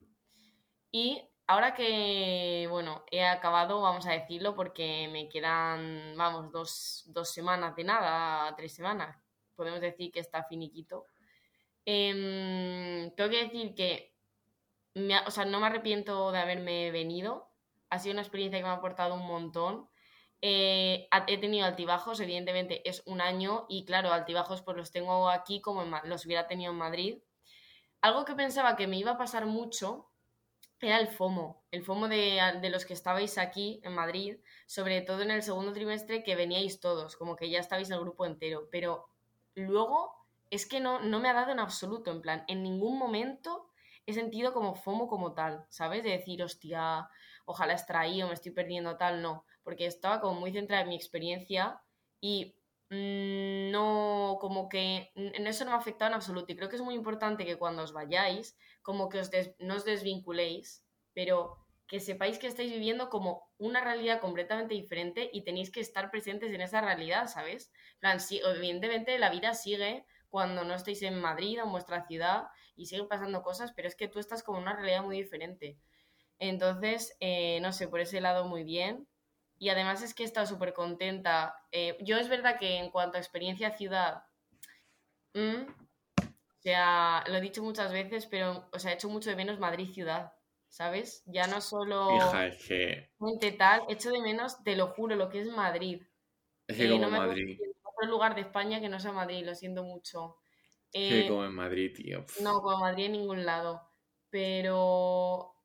Y 0.91 1.21
ahora 1.47 1.73
que, 1.73 2.67
bueno, 2.69 3.03
he 3.11 3.23
acabado, 3.25 3.81
vamos 3.81 4.05
a 4.07 4.13
decirlo, 4.13 4.55
porque 4.55 5.07
me 5.11 5.29
quedan, 5.29 6.13
vamos, 6.17 6.51
dos, 6.51 7.03
dos 7.07 7.29
semanas 7.29 7.75
de 7.75 7.83
nada, 7.83 8.55
tres 8.55 8.73
semanas. 8.73 9.17
Podemos 9.55 9.81
decir 9.81 10.11
que 10.11 10.19
está 10.19 10.43
finiquito. 10.43 11.07
Em, 11.85 13.11
tengo 13.15 13.29
que 13.29 13.43
decir 13.45 13.73
que, 13.75 14.13
o 15.25 15.31
sea, 15.31 15.45
no 15.45 15.59
me 15.59 15.67
arrepiento 15.67 16.31
de 16.31 16.39
haberme 16.39 16.91
venido. 16.91 17.49
Ha 17.89 17.99
sido 17.99 18.13
una 18.13 18.21
experiencia 18.21 18.59
que 18.59 18.63
me 18.63 18.69
ha 18.69 18.73
aportado 18.73 19.15
un 19.15 19.25
montón. 19.25 19.89
Eh, 20.41 21.07
he 21.27 21.37
tenido 21.37 21.65
altibajos, 21.65 22.19
evidentemente 22.19 22.87
es 22.87 23.03
un 23.05 23.19
año 23.21 23.65
y 23.67 23.85
claro, 23.85 24.13
altibajos 24.13 24.61
pues 24.61 24.77
los 24.77 24.91
tengo 24.91 25.29
aquí 25.29 25.59
como 25.61 25.83
los 26.05 26.25
hubiera 26.25 26.47
tenido 26.47 26.71
en 26.71 26.77
Madrid. 26.77 27.17
Algo 28.01 28.23
que 28.23 28.35
pensaba 28.35 28.75
que 28.75 28.87
me 28.87 28.97
iba 28.97 29.11
a 29.11 29.17
pasar 29.17 29.45
mucho 29.45 30.09
era 30.81 30.99
el 30.99 31.07
FOMO, 31.07 31.63
el 31.71 31.83
FOMO 31.83 32.07
de, 32.07 32.39
de 32.61 32.69
los 32.69 32.85
que 32.85 32.93
estabais 32.93 33.37
aquí 33.37 33.81
en 33.83 33.93
Madrid, 33.93 34.37
sobre 34.65 35.01
todo 35.01 35.21
en 35.21 35.31
el 35.31 35.43
segundo 35.43 35.73
trimestre 35.73 36.23
que 36.23 36.35
veníais 36.35 36.79
todos, 36.79 37.17
como 37.17 37.35
que 37.35 37.49
ya 37.49 37.59
estabais 37.59 37.89
el 37.89 37.99
grupo 37.99 38.25
entero, 38.25 38.69
pero 38.71 39.09
luego 39.55 40.19
es 40.49 40.65
que 40.65 40.79
no, 40.79 40.99
no 41.01 41.19
me 41.19 41.29
ha 41.29 41.33
dado 41.33 41.51
en 41.51 41.59
absoluto, 41.59 42.11
en 42.11 42.21
plan, 42.21 42.43
en 42.47 42.63
ningún 42.63 42.97
momento 42.97 43.69
he 44.05 44.13
sentido 44.13 44.53
como 44.53 44.75
FOMO 44.75 45.07
como 45.07 45.33
tal, 45.33 45.65
¿sabes? 45.69 46.03
De 46.03 46.11
decir, 46.11 46.41
hostia, 46.41 47.07
ojalá 47.45 47.73
extraí 47.73 48.21
o 48.23 48.27
me 48.27 48.33
estoy 48.33 48.51
perdiendo 48.51 48.97
tal, 48.97 49.21
no, 49.21 49.45
porque 49.63 49.85
estaba 49.85 50.19
como 50.19 50.39
muy 50.39 50.51
centrada 50.51 50.83
en 50.83 50.89
mi 50.89 50.95
experiencia 50.95 51.81
y 52.19 52.55
mm, 52.89 53.69
no, 53.71 54.37
como 54.41 54.67
que 54.69 55.11
en 55.15 55.45
eso 55.45 55.63
no 55.63 55.71
me 55.71 55.77
ha 55.77 55.79
afectado 55.79 56.09
en 56.09 56.15
absoluto 56.15 56.51
y 56.51 56.55
creo 56.55 56.69
que 56.69 56.77
es 56.77 56.81
muy 56.81 56.95
importante 56.95 57.45
que 57.45 57.57
cuando 57.57 57.83
os 57.83 57.93
vayáis, 57.93 58.57
como 58.89 59.03
que 59.11 59.19
os 59.23 59.29
des- 59.35 59.53
no 59.67 59.73
os 59.79 59.85
desvinculéis, 59.91 60.67
pero 61.17 61.35
que 61.89 61.99
sepáis 62.07 62.37
que 62.39 62.47
estáis 62.51 62.71
viviendo 62.77 63.05
como 63.13 63.29
una 63.67 63.81
realidad 63.89 64.21
completamente 64.25 64.73
diferente 64.81 65.21
y 65.37 65.39
tenéis 65.47 65.69
que 65.73 65.81
estar 65.87 66.05
presentes 66.13 66.49
en 66.53 66.61
esa 66.67 66.81
realidad, 66.81 67.23
¿sabes? 67.35 67.61
Plan, 68.01 68.19
sí, 68.27 68.35
evidentemente 68.55 69.19
la 69.23 69.29
vida 69.35 69.51
sigue 69.63 70.05
cuando 70.33 70.59
no 70.63 70.73
estéis 70.75 71.01
en 71.03 71.19
Madrid 71.27 71.59
o 71.61 71.65
en 71.65 71.71
vuestra 71.71 72.05
ciudad 72.09 72.47
y 72.75 72.85
siguen 72.87 73.07
pasando 73.13 73.41
cosas, 73.49 73.73
pero 73.75 73.87
es 73.87 73.95
que 73.95 74.07
tú 74.07 74.19
estás 74.19 74.43
como 74.43 74.59
una 74.59 74.75
realidad 74.75 75.03
muy 75.03 75.17
diferente. 75.23 75.67
Entonces, 76.39 77.15
eh, 77.19 77.59
no 77.61 77.71
sé, 77.73 77.87
por 77.87 77.99
ese 78.01 78.21
lado 78.21 78.45
muy 78.47 78.63
bien. 78.63 79.07
Y 79.59 79.69
además 79.69 80.01
es 80.03 80.13
que 80.15 80.23
he 80.23 80.25
estado 80.25 80.47
súper 80.47 80.73
contenta. 80.73 81.55
Eh, 81.71 81.97
yo 82.01 82.17
es 82.17 82.29
verdad 82.29 82.59
que 82.59 82.77
en 82.77 82.91
cuanto 82.91 83.17
a 83.17 83.21
experiencia 83.21 83.77
ciudad, 83.77 84.23
mm, 85.33 85.88
o 86.59 86.61
sea, 86.61 87.23
lo 87.27 87.35
he 87.37 87.41
dicho 87.41 87.63
muchas 87.63 87.91
veces, 87.91 88.25
pero, 88.27 88.69
o 88.73 88.79
sea, 88.79 88.91
he 88.91 88.95
hecho 88.95 89.09
mucho 89.09 89.29
de 89.29 89.35
menos 89.37 89.59
Madrid 89.59 89.91
ciudad, 89.93 90.33
¿sabes? 90.67 91.23
Ya 91.27 91.47
no 91.47 91.61
solo 91.61 92.07
Hija, 92.15 92.47
es 92.47 92.67
que, 92.67 93.09
gente 93.19 93.51
tal, 93.53 93.81
echo 93.89 94.11
de 94.11 94.21
menos, 94.21 94.63
te 94.63 94.75
lo 94.75 94.87
juro, 94.87 95.15
lo 95.15 95.29
que 95.29 95.41
es 95.41 95.47
Madrid. 95.47 96.03
es 96.67 96.77
que 96.77 96.85
Eh, 96.85 96.89
como 96.89 97.05
no 97.05 97.09
me 97.09 97.17
Madrid, 97.17 97.59
en 97.61 97.71
otro 97.83 98.07
lugar 98.09 98.35
de 98.35 98.41
España 98.41 98.81
que 98.81 98.89
no 98.89 98.99
sea 98.99 99.11
Madrid, 99.13 99.45
lo 99.45 99.55
siento 99.55 99.83
mucho. 99.83 100.37
es 100.91 101.07
que 101.07 101.25
Eh, 101.25 101.27
como 101.27 101.45
en 101.45 101.53
Madrid, 101.53 101.93
tío. 101.95 102.25
no, 102.41 102.61
como 102.61 102.79
Madrid 102.79 103.05
en 103.07 103.13
ningún 103.13 103.45
lado. 103.45 103.89
Pero 104.29 105.55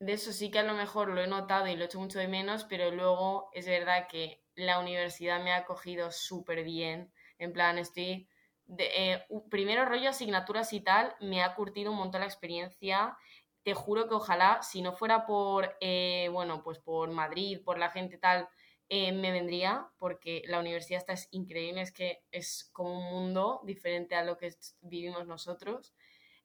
de 0.00 0.14
eso 0.14 0.32
sí 0.32 0.50
que 0.50 0.60
a 0.60 0.64
lo 0.64 0.74
mejor 0.74 1.10
lo 1.10 1.22
he 1.22 1.28
notado 1.28 1.68
y 1.68 1.76
lo 1.76 1.86
echo 1.86 2.00
mucho 2.00 2.20
de 2.20 2.28
menos, 2.28 2.64
pero 2.64 2.92
luego 2.92 3.50
es 3.54 3.66
verdad 3.66 4.08
que 4.08 4.44
la 4.56 4.80
universidad 4.80 5.42
me 5.44 5.52
ha 5.52 5.58
acogido 5.58 6.12
súper 6.12 6.64
bien. 6.64 7.12
En 7.38 7.52
plan, 7.54 7.78
estoy... 7.78 8.29
de- 8.76 9.12
eh, 9.14 9.26
primero 9.50 9.84
rollo 9.84 10.10
asignaturas 10.10 10.72
y 10.72 10.80
tal, 10.80 11.14
me 11.20 11.42
ha 11.42 11.54
curtido 11.54 11.90
un 11.92 11.98
montón 11.98 12.20
la 12.20 12.26
experiencia. 12.26 13.16
Te 13.62 13.74
juro 13.74 14.08
que 14.08 14.14
ojalá, 14.14 14.62
si 14.62 14.82
no 14.82 14.92
fuera 14.92 15.26
por, 15.26 15.76
eh, 15.80 16.28
bueno, 16.32 16.62
pues 16.62 16.78
por 16.78 17.10
Madrid, 17.10 17.60
por 17.64 17.78
la 17.78 17.90
gente 17.90 18.18
tal, 18.18 18.48
eh, 18.88 19.12
me 19.12 19.30
vendría, 19.32 19.88
porque 19.98 20.42
la 20.46 20.58
universidad 20.60 21.00
esta 21.00 21.12
es 21.12 21.28
increíble, 21.30 21.82
es 21.82 21.92
que 21.92 22.24
es 22.32 22.70
como 22.72 22.98
un 22.98 23.04
mundo 23.12 23.60
diferente 23.64 24.14
a 24.16 24.24
lo 24.24 24.36
que 24.38 24.52
vivimos 24.80 25.26
nosotros. 25.26 25.94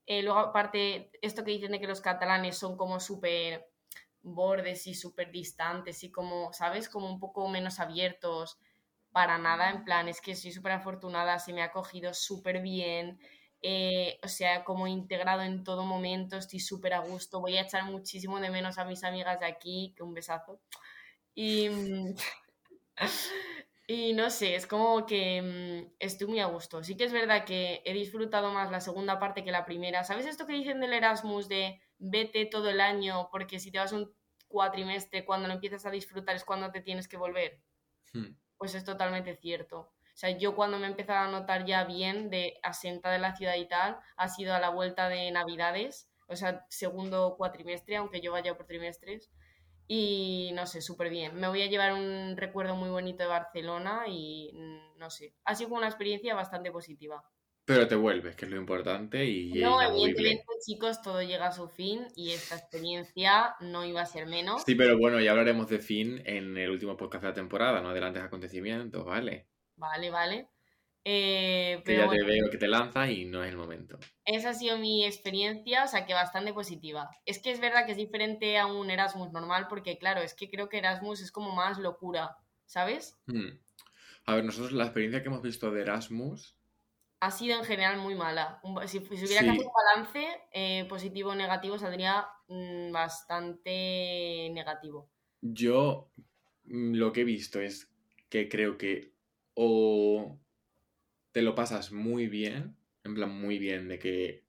Luego, 0.08 0.40
aparte, 0.40 1.10
esto 1.22 1.44
que 1.44 1.52
dicen 1.52 1.72
de 1.72 1.80
que 1.80 1.88
los 1.88 2.02
catalanes 2.02 2.58
son 2.58 2.78
como 2.78 3.00
súper 3.00 3.68
bordes 4.22 4.88
y 4.88 4.94
súper 4.96 5.32
distantes 5.32 6.04
y 6.04 6.12
como, 6.12 6.54
¿sabes? 6.54 6.90
Como 6.90 7.10
un 7.10 7.20
poco 7.20 7.48
menos 7.50 7.80
abiertos 7.80 8.60
para 9.16 9.38
nada, 9.40 9.72
en 9.72 9.86
plan, 9.86 10.10
es 10.10 10.22
que 10.22 10.36
soy 10.36 10.52
súper 10.52 10.74
afortunada, 10.74 11.40
se 11.40 11.54
me 11.54 11.64
ha 11.64 11.72
cogido 11.72 12.14
súper 12.14 12.62
bien. 12.62 13.20
eh, 13.62 14.20
o 14.24 14.28
sea, 14.28 14.64
como 14.66 14.88
integrado 14.88 15.42
en 15.44 15.64
todo 15.64 15.86
momento, 15.86 16.38
estoy 16.38 16.60
súper 16.60 16.94
a 16.96 17.00
gusto, 17.00 17.40
voy 17.42 17.58
a 17.58 17.62
echar 17.64 17.86
muchísimo 17.86 18.40
de 18.40 18.52
menos 18.52 18.78
a 18.78 18.86
mis 18.86 19.04
amigas 19.06 19.40
de 19.40 19.48
aquí, 19.48 19.94
que 19.98 20.04
un 20.04 20.14
besazo. 20.14 20.62
Y, 21.36 21.70
y 23.88 24.14
no 24.14 24.30
sé, 24.30 24.56
es 24.56 24.68
como 24.68 25.06
que 25.06 25.42
mm, 25.42 25.96
estoy 26.00 26.28
muy 26.28 26.40
a 26.40 26.48
gusto. 26.48 26.84
Sí 26.84 26.98
que 26.98 27.06
es 27.06 27.14
verdad 27.14 27.46
que 27.46 27.82
he 27.86 27.94
disfrutado 27.94 28.52
más 28.54 28.72
la 28.72 28.82
segunda 28.82 29.20
parte 29.20 29.44
que 29.44 29.52
la 29.52 29.66
primera. 29.66 30.04
¿Sabes 30.04 30.26
esto 30.26 30.48
que 30.48 30.54
dicen 30.54 30.80
del 30.80 30.94
Erasmus 30.94 31.48
de 31.48 31.82
vete 32.00 32.46
todo 32.46 32.70
el 32.70 32.82
año 32.82 33.30
porque 33.32 33.60
si 33.60 33.72
te 33.72 33.80
vas 33.80 33.92
un 33.94 34.14
cuatrimestre, 34.48 35.26
cuando 35.26 35.48
lo 35.48 35.54
empiezas 35.56 35.86
a 35.86 35.92
disfrutar 35.92 36.36
es 36.36 36.46
cuando 36.46 36.72
te 36.72 36.82
tienes 36.82 37.08
que 37.08 37.18
volver? 37.18 37.62
Hmm. 38.14 38.36
Pues 38.58 38.76
es 38.76 38.84
totalmente 38.84 39.36
cierto. 39.36 39.80
O 39.80 40.18
sea, 40.18 40.30
yo 40.38 40.56
cuando 40.56 40.78
me 40.80 40.88
he 40.88 40.90
empezado 40.90 41.20
a 41.28 41.32
notar 41.32 41.66
ya 41.66 41.84
bien 41.84 42.30
de 42.30 42.58
asenta 42.64 43.12
de 43.12 43.20
la 43.20 43.36
ciudad 43.36 43.56
y 43.56 43.68
tal, 43.68 44.00
ha 44.16 44.28
sido 44.30 44.54
a 44.54 44.60
la 44.60 44.70
vuelta 44.70 45.10
de 45.10 45.30
Navidades, 45.32 46.10
o 46.28 46.36
sea, 46.36 46.66
segundo 46.70 47.36
cuatrimestre, 47.38 47.98
aunque 47.98 48.22
yo 48.22 48.32
vaya 48.32 48.56
por 48.56 48.66
trimestres. 48.66 49.30
Y 49.88 50.52
no 50.56 50.66
sé, 50.68 50.82
súper 50.82 51.10
bien. 51.10 51.36
Me 51.36 51.48
voy 51.48 51.62
a 51.62 51.68
llevar 51.68 51.94
un 51.94 52.36
recuerdo 52.38 52.76
muy 52.76 52.90
bonito 52.90 53.24
de 53.24 53.30
Barcelona 53.30 54.06
y 54.08 54.52
mm, 54.54 54.98
no 54.98 55.10
sé, 55.12 55.36
ha 55.46 55.54
sido 55.56 55.76
una 55.76 55.88
experiencia 55.88 56.34
bastante 56.34 56.72
positiva. 56.72 57.24
Pero 57.66 57.88
te 57.88 57.96
vuelves, 57.96 58.36
que 58.36 58.46
es 58.46 58.52
lo 58.52 58.58
importante. 58.58 59.26
Y 59.26 59.54
no, 59.54 59.82
evidentemente, 59.82 60.46
chicos, 60.64 61.02
todo 61.02 61.24
llega 61.24 61.48
a 61.48 61.52
su 61.52 61.68
fin 61.68 62.06
y 62.16 62.32
esta 62.32 62.56
experiencia 62.56 63.56
no 63.60 63.84
iba 63.84 64.02
a 64.02 64.06
ser 64.06 64.28
menos. 64.28 64.64
Sí, 64.64 64.76
pero 64.76 65.00
bueno, 65.00 65.20
ya 65.20 65.32
hablaremos 65.32 65.68
de 65.68 65.80
fin 65.80 66.22
en 66.26 66.58
el 66.58 66.70
último 66.70 66.96
podcast 66.96 67.24
de 67.24 67.30
la 67.30 67.34
temporada, 67.34 67.82
no 67.82 67.90
adelantes 67.90 68.22
acontecimientos, 68.22 69.04
¿vale? 69.04 69.48
Vale, 69.78 70.12
vale. 70.12 70.50
Eh, 71.08 71.82
que 71.86 71.98
ya 71.98 72.10
te 72.10 72.24
veo 72.24 72.50
que 72.50 72.58
te 72.58 72.68
lanzas 72.68 73.10
y 73.10 73.26
no 73.26 73.44
es 73.44 73.52
el 73.52 73.58
momento. 73.58 74.00
Esa 74.26 74.50
ha 74.50 74.54
sido 74.54 74.78
mi 74.78 75.06
experiencia, 75.06 75.84
o 75.84 75.88
sea 75.88 76.06
que 76.06 76.14
bastante 76.14 76.54
positiva. 76.54 77.10
Es 77.26 77.40
que 77.40 77.52
es 77.52 77.60
verdad 77.60 77.86
que 77.86 77.92
es 77.92 77.98
diferente 77.98 78.58
a 78.58 78.68
un 78.68 78.90
Erasmus 78.90 79.32
normal, 79.32 79.68
porque 79.70 79.98
claro, 79.98 80.22
es 80.22 80.34
que 80.34 80.50
creo 80.50 80.70
que 80.70 80.80
Erasmus 80.80 81.22
es 81.22 81.32
como 81.32 81.54
más 81.54 81.78
locura, 81.78 82.38
¿sabes? 82.66 83.20
Hmm. 83.26 83.60
A 84.26 84.36
ver, 84.36 84.44
nosotros 84.44 84.72
la 84.72 84.86
experiencia 84.86 85.22
que 85.22 85.30
hemos 85.30 85.44
visto 85.44 85.70
de 85.70 85.82
Erasmus 85.82 86.55
ha 87.26 87.32
sido 87.32 87.58
en 87.58 87.66
general 87.66 87.98
muy 87.98 88.14
mala. 88.14 88.62
Si, 88.86 89.00
hubiera 89.00 89.42
que 89.42 89.50
hacer 89.50 89.66
un 89.66 89.74
balance 89.74 90.28
eh, 90.54 90.86
positivo 90.88 91.32
o 91.32 91.36
negativo, 91.36 91.80
saldría 91.80 92.28
mm, 92.48 92.92
bastante 92.92 94.52
negativo. 94.54 95.10
Yo 95.42 96.12
mm, 96.66 96.94
lo 96.94 97.12
que 97.12 97.22
he 97.22 97.24
visto 97.24 97.60
es 97.60 97.92
que 98.30 98.48
creo 98.48 98.78
que 98.78 99.16
o 99.56 100.40
te 101.32 101.42
lo 101.42 101.56
pasas 101.56 101.92
muy 101.92 102.28
bien, 102.28 102.78
en 103.04 103.16
plan 103.16 103.32
muy 103.32 103.58
bien, 103.58 103.88
de 103.88 103.98
que 103.98 104.46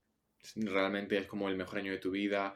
realmente 0.57 1.17
es 1.17 1.27
como 1.27 1.49
el 1.49 1.57
mejor 1.57 1.79
año 1.79 1.93
de 1.93 1.99
tu 1.99 2.11
vida, 2.11 2.55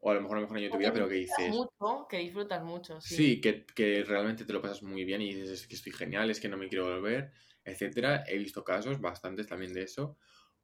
o 0.00 0.10
a 0.10 0.14
lo 0.14 0.22
mejor 0.22 0.38
el 0.38 0.42
mejor 0.42 0.56
año 0.56 0.66
de 0.66 0.72
tu 0.72 0.78
vida, 0.78 0.92
pero 0.92 1.08
que 1.08 1.14
dices... 1.14 1.50
Mucho, 1.50 2.06
que 2.08 2.18
disfrutas 2.18 2.62
mucho, 2.64 3.00
sí. 3.00 3.14
Sí, 3.14 3.40
que, 3.40 3.64
que, 3.66 4.02
realmente 4.02 4.44
te 4.44 4.52
lo 4.52 4.60
pasas 4.60 4.82
muy 4.82 5.04
bien 5.04 5.22
y 5.22 5.32
dices, 5.32 5.50
es 5.50 5.66
que 5.68 5.76
estoy 5.76 5.92
genial, 5.92 6.28
es 6.28 6.40
que 6.40 6.48
no 6.48 6.56
me 6.56 6.68
quiero 6.68 6.86
volver, 6.86 7.32
etcétera. 7.70 8.24
He 8.26 8.38
visto 8.38 8.64
casos, 8.64 9.00
bastantes 9.00 9.46
también 9.46 9.72
de 9.72 9.82
eso, 9.82 10.16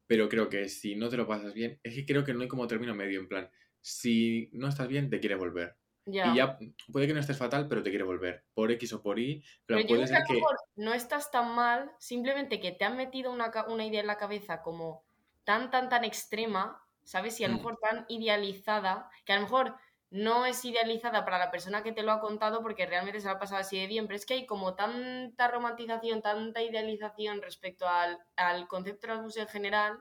pero 0.06 0.28
creo 0.28 0.48
que 0.48 0.68
si 0.68 0.94
no 0.94 1.08
te 1.08 1.16
lo 1.16 1.26
pasas 1.26 1.54
bien, 1.54 1.80
es 1.82 1.94
que 1.94 2.06
creo 2.06 2.24
que 2.24 2.34
no 2.34 2.42
hay 2.42 2.48
como 2.48 2.66
término 2.66 2.94
medio, 2.94 3.20
en 3.20 3.28
plan, 3.28 3.50
si 3.80 4.50
no 4.52 4.68
estás 4.68 4.88
bien, 4.88 5.10
te 5.10 5.20
quiere 5.20 5.36
volver. 5.36 5.76
Y 6.06 6.36
ya 6.36 6.56
puede 6.92 7.08
que 7.08 7.14
no 7.14 7.20
estés 7.20 7.36
fatal, 7.36 7.66
pero 7.66 7.82
te 7.82 7.90
quiere 7.90 8.04
volver. 8.04 8.44
Por 8.54 8.70
X 8.70 8.92
o 8.92 9.02
por 9.02 9.18
Y. 9.18 9.42
Pero, 9.66 9.84
puede 9.88 10.06
ser 10.06 10.22
que. 10.26 10.40
No 10.76 10.94
estás 10.94 11.32
tan 11.32 11.52
mal, 11.54 11.90
simplemente 11.98 12.60
que 12.60 12.70
te 12.70 12.84
han 12.84 12.96
metido 12.96 13.32
una, 13.32 13.84
idea 13.84 14.00
en 14.00 14.06
la 14.06 14.16
cabeza 14.16 14.62
como 14.62 15.04
tan, 15.42 15.70
tan, 15.70 15.88
tan 15.88 16.04
extrema, 16.04 16.80
¿sabes? 17.02 17.40
Y 17.40 17.44
a 17.44 17.48
lo 17.48 17.54
mm. 17.54 17.56
mejor 17.56 17.78
tan 17.80 18.04
idealizada, 18.08 19.10
que 19.24 19.32
a 19.32 19.36
lo 19.36 19.42
mejor 19.42 19.74
no 20.10 20.46
es 20.46 20.64
idealizada 20.64 21.24
para 21.24 21.38
la 21.38 21.50
persona 21.50 21.82
que 21.82 21.92
te 21.92 22.02
lo 22.02 22.12
ha 22.12 22.20
contado 22.20 22.62
porque 22.62 22.86
realmente 22.86 23.20
se 23.20 23.26
lo 23.26 23.34
ha 23.34 23.38
pasado 23.38 23.60
así 23.60 23.78
de 23.78 23.86
bien, 23.86 24.06
pero 24.06 24.16
es 24.16 24.26
que 24.26 24.34
hay 24.34 24.46
como 24.46 24.74
tanta 24.74 25.48
romantización, 25.48 26.22
tanta 26.22 26.62
idealización 26.62 27.42
respecto 27.42 27.88
al, 27.88 28.18
al 28.36 28.68
concepto 28.68 29.08
de 29.08 29.14
la 29.14 29.42
en 29.42 29.48
general 29.48 29.98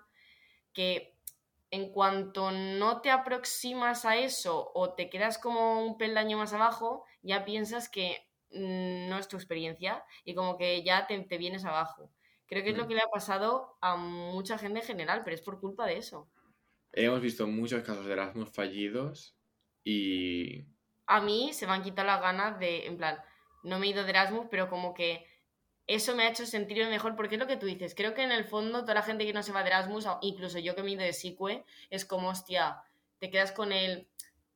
que 0.74 1.16
en 1.72 1.92
cuanto 1.92 2.52
no 2.52 3.02
te 3.02 3.10
aproximas 3.10 4.06
a 4.06 4.18
eso 4.18 4.72
o 4.74 4.94
te 4.94 5.10
quedas 5.10 5.38
como 5.38 5.84
un 5.86 5.98
peldaño 5.98 6.38
más 6.38 6.54
abajo, 6.54 7.06
ya 7.22 7.44
piensas 7.44 7.90
que 7.90 8.30
mm, 8.52 9.10
no 9.10 9.18
es 9.18 9.28
tu 9.28 9.36
experiencia 9.36 10.04
y 10.24 10.36
como 10.36 10.58
que 10.58 10.84
ya 10.84 11.08
te, 11.08 11.38
vienes 11.38 11.66
abajo. 11.66 12.12
Creo 12.46 12.64
que 12.64 12.70
es 12.70 12.78
lo 12.78 12.86
mm. 12.86 12.88
que 12.88 12.96
le 12.96 13.02
ha 13.02 13.10
pasado 13.10 13.78
a 13.82 13.98
mucha 13.98 14.58
gente 14.58 14.80
en 14.80 14.86
general, 14.86 15.22
pero 15.24 15.36
es 15.36 15.42
por 15.42 15.60
culpa 15.60 15.86
de 15.88 15.98
eso. 15.98 16.30
Hemos 16.94 17.20
visto 17.20 17.46
muchos 17.48 17.84
casos 17.84 18.06
de 18.06 18.14
Erasmus 18.14 18.52
fallidos 18.52 19.35
y... 19.86 20.66
A 21.08 21.22
mí 21.22 21.54
se 21.54 21.68
me 21.68 21.74
han 21.74 21.84
quitado 21.84 22.08
las 22.08 22.20
ganas 22.20 22.60
de, 22.60 22.88
en 22.88 22.98
plan, 22.98 23.18
no 23.64 23.80
me 23.80 23.86
he 23.86 23.92
ido 23.92 24.04
de 24.04 24.10
Erasmus, 24.10 24.48
pero 24.50 24.68
como 24.70 24.94
que 24.94 25.26
eso 25.88 26.16
me 26.16 26.24
ha 26.24 26.30
hecho 26.30 26.46
sentirme 26.46 26.90
mejor, 26.90 27.16
porque 27.16 27.36
es 27.36 27.40
lo 27.40 27.48
que 27.48 27.58
tú 27.58 27.68
dices. 27.68 27.94
Creo 27.96 28.16
que 28.16 28.24
en 28.24 28.32
el 28.32 28.44
fondo, 28.44 28.82
toda 28.82 28.96
la 28.96 29.04
gente 29.04 29.26
que 29.26 29.34
no 29.34 29.44
se 29.44 29.52
va 29.52 29.62
de 29.62 29.70
Erasmus, 29.70 30.08
incluso 30.22 30.60
yo 30.60 30.76
que 30.76 30.82
me 30.82 30.90
he 30.90 30.94
ido 30.94 31.04
de 31.04 31.14
SICUE, 31.14 31.64
es 31.92 32.06
como, 32.06 32.30
hostia, 32.30 32.82
te 33.20 33.30
quedas 33.30 33.52
con 33.52 33.72
él, 33.72 34.08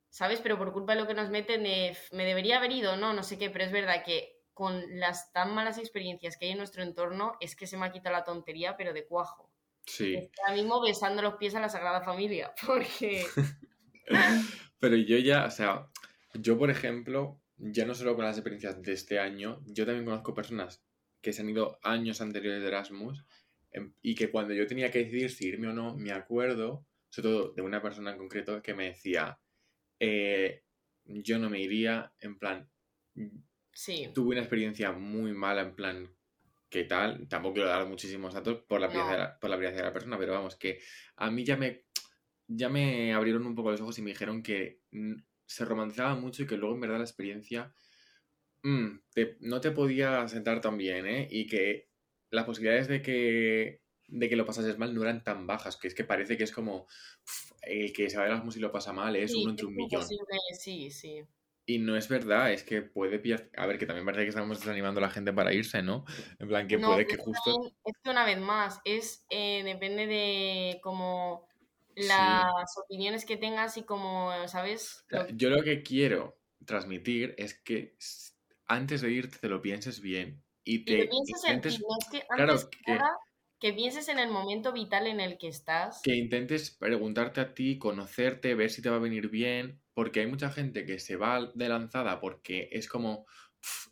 ¿sabes? 0.10 0.42
Pero 0.42 0.58
por 0.58 0.74
culpa 0.74 0.96
de 0.96 1.02
lo 1.02 1.08
que 1.08 1.14
nos 1.14 1.30
meten, 1.30 1.62
me 1.62 2.26
debería 2.26 2.58
haber 2.58 2.72
ido, 2.72 2.98
no, 2.98 3.14
no 3.14 3.22
sé 3.22 3.38
qué, 3.38 3.50
pero 3.52 3.64
es 3.64 3.72
verdad 3.72 4.04
que 4.04 4.40
con 4.60 5.00
las 5.00 5.32
tan 5.32 5.54
malas 5.56 5.78
experiencias 5.78 6.36
que 6.36 6.44
hay 6.44 6.52
en 6.52 6.58
nuestro 6.58 6.84
entorno, 6.84 7.38
es 7.40 7.56
que 7.56 7.66
se 7.66 7.78
me 7.78 7.86
ha 7.86 7.94
quitado 7.94 8.18
la 8.18 8.26
tontería, 8.26 8.76
pero 8.76 8.92
de 8.92 9.06
cuajo. 9.06 9.50
Sí. 9.86 10.30
Ahora 10.42 10.54
mismo 10.54 10.82
besando 10.82 11.22
los 11.22 11.36
pies 11.36 11.56
a 11.56 11.62
la 11.62 11.70
Sagrada 11.70 12.02
Familia, 12.02 12.54
porque. 12.68 13.26
pero 14.80 14.96
yo 14.96 15.18
ya, 15.18 15.46
o 15.46 15.52
sea, 15.52 15.88
yo 16.34 16.58
por 16.58 16.70
ejemplo, 16.70 17.42
ya 17.58 17.86
no 17.86 17.94
solo 17.94 18.16
con 18.16 18.26
las 18.26 18.38
experiencias 18.38 18.82
de 18.82 18.94
este 18.94 19.20
año, 19.20 19.62
yo 19.66 19.86
también 19.86 20.06
conozco 20.06 20.34
personas 20.34 20.84
que 21.22 21.34
se 21.34 21.42
han 21.42 21.50
ido 21.50 21.80
años 21.84 22.22
anteriores 22.22 22.62
de 22.62 22.68
Erasmus 22.68 23.26
em, 23.72 23.94
y 24.02 24.16
que 24.16 24.32
cuando 24.32 24.54
yo 24.54 24.68
tenía 24.68 24.92
que 24.92 25.00
decidir 25.00 25.32
si 25.32 25.48
irme 25.48 25.68
o 25.68 25.74
no, 25.74 25.96
me 25.96 26.12
acuerdo, 26.12 26.86
sobre 27.10 27.30
todo 27.30 27.54
de 27.54 27.62
una 27.62 27.82
persona 27.82 28.12
en 28.12 28.18
concreto 28.18 28.62
que 28.62 28.74
me 28.74 28.86
decía, 28.86 29.40
eh, 30.00 30.64
yo 31.06 31.40
no 31.40 31.50
me 31.50 31.60
iría, 31.60 32.14
en 32.20 32.38
plan, 32.38 32.70
sí. 33.74 34.10
tuve 34.14 34.32
una 34.32 34.42
experiencia 34.42 34.92
muy 34.92 35.34
mala, 35.34 35.62
en 35.62 35.76
plan, 35.76 36.16
¿qué 36.70 36.84
tal? 36.84 37.28
Tampoco 37.28 37.56
quiero 37.56 37.70
dar 37.70 37.86
muchísimos 37.88 38.34
datos 38.34 38.62
por 38.68 38.80
la, 38.80 38.90
por 39.40 39.50
la 39.50 39.58
privacidad 39.58 39.82
de 39.82 39.90
la 39.90 39.94
persona, 39.94 40.18
pero 40.18 40.34
vamos, 40.34 40.56
que 40.56 40.80
a 41.18 41.32
mí 41.32 41.44
ya 41.44 41.58
me, 41.58 41.86
ya 42.50 42.68
me 42.68 43.14
abrieron 43.14 43.46
un 43.46 43.56
poco 43.56 43.72
los 43.72 43.80
ojos 43.80 43.98
y 44.00 44.02
me 44.02 44.10
dijeron 44.10 44.44
que 44.44 44.82
se 45.46 45.66
romantizaba 45.66 46.16
mucho 46.16 46.44
y 46.44 46.48
que 46.48 46.58
luego 46.58 46.76
en 46.76 46.82
verdad 46.82 46.98
la 46.98 47.06
experiencia 47.06 47.74
Mm, 48.64 49.00
no 49.42 49.62
te 49.62 49.72
podía 49.72 50.28
sentar 50.28 50.62
tan 50.62 50.78
bien, 50.78 51.06
¿eh? 51.06 51.28
Y 51.30 51.48
que 51.48 51.90
las 52.30 52.46
posibilidades 52.46 52.88
de 52.88 53.02
que, 53.02 53.82
de 54.08 54.30
que 54.30 54.36
lo 54.36 54.46
pasases 54.46 54.78
mal 54.78 54.94
no 54.94 55.02
eran 55.02 55.24
tan 55.24 55.48
bajas, 55.48 55.78
que 55.78 55.88
es 55.88 55.96
que 55.96 56.04
parece 56.04 56.38
que 56.38 56.44
es 56.44 56.52
como 56.52 56.88
el 57.62 57.94
que 57.94 58.10
se 58.10 58.18
va 58.18 58.24
a 58.24 58.28
Erasmus 58.28 58.58
y 58.58 58.60
lo 58.60 58.72
pasa 58.72 58.94
mal 58.94 59.16
es 59.16 59.34
uno 59.34 59.52
entre 59.52 59.66
un 59.66 59.76
millón. 59.76 60.06
Sí, 60.58 60.92
sí. 60.92 61.24
Y 61.66 61.78
no 61.78 61.96
es 61.96 62.10
verdad, 62.10 62.52
es 62.52 62.64
que 62.64 62.82
puede 62.82 63.20
pillar. 63.20 63.50
A 63.56 63.68
ver, 63.68 63.78
que 63.78 63.86
también 63.86 64.06
parece 64.06 64.24
que 64.24 64.30
estamos 64.30 64.60
desanimando 64.60 65.00
a 65.00 65.04
la 65.04 65.12
gente 65.12 65.32
para 65.32 65.54
irse, 65.54 65.84
¿no? 65.84 66.04
En 66.40 66.48
plan, 66.48 66.68
que 66.68 66.80
puede 66.80 67.06
que 67.06 67.18
justo. 67.18 67.76
Es 67.86 67.94
que 68.04 68.10
una 68.10 68.26
vez 68.26 68.40
más, 68.40 68.80
es 68.86 69.26
eh, 69.30 69.62
depende 69.64 70.08
de 70.08 70.80
como 70.82 71.48
las 72.08 72.78
opiniones 72.84 73.26
que 73.26 73.38
tengas 73.38 73.78
y 73.78 73.84
como, 73.84 74.32
¿sabes? 74.48 75.06
Yo 75.34 75.50
lo 75.50 75.64
que 75.64 75.84
quiero 75.84 76.40
transmitir 76.66 77.36
es 77.38 77.54
que 77.54 77.98
antes 78.68 79.02
de 79.02 79.12
irte 79.12 79.38
te 79.40 79.50
lo 79.50 79.62
pienses 79.62 80.02
bien 80.02 80.44
y 80.64 80.86
te, 80.86 81.08
pienses 81.08 81.44
intentes, 81.44 81.76
en 81.76 82.22
claro, 82.36 82.56
que, 82.70 83.00
que 83.60 83.74
pienses 83.74 84.08
en 84.08 84.20
el 84.20 84.30
momento 84.30 84.72
vital 84.72 85.08
en 85.08 85.20
el 85.20 85.38
que 85.38 85.48
estás. 85.48 86.02
Que 86.04 86.16
intentes 86.16 86.72
preguntarte 86.72 87.42
a 87.42 87.54
ti, 87.54 87.78
conocerte, 87.78 88.56
ver 88.56 88.70
si 88.70 88.82
te 88.82 88.90
va 88.90 88.98
a 88.98 89.00
venir 89.00 89.30
bien, 89.30 89.82
porque 89.94 90.22
hay 90.22 90.28
mucha 90.28 90.50
gente 90.50 90.86
que 90.86 91.00
se 91.00 91.18
va 91.18 91.52
de 91.54 91.70
lanzada 91.70 92.22
porque 92.22 92.70
es 92.72 92.88
como, 92.88 93.26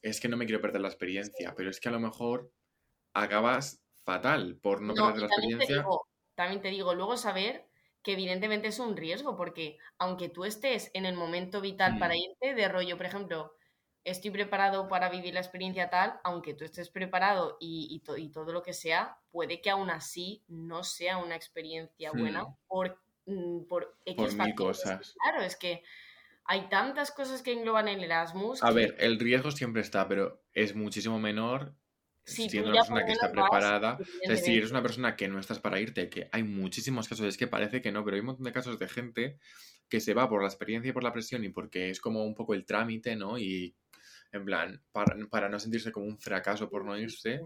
es 0.01 0.21
que 0.21 0.29
no 0.29 0.37
me 0.37 0.45
quiero 0.45 0.61
perder 0.61 0.81
la 0.81 0.87
experiencia, 0.87 1.53
pero 1.55 1.69
es 1.69 1.79
que 1.79 1.89
a 1.89 1.91
lo 1.91 1.99
mejor 1.99 2.51
acabas 3.13 3.83
fatal 4.05 4.57
por 4.61 4.81
no, 4.81 4.93
perder 4.93 5.21
la 5.21 5.27
experiencia. 5.27 5.85
también 6.35 6.61
te 6.61 6.69
digo, 6.69 6.93
luego 6.95 7.17
saber 7.17 7.66
que 8.07 8.13
evidentemente 8.13 8.69
es 8.69 8.79
un 8.79 8.95
riesgo, 8.95 9.35
porque 9.35 9.79
aunque 9.97 10.29
tú 10.29 10.45
estés 10.45 10.91
en 10.93 11.05
el 11.05 11.13
momento 11.13 11.59
vital 11.59 11.99
para 11.99 12.13
mm. 12.13 12.17
irte, 12.17 12.55
de 12.55 12.69
rollo, 12.69 12.95
por 12.95 13.05
ejemplo, 13.05 13.53
estoy 14.05 14.31
preparado 14.31 14.87
para 14.87 15.09
vivir 15.09 15.33
la 15.33 15.41
experiencia 15.41 15.89
tal, 15.89 16.17
aunque 16.23 16.53
tú 16.53 16.63
estés 16.63 16.89
preparado 16.89 17.57
y, 17.59 18.01
y, 18.17 18.29
todo 18.29 18.53
lo 18.53 18.63
que 18.63 18.71
sea, 18.71 19.17
puede 19.29 19.59
que 19.59 19.69
aún 19.69 19.89
así 19.89 20.41
no 20.47 20.85
sea 20.85 21.17
una 21.17 21.35
experiencia 21.35 22.13
buena 22.13 22.45
hmm. 22.45 22.55
por, 22.69 22.97
mm, 23.25 23.65
por 23.67 23.97
X 24.05 24.35
por 24.35 24.45
mil 24.45 24.55
cosas. 24.55 25.13
Claro, 25.21 25.43
es 25.43 25.57
que 25.57 25.83
hay 26.45 26.69
tantas 26.69 27.11
cosas 27.11 27.41
que 27.41 27.51
engloban 27.51 27.89
el 27.89 28.01
Erasmus. 28.05 28.63
A 28.63 28.71
ver, 28.71 28.95
el 28.99 29.19
riesgo 29.19 29.51
siempre 29.51 29.81
está, 29.81 30.07
pero 30.07 30.41
es 30.53 30.77
muchísimo 30.77 31.19
menor 31.19 31.75
Sí, 32.27 32.49
siendo 32.49 32.69
una 32.71 32.79
persona 32.79 33.05
que 33.05 33.11
está 33.13 33.27
menos 33.29 33.41
vas, 33.41 33.49
preparada, 33.49 33.97
o 34.01 34.27
sea, 34.27 34.35
si 34.37 34.57
eres 34.57 34.71
una 34.71 34.81
persona 34.81 35.15
que 35.15 35.27
no 35.27 35.39
estás 35.39 35.59
para 35.59 35.79
irte, 35.79 36.09
que 36.09 36.27
hay 36.31 36.43
muchísimos 36.43 37.07
casos, 37.07 37.25
es 37.25 37.37
que 37.37 37.47
parece 37.47 37.81
que 37.81 37.91
no, 37.91 38.03
pero 38.03 38.15
hay 38.15 38.19
un 38.19 38.27
montón 38.27 38.43
de 38.43 38.51
casos 38.51 38.77
de 38.77 38.87
gente 38.89 39.37
que 39.89 40.01
se 40.01 40.13
va 40.13 40.27
por 40.29 40.41
la 40.41 40.47
experiencia 40.49 40.89
y 40.89 40.93
por 40.93 41.03
la 41.03 41.13
presión 41.13 41.43
y 41.45 41.49
porque 41.49 41.89
es 41.89 42.01
como 42.01 42.25
un 42.25 42.35
poco 42.35 42.53
el 42.53 42.65
trámite, 42.65 43.15
¿no? 43.15 43.37
Y 43.37 43.75
en 44.33 44.43
plan, 44.43 44.83
para, 44.91 45.15
para 45.29 45.47
no 45.47 45.57
sentirse 45.59 45.91
como 45.93 46.05
un 46.05 46.19
fracaso 46.19 46.69
por 46.69 46.83
no 46.83 46.97
irse, 46.99 47.39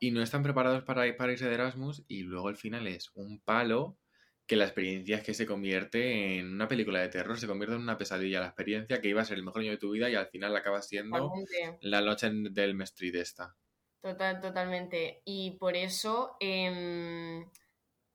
y 0.00 0.10
no 0.10 0.22
están 0.22 0.42
preparados 0.42 0.84
para, 0.84 1.06
ir- 1.06 1.16
para 1.16 1.32
irse 1.32 1.46
de 1.46 1.54
Erasmus 1.54 2.04
y 2.08 2.22
luego 2.22 2.48
al 2.48 2.56
final 2.56 2.86
es 2.86 3.10
un 3.14 3.40
palo 3.40 3.98
que 4.46 4.56
la 4.56 4.64
experiencia 4.64 5.16
es 5.16 5.22
que 5.24 5.34
se 5.34 5.46
convierte 5.46 6.38
en 6.38 6.52
una 6.52 6.68
película 6.68 7.00
de 7.00 7.08
terror, 7.08 7.38
se 7.38 7.46
convierte 7.46 7.74
en 7.74 7.82
una 7.82 7.98
pesadilla, 7.98 8.40
la 8.40 8.46
experiencia 8.46 9.00
que 9.00 9.08
iba 9.08 9.20
a 9.20 9.24
ser 9.24 9.38
el 9.38 9.44
mejor 9.44 9.62
año 9.62 9.72
de 9.72 9.78
tu 9.78 9.90
vida 9.90 10.08
y 10.08 10.14
al 10.14 10.28
final 10.28 10.54
acaba 10.54 10.82
siendo 10.82 11.18
Totalmente. 11.18 11.78
la 11.80 12.00
noche 12.00 12.30
del 12.30 12.80
Street 12.82 13.14
esta. 13.16 13.56
Total, 14.00 14.40
totalmente. 14.40 15.22
Y 15.24 15.52
por 15.58 15.76
eso 15.76 16.36
em, 16.40 17.44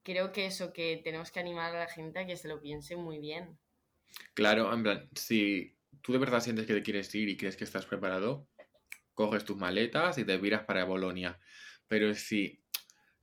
creo 0.04 0.32
que 0.32 0.46
eso, 0.46 0.74
que 0.74 1.02
tenemos 1.04 1.32
que 1.32 1.40
animar 1.40 1.76
a 1.76 1.80
la 1.80 1.88
gente 1.88 2.20
a 2.20 2.26
que 2.26 2.38
se 2.38 2.48
lo 2.48 2.62
piense 2.62 2.96
muy 2.96 3.20
bien. 3.20 3.58
Claro, 4.34 4.74
en 4.74 4.84
plan, 4.84 5.10
si 5.16 5.76
tú 6.02 6.14
de 6.14 6.20
verdad 6.20 6.42
sientes 6.42 6.66
que 6.66 6.74
te 6.74 6.84
quieres 6.84 7.14
ir 7.16 7.30
y 7.30 7.38
crees 7.38 7.58
que 7.58 7.64
estás 7.64 7.86
preparado, 7.86 8.48
coges 9.14 9.46
tus 9.46 9.58
maletas 9.58 10.18
y 10.18 10.26
te 10.26 10.38
viras 10.38 10.64
para 10.64 10.86
Bolonia. 10.86 11.40
Pero 11.88 12.14
si 12.14 12.64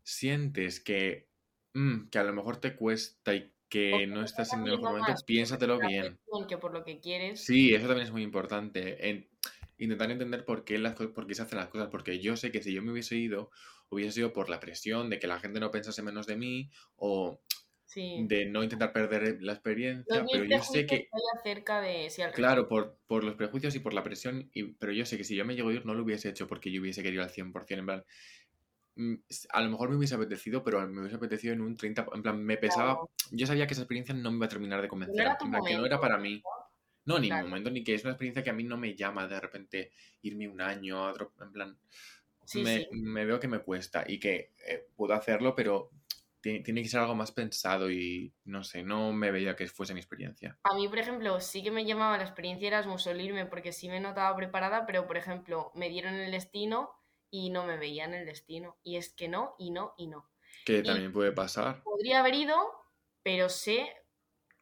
sientes 0.02 0.80
que, 0.80 1.28
mm, 1.74 2.09
que 2.09 2.18
a 2.18 2.24
lo 2.24 2.32
mejor 2.32 2.59
te 2.59 2.76
cuesta 2.76 3.34
y 3.34 3.52
que 3.68 4.06
no 4.06 4.22
estás 4.22 4.52
en 4.52 4.61
el 4.61 4.78
mejor 4.78 4.98
momento, 4.98 5.14
piénsatelo 5.26 5.78
bien. 5.78 6.18
que 6.48 6.59
por 6.59 6.72
lo 6.72 6.84
que 6.84 7.00
quieres. 7.00 7.44
Sí, 7.44 7.74
eso 7.74 7.86
también 7.86 8.06
es 8.06 8.12
muy 8.12 8.22
importante. 8.22 9.11
En 9.11 9.28
intentar 9.78 10.10
entender 10.10 10.44
por 10.44 10.64
qué, 10.64 10.78
las, 10.78 10.94
por 10.94 11.26
qué 11.26 11.34
se 11.34 11.42
hacen 11.42 11.58
las 11.58 11.68
cosas. 11.68 11.88
Porque 11.90 12.20
yo 12.20 12.36
sé 12.36 12.52
que 12.52 12.62
si 12.62 12.72
yo 12.72 12.82
me 12.82 12.92
hubiese 12.92 13.16
ido, 13.16 13.50
hubiese 13.88 14.12
sido 14.12 14.32
por 14.32 14.50
la 14.50 14.60
presión 14.60 15.08
de 15.10 15.18
que 15.18 15.26
la 15.26 15.40
gente 15.40 15.60
no 15.60 15.70
pensase 15.70 16.02
menos 16.02 16.26
de 16.26 16.36
mí 16.36 16.70
o 16.96 17.40
Sí. 17.88 18.18
de 18.28 18.44
no 18.44 18.62
intentar 18.62 18.92
perder 18.92 19.38
la 19.40 19.54
experiencia. 19.54 20.20
Los 20.20 20.30
Pero 20.30 20.44
yo 20.44 20.62
sé 20.62 20.84
que 20.84 21.08
acerca 21.40 21.80
de... 21.80 22.12
Claro, 22.34 22.68
por, 22.68 22.98
por 23.06 23.24
los 23.24 23.34
prejuicios 23.34 23.74
y 23.76 23.78
por 23.78 23.94
la 23.94 24.02
presión, 24.04 24.50
y, 24.52 24.64
pero 24.74 24.92
yo 24.92 25.06
sé 25.06 25.16
que 25.16 25.24
si 25.24 25.34
yo 25.34 25.46
me 25.46 25.54
llego 25.54 25.70
a 25.70 25.72
ir 25.72 25.86
no 25.86 25.94
lo 25.94 26.02
hubiese 26.02 26.28
hecho 26.28 26.46
porque 26.46 26.70
yo 26.70 26.82
hubiese 26.82 27.02
querido 27.02 27.22
al 27.22 27.30
100%, 27.30 27.78
en 27.78 27.86
plan, 27.86 28.04
mm, 28.96 29.14
a 29.48 29.62
lo 29.62 29.70
mejor 29.70 29.88
me 29.88 29.96
hubiese 29.96 30.16
apetecido, 30.16 30.62
pero 30.62 30.86
me 30.86 31.00
hubiese 31.00 31.16
apetecido 31.16 31.54
en 31.54 31.62
un 31.62 31.78
30%, 31.78 32.14
en 32.14 32.22
plan, 32.22 32.44
me 32.44 32.58
pesaba, 32.58 32.92
Claro. 32.92 33.10
yo 33.30 33.46
sabía 33.46 33.66
que 33.66 33.72
esa 33.72 33.84
experiencia 33.84 34.14
no 34.14 34.30
me 34.32 34.36
iba 34.36 34.44
a 34.46 34.50
terminar 34.50 34.82
de 34.82 34.88
convencer, 34.88 35.26
en 35.40 35.50
plan, 35.50 35.62
que 35.64 35.76
no 35.78 35.86
era 35.86 35.98
para 35.98 36.18
mí. 36.18 36.42
No, 37.09 37.18
ni 37.18 37.32
mi 37.32 37.36
Claro. 37.36 37.48
momento, 37.48 37.70
ni 37.70 37.82
que 37.84 37.94
es 37.94 38.02
una 38.04 38.12
experiencia 38.12 38.42
que 38.44 38.50
a 38.50 38.52
mí 38.54 38.64
no 38.64 38.76
me 38.76 38.94
llama 38.94 39.26
de 39.28 39.40
repente 39.40 39.92
irme 40.22 40.48
un 40.48 40.61
año 40.61 40.98
a 41.04 41.11
otro, 41.11 41.34
en 41.40 41.52
plan, 41.52 41.78
Sí, 42.44 42.64
me, 42.64 42.74
sí. 42.74 42.88
me 42.90 43.24
veo 43.24 43.40
que 43.40 43.48
me 43.48 43.61
cuesta 43.61 44.04
y 44.06 44.18
que 44.20 44.54
eh, 44.66 44.88
puedo 44.96 45.14
hacerlo, 45.14 45.54
pero 45.54 45.90
tiene, 46.40 46.61
tiene 46.61 46.82
que 46.82 46.88
ser 46.88 47.00
algo 47.00 47.14
más 47.14 47.32
pensado 47.32 47.90
y 47.90 48.34
no 48.44 48.64
sé, 48.64 48.82
no 48.82 49.12
me 49.12 49.30
veía 49.30 49.56
que 49.56 49.66
fuese 49.68 49.94
mi 49.94 50.00
experiencia. 50.00 50.59
A 50.62 50.74
mí, 50.74 50.86
por 50.88 50.98
ejemplo, 50.98 51.40
sí 51.40 51.62
que 51.64 51.70
me 51.72 51.84
llamaba 51.84 52.16
la 52.16 52.22
experiencia 52.24 52.68
Erasmus 52.68 53.06
el 53.09 53.20
irme 53.20 53.46
porque 53.46 53.72
sí 53.72 53.88
me 53.88 54.00
notaba 54.00 54.36
preparada, 54.36 54.86
pero, 54.86 55.06
por 55.06 55.16
ejemplo, 55.16 55.72
me 55.74 55.88
dieron 55.88 56.14
el 56.14 56.30
destino 56.30 56.92
y 57.30 57.50
no 57.50 57.64
me 57.64 57.76
veía 57.76 58.04
en 58.04 58.14
el 58.14 58.26
destino. 58.26 58.78
Y 58.84 58.96
es 58.96 59.12
que 59.12 59.28
no, 59.28 59.54
y 59.59 59.70
no, 59.70 59.94
y 59.96 60.06
no. 60.09 60.30
Que 60.64 60.82
también 60.84 61.12
puede 61.12 61.32
pasar. 61.32 61.82
Podría 61.82 62.20
haber 62.20 62.34
ido, 62.34 62.56
pero 63.22 63.48
sé 63.48 63.97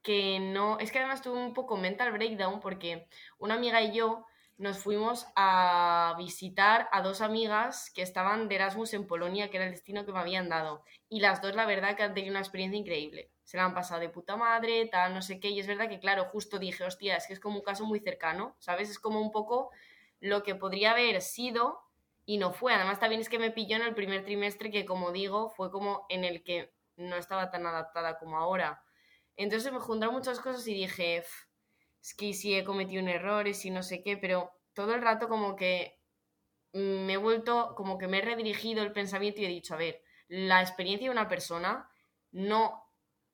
que 0.06 0.38
no. 0.38 0.78
Es 0.78 0.92
que 0.92 1.00
además 1.00 1.20
tuve 1.20 1.36
un 1.36 1.52
poco 1.52 1.76
mental 1.76 2.12
breakdown 2.12 2.60
porque 2.60 3.08
una 3.38 3.54
amiga 3.54 3.82
y 3.82 3.92
yo 3.92 4.24
nos 4.56 4.78
fuimos 4.78 5.26
a 5.34 6.14
visitar 6.16 6.88
a 6.92 7.02
dos 7.02 7.20
amigas 7.22 7.90
que 7.92 8.02
estaban 8.02 8.46
de 8.46 8.54
Erasmus 8.54 8.94
en 8.94 9.08
Polonia, 9.08 9.50
que 9.50 9.56
era 9.56 9.66
el 9.66 9.72
destino 9.72 10.06
que 10.06 10.12
me 10.12 10.20
habían 10.20 10.48
dado. 10.48 10.84
Y 11.08 11.18
las 11.18 11.42
dos, 11.42 11.56
la 11.56 11.66
verdad, 11.66 11.96
que 11.96 12.04
han 12.04 12.14
tenido 12.14 12.30
una 12.30 12.38
experiencia 12.38 12.78
increíble. 12.78 13.32
Se 13.42 13.56
la 13.56 13.64
han 13.64 13.74
pasado 13.74 14.00
de 14.00 14.08
puta 14.08 14.36
madre, 14.36 14.86
tal, 14.86 15.12
no 15.12 15.22
sé 15.22 15.40
qué. 15.40 15.48
Y 15.50 15.58
es 15.58 15.66
verdad 15.66 15.88
que, 15.88 15.98
claro, 15.98 16.26
justo 16.26 16.60
dije, 16.60 16.84
hostia, 16.84 17.16
es 17.16 17.26
que 17.26 17.32
es 17.32 17.40
como 17.40 17.56
un 17.56 17.64
caso 17.64 17.84
muy 17.84 17.98
cercano, 17.98 18.54
¿sabes? 18.60 18.88
Es 18.88 19.00
como 19.00 19.20
un 19.20 19.32
poco 19.32 19.72
lo 20.20 20.44
que 20.44 20.54
podría 20.54 20.92
haber 20.92 21.20
sido 21.20 21.80
y 22.24 22.38
no 22.38 22.52
fue. 22.52 22.72
Además, 22.74 23.00
también 23.00 23.20
es 23.20 23.28
que 23.28 23.40
me 23.40 23.50
pilló 23.50 23.74
en 23.74 23.82
el 23.82 23.94
primer 23.94 24.24
trimestre 24.24 24.70
que, 24.70 24.86
como 24.86 25.10
digo, 25.10 25.50
fue 25.50 25.72
como 25.72 26.06
en 26.08 26.22
el 26.22 26.44
que 26.44 26.72
no 26.94 27.16
estaba 27.16 27.50
tan 27.50 27.66
adaptada 27.66 28.18
como 28.18 28.38
ahora. 28.38 28.84
Entonces 29.36 29.72
me 29.72 29.78
juntaron 29.80 30.14
muchas 30.14 30.40
cosas 30.40 30.66
y 30.68 30.74
dije, 30.74 31.16
"F, 31.18 31.28
es 32.02 32.14
que 32.14 32.32
sí 32.34 32.54
he 32.54 32.64
cometido 32.64 33.02
un 33.02 33.08
error 33.08 33.48
y 33.48 33.54
sí 33.54 33.70
no 33.70 33.82
sé 33.82 34.02
qué, 34.02 34.16
pero 34.16 34.52
todo 34.74 34.94
el 34.94 35.02
rato 35.02 35.28
como 35.28 35.56
que 35.56 36.00
me 36.72 37.14
he 37.14 37.16
vuelto, 37.16 37.74
como 37.76 37.98
que 37.98 38.08
me 38.08 38.18
he 38.18 38.22
redirigido 38.22 38.82
el 38.82 38.92
pensamiento 38.92 39.40
y 39.40 39.46
he 39.46 39.48
dicho, 39.48 39.74
a 39.74 39.78
ver, 39.78 40.02
la 40.28 40.60
experiencia 40.62 41.08
de 41.08 41.12
una 41.12 41.28
persona 41.28 41.88
no 42.32 42.84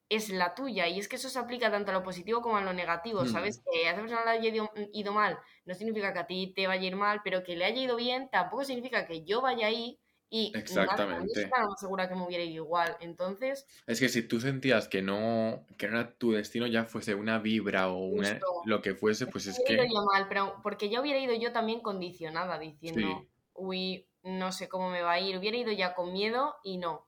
es 0.08 0.28
la 0.30 0.54
tuya 0.54 0.86
y 0.88 0.98
es 0.98 1.08
que 1.08 1.16
eso 1.16 1.28
se 1.30 1.38
aplica 1.38 1.70
tanto 1.70 1.90
a 1.90 1.94
lo 1.94 2.02
positivo 2.02 2.42
como 2.42 2.56
a 2.58 2.62
lo 2.62 2.72
negativo, 2.74 3.24
Hmm. 3.24 3.26
¿sabes? 3.26 3.62
Que 3.70 3.88
a 3.88 3.92
esa 3.92 4.00
persona 4.02 4.24
le 4.24 4.30
haya 4.32 4.48
ido, 4.50 4.70
ido 4.92 5.12
mal 5.12 5.38
no 5.64 5.74
significa 5.74 6.12
que 6.12 6.18
a 6.20 6.26
ti 6.26 6.52
te 6.54 6.66
vaya 6.66 6.82
a 6.82 6.86
ir 6.86 6.96
mal, 6.96 7.20
pero 7.24 7.42
que 7.44 7.56
le 7.56 7.64
haya 7.64 7.80
ido 7.82 7.96
bien 7.96 8.28
tampoco 8.30 8.64
significa 8.64 9.06
que 9.06 9.24
yo 9.24 9.40
vaya 9.40 9.66
ahí 9.68 10.00
y 10.34 10.50
Exactamente. 10.54 11.46
más 11.46 11.78
segura 11.78 12.08
que 12.08 12.14
me 12.14 12.22
hubiera 12.22 12.42
ido 12.42 12.64
igual. 12.64 12.96
Entonces, 13.00 13.66
Es 13.86 14.00
que 14.00 14.08
si 14.08 14.22
tú 14.22 14.40
sentías 14.40 14.88
que 14.88 15.02
no, 15.02 15.66
que 15.76 15.88
no 15.88 16.00
era 16.00 16.14
tu 16.14 16.32
destino, 16.32 16.66
ya 16.66 16.86
fuese 16.86 17.14
una 17.14 17.38
vibra 17.38 17.90
o 17.90 17.98
una, 17.98 18.40
lo 18.64 18.80
que 18.80 18.94
fuese, 18.94 19.26
pues 19.26 19.46
es 19.46 19.62
que 19.66 19.74
ido 19.74 20.06
mal, 20.06 20.28
pero 20.30 20.58
porque 20.62 20.88
ya 20.88 21.02
hubiera 21.02 21.18
ido 21.18 21.34
yo 21.34 21.52
también 21.52 21.80
condicionada, 21.80 22.58
diciendo, 22.58 23.00
sí, 23.00 23.28
uy, 23.52 24.08
no 24.22 24.52
sé 24.52 24.70
cómo 24.70 24.88
me 24.88 25.02
va 25.02 25.12
a 25.12 25.20
ir. 25.20 25.36
Hubiera 25.36 25.58
ido 25.58 25.70
ya 25.70 25.94
con 25.94 26.14
miedo 26.14 26.54
y 26.64 26.78
no. 26.78 27.06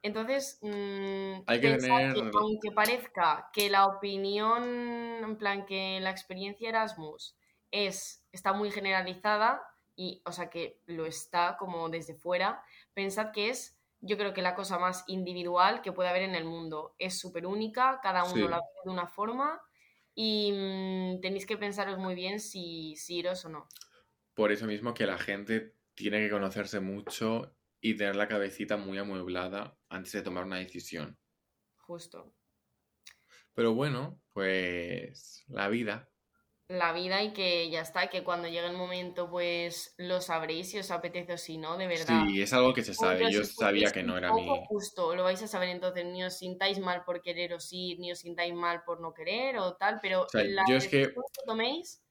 Entonces, 0.00 0.60
mm, 0.62 1.42
hay 1.46 1.60
que 1.60 1.76
tener, 1.76 2.14
que 2.14 2.30
aunque 2.32 2.72
parezca 2.72 3.50
que 3.52 3.68
la 3.68 3.84
opinión, 3.84 4.64
en 4.64 5.36
plan 5.36 5.66
que 5.66 6.00
la 6.00 6.08
experiencia 6.08 6.70
Erasmus 6.70 7.36
es, 7.70 8.24
está 8.32 8.54
muy 8.54 8.70
generalizada, 8.70 9.62
y, 9.96 10.22
o 10.24 10.32
sea, 10.32 10.50
que 10.50 10.80
lo 10.86 11.06
está 11.06 11.56
como 11.58 11.88
desde 11.88 12.14
fuera, 12.14 12.62
pensad 12.94 13.32
que 13.32 13.50
es, 13.50 13.78
yo 14.00 14.16
creo 14.16 14.34
que 14.34 14.42
la 14.42 14.54
cosa 14.54 14.78
más 14.78 15.04
individual 15.06 15.82
que 15.82 15.92
puede 15.92 16.08
haber 16.08 16.22
en 16.22 16.34
el 16.34 16.44
mundo. 16.44 16.94
Es 16.98 17.18
súper 17.18 17.46
única, 17.46 18.00
cada 18.02 18.24
uno 18.24 18.34
sí, 18.34 18.40
la 18.42 18.58
vive 18.58 18.80
de 18.84 18.90
una 18.90 19.06
forma 19.06 19.62
y 20.14 20.52
mm, 20.52 21.20
tenéis 21.20 21.46
que 21.46 21.56
pensaros 21.56 21.98
muy 21.98 22.14
bien 22.14 22.40
si, 22.40 22.96
si 22.96 23.16
iros 23.16 23.44
o 23.44 23.48
no. 23.48 23.68
por 24.34 24.52
eso 24.52 24.66
mismo 24.66 24.94
que 24.94 25.06
la 25.06 25.18
gente 25.18 25.74
tiene 25.94 26.20
que 26.20 26.30
conocerse 26.30 26.80
mucho 26.80 27.56
y 27.80 27.96
tener 27.96 28.16
la 28.16 28.28
cabecita 28.28 28.76
muy 28.76 28.98
amueblada 28.98 29.76
antes 29.88 30.12
de 30.12 30.22
tomar 30.22 30.44
una 30.44 30.58
decisión. 30.58 31.18
Justo. 31.76 32.34
Pero 33.54 33.74
bueno, 33.74 34.20
pues 34.32 35.44
la 35.48 35.68
vida. 35.68 36.10
La 36.78 36.92
vida 36.92 37.22
y 37.22 37.32
que 37.32 37.70
ya 37.70 37.80
está, 37.80 38.08
que 38.08 38.24
cuando 38.24 38.48
llegue 38.48 38.66
el 38.66 38.76
momento 38.76 39.30
pues 39.30 39.94
lo 39.98 40.20
sabréis 40.20 40.70
si 40.70 40.78
os 40.78 40.90
apetece 40.90 41.34
o 41.34 41.38
si 41.38 41.58
no, 41.58 41.76
de 41.76 41.86
verdad. 41.86 42.24
Sí, 42.26 42.42
es 42.42 42.52
algo 42.52 42.74
que 42.74 42.82
se 42.82 42.94
sabe. 42.94 43.30
Yo 43.32 43.44
sabía 43.44 43.90
que 43.90 44.02
no 44.02 44.16
era 44.16 44.32
mi... 44.32 44.46
justo, 44.66 45.14
lo 45.14 45.24
vais 45.24 45.42
a 45.42 45.46
saber 45.46 45.68
entonces, 45.68 46.04
ni 46.04 46.24
os 46.24 46.38
sintáis 46.38 46.78
mal 46.78 47.04
por 47.04 47.22
quereros 47.22 47.68
ir, 47.72 47.98
ni 47.98 48.12
os 48.12 48.18
sintáis 48.18 48.54
mal 48.54 48.82
por 48.84 49.00
no 49.00 49.12
querer 49.12 49.58
o 49.58 49.74
tal, 49.74 49.98
pero 50.00 50.22
O 50.22 50.28
sea, 50.28 50.44
la 50.44 50.64
yo 50.68 50.76
es 50.76 50.88
que 50.88 51.12
toméis, 51.46 52.02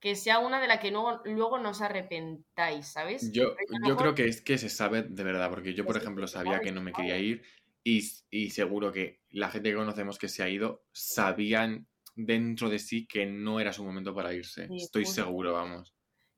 que 0.00 0.14
sea 0.14 0.38
una 0.38 0.60
de 0.60 0.68
la 0.68 0.78
que 0.78 0.90
luego, 0.90 1.22
luego 1.24 1.58
no 1.58 1.70
os 1.70 1.80
arrepentáis, 1.80 2.86
¿sabes? 2.86 3.32
Yo, 3.32 3.56
yo 3.80 3.80
mejor 3.80 3.96
creo 3.96 4.14
que 4.14 4.26
es 4.26 4.42
que 4.42 4.58
se 4.58 4.68
sabe 4.68 5.02
de 5.02 5.24
verdad, 5.24 5.50
porque 5.50 5.74
yo, 5.74 5.84
por 5.84 5.94
sí, 5.94 6.00
que 6.00 6.04
ejemplo, 6.04 6.26
sabía 6.26 6.60
que 6.60 6.72
no 6.72 6.82
me 6.82 6.92
quería 6.92 7.18
ir 7.18 7.42
y, 7.82 8.02
y 8.30 8.50
seguro 8.50 8.92
que 8.92 9.20
la 9.30 9.50
gente 9.50 9.70
que 9.70 9.76
conocemos 9.76 10.18
que 10.18 10.28
se 10.28 10.42
ha 10.42 10.48
ido 10.48 10.84
sabían 10.92 11.88
dentro 12.16 12.68
de 12.68 12.78
sí 12.80 13.06
que 13.06 13.26
no 13.26 13.60
era 13.60 13.72
su 13.72 13.84
momento 13.84 14.14
para 14.14 14.32
irse. 14.34 14.66
Sí, 14.66 14.76
Estoy 14.76 15.04
justo. 15.04 15.22
seguro, 15.22 15.52
vamos. 15.52 15.94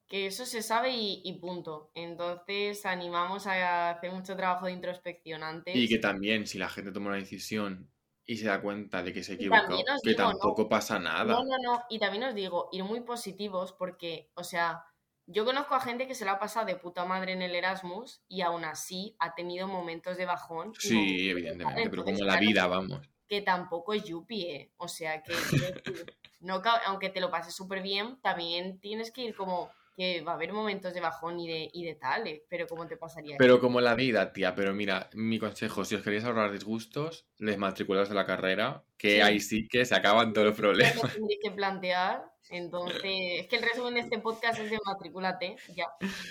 Que 0.06 0.26
eso 0.26 0.46
se 0.46 0.62
sabe 0.62 0.90
y, 0.90 1.20
y 1.24 1.34
punto. 1.38 1.90
Entonces 1.94 2.84
animamos 2.86 3.46
a 3.46 3.90
hacer 3.90 4.10
mucho 4.12 4.36
trabajo 4.36 4.66
de 4.66 4.72
introspección 4.72 5.42
antes. 5.42 5.76
Y 5.76 5.88
que 5.88 5.98
también, 5.98 6.46
si 6.46 6.58
la 6.58 6.68
gente 6.68 6.92
toma 6.92 7.08
una 7.08 7.16
decisión 7.16 7.90
y 8.24 8.36
se 8.36 8.46
da 8.46 8.60
cuenta 8.60 9.02
de 9.02 9.12
que 9.12 9.22
se 9.22 9.32
os 9.32 9.38
que 9.38 9.44
digo, 9.44 9.56
no, 9.56 10.14
tampoco 10.16 10.68
pasa 10.68 10.98
No, 10.98 11.04
nada. 11.04 11.34
no, 11.34 11.44
no. 11.62 11.82
Y 11.88 11.98
también 11.98 12.24
os 12.24 12.34
digo, 12.34 12.68
ir 12.72 12.84
muy 12.84 13.00
positivos 13.00 13.72
porque, 13.72 14.30
o 14.34 14.44
sea, 14.44 14.84
yo 15.26 15.44
conozco 15.44 15.74
a 15.74 15.80
gente 15.80 16.06
que 16.06 16.14
se 16.14 16.24
la 16.24 16.32
ha 16.32 16.38
pasado 16.38 16.64
de 16.66 16.76
puta 16.76 17.04
madre 17.04 17.32
en 17.32 17.42
el 17.42 17.54
Erasmus 17.54 18.22
y 18.28 18.40
aún 18.40 18.64
así 18.64 19.14
ha 19.18 19.34
tenido 19.34 19.68
momentos 19.68 20.16
de 20.16 20.24
bajón. 20.24 20.72
Sí, 20.78 21.26
de 21.26 21.30
evidentemente, 21.30 21.90
pero 21.90 22.02
Entonces, 22.02 22.18
como 22.20 22.24
la 22.24 22.40
vida, 22.40 22.66
vamos. 22.66 23.10
Que 23.28 23.42
tampoco 23.42 23.94
es 23.94 24.04
yuppie, 24.04 24.54
¿eh? 24.56 24.72
O 24.78 24.88
sea, 24.88 25.22
que 25.22 25.32
no, 26.40 26.62
aunque 26.86 27.10
te 27.10 27.20
lo 27.20 27.30
pases 27.30 27.54
súper 27.54 27.82
bien, 27.82 28.18
también 28.22 28.80
tienes 28.80 29.10
que 29.12 29.22
ir 29.22 29.34
como 29.36 29.70
que 29.96 30.20
va 30.20 30.30
a 30.30 30.34
haber 30.36 30.52
momentos 30.52 30.94
de 30.94 31.00
bajón 31.00 31.40
y 31.40 31.48
de, 31.48 31.70
y 31.72 31.84
de 31.84 31.96
tal, 31.96 32.24
eh, 32.28 32.44
pero 32.48 32.68
¿cómo 32.68 32.86
te 32.86 32.96
pasaría? 32.96 33.34
Pero 33.36 33.58
como 33.58 33.80
la 33.80 33.96
vida, 33.96 34.32
tía, 34.32 34.54
pero 34.54 34.72
mira, 34.72 35.10
mi 35.14 35.40
consejo, 35.40 35.84
si 35.84 35.96
os 35.96 36.02
queréis 36.02 36.22
ahorrar 36.22 36.52
disgustos, 36.52 37.26
les 37.38 37.58
matriculaos 37.58 38.08
de 38.08 38.14
la 38.14 38.24
carrera, 38.24 38.84
que 38.96 39.16
Sí. 39.16 39.20
ahí 39.22 39.40
sí 39.40 39.66
que 39.66 39.84
se 39.84 39.96
acaban 39.96 40.32
todos 40.32 40.46
los 40.46 40.56
problemas. 40.56 40.94
lo 41.02 41.08
tendréis 41.08 41.40
que 41.42 41.50
plantear. 41.50 42.22
Entonces, 42.50 43.02
es 43.40 43.46
que 43.48 43.56
el 43.56 43.62
resumen 43.62 43.94
de 43.94 44.00
este 44.00 44.20
podcast 44.20 44.60
es 44.60 44.70
de 44.70 44.78
matricúlate, 44.86 45.56
ya. 45.76 45.86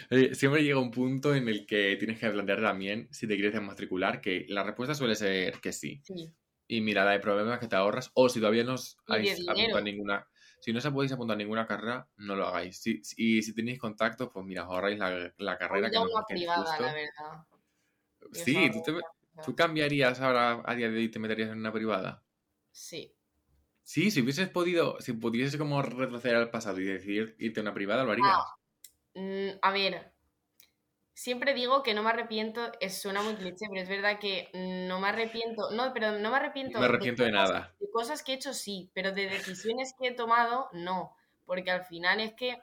Eh, 0.09 0.33
Siempre 0.33 0.63
llega 0.63 0.79
un 0.79 0.89
punto 0.89 1.35
en 1.35 1.49
el 1.49 1.65
que 1.67 1.97
tienes 1.97 2.19
que 2.19 2.29
plantear 2.29 2.61
también 2.61 3.09
si 3.11 3.27
te 3.27 3.35
quieres 3.35 3.61
matricular, 3.61 4.21
que 4.21 4.45
la 4.47 4.63
respuesta 4.63 4.95
suele 4.95 5.15
ser 5.15 5.59
que 5.59 5.73
sí. 5.73 6.01
Sí. 6.05 6.29
Y 6.67 6.81
mira, 6.81 7.05
la 7.05 7.11
de 7.11 7.19
problemas 7.19 7.59
que 7.59 7.67
te 7.67 7.75
ahorras, 7.75 8.11
o 8.13 8.29
si 8.29 8.39
todavía 8.39 8.63
no 8.63 8.73
os 8.75 8.97
habéis 9.07 9.41
apuntado 9.47 9.83
ninguna, 9.83 10.27
si 10.59 10.73
no 10.73 10.79
os 10.79 10.87
podéis 10.87 11.11
apuntar 11.13 11.37
ninguna 11.37 11.65
carrera, 11.65 12.09
no 12.17 12.35
lo 12.35 12.47
hagáis. 12.47 12.77
Si, 12.81 13.03
si- 13.03 13.15
y 13.39 13.41
si 13.43 13.53
tenéis 13.53 13.79
contactos, 13.79 14.29
pues 14.33 14.45
mira, 14.45 14.63
os 14.67 14.69
ahorráis 14.73 14.99
la, 14.99 15.33
la 15.37 15.57
carrera 15.57 15.89
que 15.89 15.95
no 15.97 16.03
una 16.03 16.25
privada, 16.25 16.79
la 16.79 16.93
verdad. 16.93 17.45
Sí, 18.33 18.69
¿tú, 18.71 18.81
te- 18.81 18.91
de 18.93 19.01
casa. 19.01 19.41
¿tú 19.45 19.55
cambiarías 19.55 20.19
ahora 20.21 20.61
a 20.65 20.75
día 20.75 20.89
de 20.89 20.97
hoy 20.97 21.03
y 21.05 21.09
te 21.09 21.19
meterías 21.19 21.49
en 21.51 21.59
una 21.59 21.71
privada? 21.71 22.23
Sí. 22.71 23.13
Sí, 23.83 24.11
si 24.11 24.21
hubieses 24.21 24.49
podido, 24.49 24.99
si 24.99 25.13
pudieses 25.13 25.57
como 25.57 25.81
retroceder 25.81 26.35
al 26.35 26.51
pasado 26.51 26.79
y 26.79 26.83
decidir 26.85 27.35
irte 27.39 27.59
a 27.59 27.63
una 27.63 27.73
privada, 27.73 28.03
lo 28.03 28.11
harías. 28.11 28.27
Ah, 28.35 28.53
Mm, 29.15 29.59
a 29.61 29.71
ver, 29.71 30.13
siempre 31.17 31.55
digo 31.55 31.81
que 31.81 31.95
no 31.95 32.03
me 32.03 32.11
arrepiento, 32.11 32.71
es, 32.79 33.01
suena 33.01 33.23
muy 33.23 33.33
cliché, 33.33 33.65
pero 33.69 33.81
es 33.81 33.89
verdad 33.89 34.19
que 34.19 34.51
no 34.53 34.99
me 34.99 35.07
arrepiento, 35.07 35.71
no, 35.71 35.91
pero 35.91 36.11
no 36.19 36.29
me 36.29 36.37
arrepiento. 36.37 36.73
No 36.73 36.81
me 36.81 36.85
arrepiento 36.85 37.23
de 37.23 37.31
cosas- 37.31 37.49
nada. 37.49 37.75
De 37.79 37.89
cosas 37.89 38.21
que 38.23 38.33
he 38.33 38.35
hecho 38.35 38.53
sí, 38.53 38.91
pero 38.93 39.11
de 39.11 39.27
decisiones 39.27 39.95
que 39.99 40.09
he 40.09 40.11
tomado 40.13 40.69
no, 40.73 41.15
porque 41.45 41.71
al 41.71 41.83
final 41.85 42.19
es 42.19 42.33
que... 42.35 42.59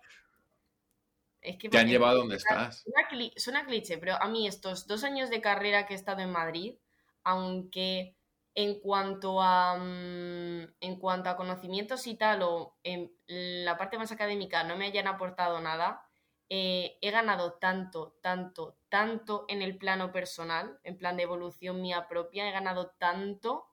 Es 1.40 1.58
que 1.58 1.68
Te 1.68 1.78
han 1.78 1.88
llevado 1.88 2.14
a 2.14 2.20
donde 2.20 2.36
estás. 2.36 2.82
Suena, 2.82 3.08
cli- 3.10 3.32
suena 3.36 3.66
cliché, 3.66 3.98
pero 3.98 4.14
a 4.22 4.28
mí 4.28 4.46
estos 4.46 4.86
dos 4.86 5.02
años 5.02 5.30
de 5.30 5.40
carrera 5.40 5.84
que 5.86 5.94
he 5.94 5.96
estado 5.96 6.20
en 6.22 6.30
Madrid, 6.30 6.76
aunque 7.24 8.14
en 8.54 8.78
cuanto 8.78 9.42
a 9.42 9.76
mm, 9.76 10.74
en 10.80 10.96
cuanto 11.00 11.28
a 11.28 11.36
conocimientos 11.36 12.06
y 12.06 12.14
tal, 12.14 12.42
o 12.44 12.76
en 12.84 13.10
la 13.26 13.76
parte 13.76 13.98
más 13.98 14.12
académica 14.12 14.62
no 14.62 14.76
me 14.76 14.86
hayan 14.86 15.08
aportado 15.08 15.60
nada, 15.60 16.06
eh, 16.48 16.98
he 17.00 17.10
ganado 17.10 17.54
tanto, 17.54 18.18
tanto, 18.20 18.78
tanto 18.88 19.44
en 19.48 19.62
el 19.62 19.76
plano 19.78 20.12
personal, 20.12 20.78
en 20.84 20.98
plan 20.98 21.16
de 21.16 21.22
evolución 21.22 21.80
mía 21.80 22.06
propia, 22.08 22.48
he 22.48 22.52
ganado 22.52 22.90
tanto 22.98 23.66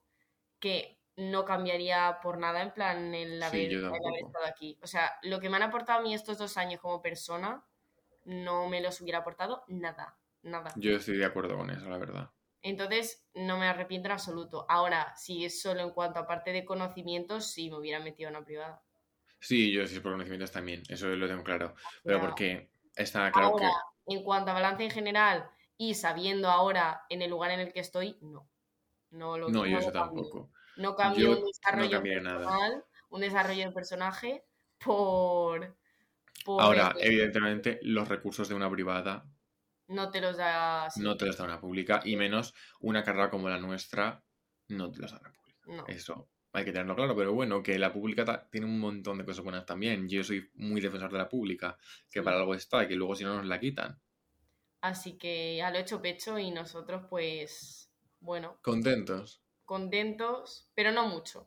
que 0.59 0.99
no 1.17 1.45
cambiaría 1.45 2.19
por 2.21 2.37
nada 2.37 2.61
en 2.61 2.73
plan 2.73 3.13
el 3.13 3.41
haber, 3.43 3.71
el 3.71 3.85
haber 3.85 4.25
estado 4.25 4.45
aquí. 4.45 4.79
O 4.81 4.87
sea, 4.87 5.11
lo 5.23 5.39
que 5.39 5.49
me 5.49 5.57
han 5.57 5.63
aportado 5.63 5.99
a 5.99 6.01
mí 6.01 6.13
estos 6.13 6.37
dos 6.37 6.57
años 6.57 6.79
como 6.79 7.01
persona, 7.01 7.65
no 8.23 8.67
me 8.69 8.81
los 8.81 9.01
hubiera 9.01 9.19
aportado 9.19 9.63
nada, 9.67 10.17
nada. 10.41 10.71
Yo 10.77 10.95
estoy 10.95 11.17
de 11.17 11.25
acuerdo 11.25 11.57
con 11.57 11.69
eso, 11.69 11.89
la 11.89 11.97
verdad. 11.97 12.31
Entonces, 12.61 13.27
no 13.33 13.57
me 13.57 13.67
arrepiento 13.67 14.07
en 14.07 14.13
absoluto. 14.13 14.65
Ahora, 14.69 15.15
si 15.15 15.45
es 15.45 15.61
solo 15.61 15.81
en 15.81 15.89
cuanto 15.91 16.19
a 16.19 16.27
parte 16.27 16.53
de 16.53 16.63
conocimientos, 16.63 17.47
sí 17.47 17.69
me 17.69 17.77
hubiera 17.77 17.99
metido 17.99 18.29
en 18.29 18.35
una 18.35 18.45
privada. 18.45 18.83
Sí, 19.41 19.71
yo 19.71 19.85
sí 19.87 19.99
por 19.99 20.11
conocimientos 20.11 20.51
también, 20.51 20.83
eso 20.87 21.07
lo 21.07 21.27
tengo 21.27 21.43
claro. 21.43 21.73
Pero 22.03 22.21
porque 22.21 22.69
está 22.95 23.31
claro 23.31 23.55
que... 23.57 23.65
Ahora, 23.65 23.75
en 24.05 24.23
cuanto 24.23 24.51
a 24.51 24.53
balance 24.53 24.83
en 24.83 24.91
general 24.91 25.49
y 25.77 25.95
sabiendo 25.95 26.47
ahora 26.47 27.01
en 27.09 27.21
el 27.23 27.31
lugar 27.31 27.51
en 27.51 27.59
el 27.61 27.73
que 27.73 27.79
estoy, 27.79 28.17
no. 28.21 28.47
No 29.09 29.37
lo 29.37 29.49
No, 29.49 29.65
yo 29.65 29.79
eso 29.79 29.91
cambio. 29.91 30.21
tampoco. 30.23 30.51
No 30.77 30.95
cambio 30.95 31.25
Yo 31.25 31.31
un 31.33 31.39
no 31.41 31.45
desarrollo 31.47 32.01
nada. 32.21 32.37
personal, 32.37 32.85
un 33.09 33.21
desarrollo 33.21 33.65
de 33.65 33.71
personaje 33.71 34.45
por, 34.77 35.75
por 36.45 36.61
Ahora, 36.61 36.95
evidentemente, 36.99 37.79
los 37.81 38.07
recursos 38.07 38.47
de 38.47 38.55
una 38.55 38.69
privada 38.69 39.25
no 39.87 40.09
te 40.11 40.21
los 40.21 40.37
da 40.37 40.87
no 40.97 41.17
te 41.17 41.25
los 41.25 41.35
da 41.37 41.43
una 41.43 41.59
pública, 41.59 41.99
y 42.05 42.15
menos 42.15 42.53
una 42.79 43.03
carrera 43.03 43.29
como 43.29 43.49
la 43.49 43.57
nuestra 43.57 44.23
no 44.69 44.89
te 44.91 44.99
los 45.01 45.11
da 45.11 45.19
una 45.19 45.31
pública. 45.33 45.59
No. 45.65 45.85
Eso 45.87 46.29
hay 46.53 46.65
que 46.65 46.71
tenerlo 46.71 46.95
claro, 46.95 47.15
pero 47.15 47.33
bueno, 47.33 47.61
que 47.63 47.77
la 47.79 47.93
pública 47.93 48.47
tiene 48.51 48.67
un 48.67 48.79
montón 48.79 49.17
de 49.17 49.25
cosas 49.25 49.43
buenas 49.43 49.65
también. 49.65 50.07
Yo 50.09 50.23
soy 50.23 50.49
muy 50.55 50.81
defensor 50.81 51.11
de 51.11 51.17
la 51.19 51.29
pública, 51.29 51.77
que 52.09 52.21
para 52.23 52.37
algo 52.39 52.55
está, 52.55 52.83
y 52.83 52.87
que 52.87 52.95
luego 52.95 53.15
si 53.15 53.23
no 53.23 53.35
nos 53.37 53.45
la 53.45 53.59
quitan. 53.59 53.99
Así 54.81 55.17
que 55.17 55.61
a 55.63 55.71
lo 55.71 55.79
hecho 55.79 56.01
pecho 56.01 56.37
y 56.37 56.51
nosotros 56.51 57.05
pues, 57.09 57.91
bueno, 58.19 58.57
Contentos. 58.61 59.41
contentos, 59.65 60.69
pero 60.75 60.91
no 60.91 61.07
mucho. 61.07 61.45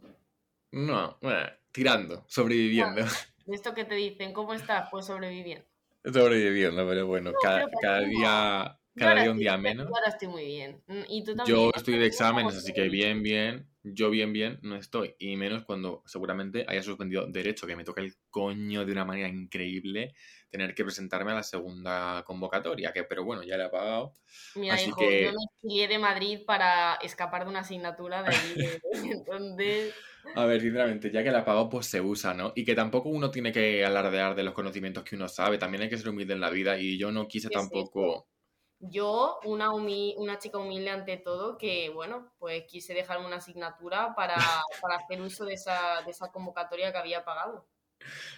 No, 0.73 1.19
bueno, 1.23 1.47
tirando, 1.73 2.25
sobreviviendo. 2.29 3.03
De 3.47 3.55
esto 3.55 3.73
que 3.75 3.85
te 3.87 3.95
dicen, 3.95 4.33
¿cómo 4.35 4.53
estás? 4.55 4.89
Pues 4.91 5.07
sobreviviendo. 5.07 5.65
sobreviviendo, 6.05 6.87
pero 6.89 7.07
bueno, 7.07 7.33
No, 7.33 7.39
cada, 7.41 8.01
día, 8.01 8.79
cada 8.97 9.15
día 9.15 9.31
un 9.31 9.39
estoy- 9.39 9.45
día 9.45 9.57
yo 9.57 9.59
menos. 9.63 9.87
ahora 9.87 10.09
estoy 10.09 10.29
muy 10.29 10.45
bien. 10.45 10.83
Mm, 10.87 11.03
Y 11.09 11.25
tú 11.25 11.35
también. 11.37 11.57
Yo 11.57 11.71
estoy 11.75 11.95
de 11.95 12.01
¿Cómo 12.01 12.09
exámenes, 12.09 12.57
así 12.57 12.73
que 12.73 12.89
bien, 12.89 13.23
bien. 13.23 13.69
Yo 13.87 14.09
bien, 14.11 14.33
bien 14.33 14.59
no 14.63 14.77
estoy. 14.77 15.15
Y 15.19 15.37
menos 15.37 15.65
cuando 15.65 16.03
seguramente 16.07 16.65
haya 16.67 16.83
suspendido 16.83 17.27
Derecho, 17.27 17.67
que 17.67 17.77
me 17.77 17.85
toca 17.85 18.01
el 18.01 18.15
coño 18.31 18.85
de 18.87 18.93
una 18.93 19.05
manera 19.05 19.29
increíble 19.29 20.15
tener 20.51 20.75
que 20.75 20.85
presentarme 20.85 21.33
a 21.33 21.35
la 21.35 21.43
segunda 21.43 22.23
convocatoria, 22.27 22.93
que 22.93 23.05
pero 23.05 23.25
bueno, 23.25 23.43
ya 23.43 23.59
la 23.59 23.67
he 23.67 23.71
pagado. 23.71 24.15
Mira, 24.55 24.75
Así 24.75 24.89
hijo, 24.89 25.01
que- 25.01 25.23
yo 25.25 25.33
me 25.33 25.45
exilié 25.53 25.89
de 25.89 25.99
Madrid 25.99 26.41
para 26.47 26.95
escapar 27.03 27.45
de 27.45 27.51
una 27.51 27.61
asignatura 27.61 28.23
de 28.23 28.31
de- 28.57 28.81
Entonces, 29.11 29.95
A 30.37 30.47
ver, 30.47 30.61
sinceramente, 30.61 31.11
ya 31.13 31.23
que 31.23 31.31
la 31.31 31.41
he 31.41 31.43
pagado, 31.43 31.69
pues 31.69 31.87
se 31.87 32.01
usa, 32.01 32.35
¿no? 32.35 32.53
Y 32.57 32.65
que 32.65 32.75
tampoco 32.75 33.09
uno 33.09 33.31
tiene 33.31 33.53
que 33.53 33.85
alardear 33.85 34.35
de 34.35 34.43
los 34.43 34.55
conocimientos 34.55 35.05
que 35.05 35.17
uno 35.17 35.29
sabe, 35.29 35.59
también 35.59 35.83
hay 35.83 35.89
que 35.89 35.99
ser 35.99 36.09
humilde 36.09 36.35
en 36.35 36.41
la 36.41 36.51
vida 36.51 36.79
y 36.79 36.99
yo 36.99 37.13
no 37.13 37.29
quise 37.29 37.49
¿Qué 37.49 37.55
es 37.55 37.61
tampoco... 37.61 38.29
yo, 38.91 39.39
una, 39.45 39.71
humi- 39.71 40.15
una 40.19 40.39
chica 40.39 40.59
humilde 40.59 40.91
ante 40.91 41.17
todo, 41.17 41.59
que 41.59 41.89
bueno, 41.91 42.33
pues 42.39 42.65
quise 42.69 42.95
dejarme 42.95 43.27
una 43.27 43.37
asignatura 43.37 44.15
para, 44.15 44.37
para 44.83 44.97
hacer 44.97 45.21
uso 45.21 45.45
de 45.45 45.55
esa, 45.55 46.03
de 46.05 46.11
esa 46.11 46.31
convocatoria 46.33 46.93
que 46.93 46.99
había 46.99 47.25
pagado. 47.25 47.69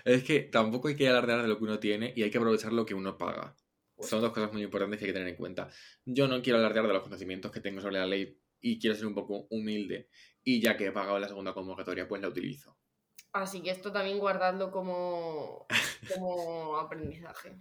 Es 0.05 0.23
que 0.25 0.41
tampoco 0.41 0.89
hay 0.89 0.97
que 0.97 1.09
alardear 1.09 1.43
de 1.43 1.49
lo 1.49 1.59
que 1.59 1.65
uno 1.65 1.79
tiene 1.79 2.13
y 2.17 2.23
hay 2.23 2.31
que 2.31 2.39
aprovechar 2.39 2.73
lo 2.73 2.87
que 2.87 2.95
uno 2.95 3.17
paga. 3.19 3.55
Pues 3.95 4.09
Son 4.09 4.21
dos 4.21 4.33
cosas 4.33 4.53
muy 4.53 4.63
importantes 4.63 4.99
que 4.99 5.07
hay 5.07 5.11
que 5.11 5.15
tener 5.19 5.29
en 5.29 5.37
cuenta. 5.37 5.69
Yo 6.05 6.29
no 6.29 6.43
quiero 6.43 6.59
alardear 6.59 6.87
de 6.87 6.93
los 6.93 7.03
conocimientos 7.03 7.51
que 7.51 7.61
tengo 7.61 7.81
sobre 7.81 7.99
la 7.99 8.07
ley 8.07 8.39
y 8.61 8.79
quiero 8.79 8.95
ser 8.97 9.07
un 9.07 9.15
poco 9.15 9.47
humilde. 9.51 10.09
Y 10.43 10.61
ya 10.61 10.77
que 10.77 10.87
he 10.87 10.93
pagado 10.93 11.19
la 11.19 11.29
segunda 11.29 11.55
convocatoria, 11.55 12.07
pues 12.07 12.21
la 12.23 12.29
utilizo. 12.29 12.79
Así 13.33 13.63
que 13.63 13.71
esto 13.71 13.93
también 13.93 14.19
guardadlo 14.19 14.71
como, 14.71 15.67
como 16.15 16.77
aprendizaje. 16.79 17.57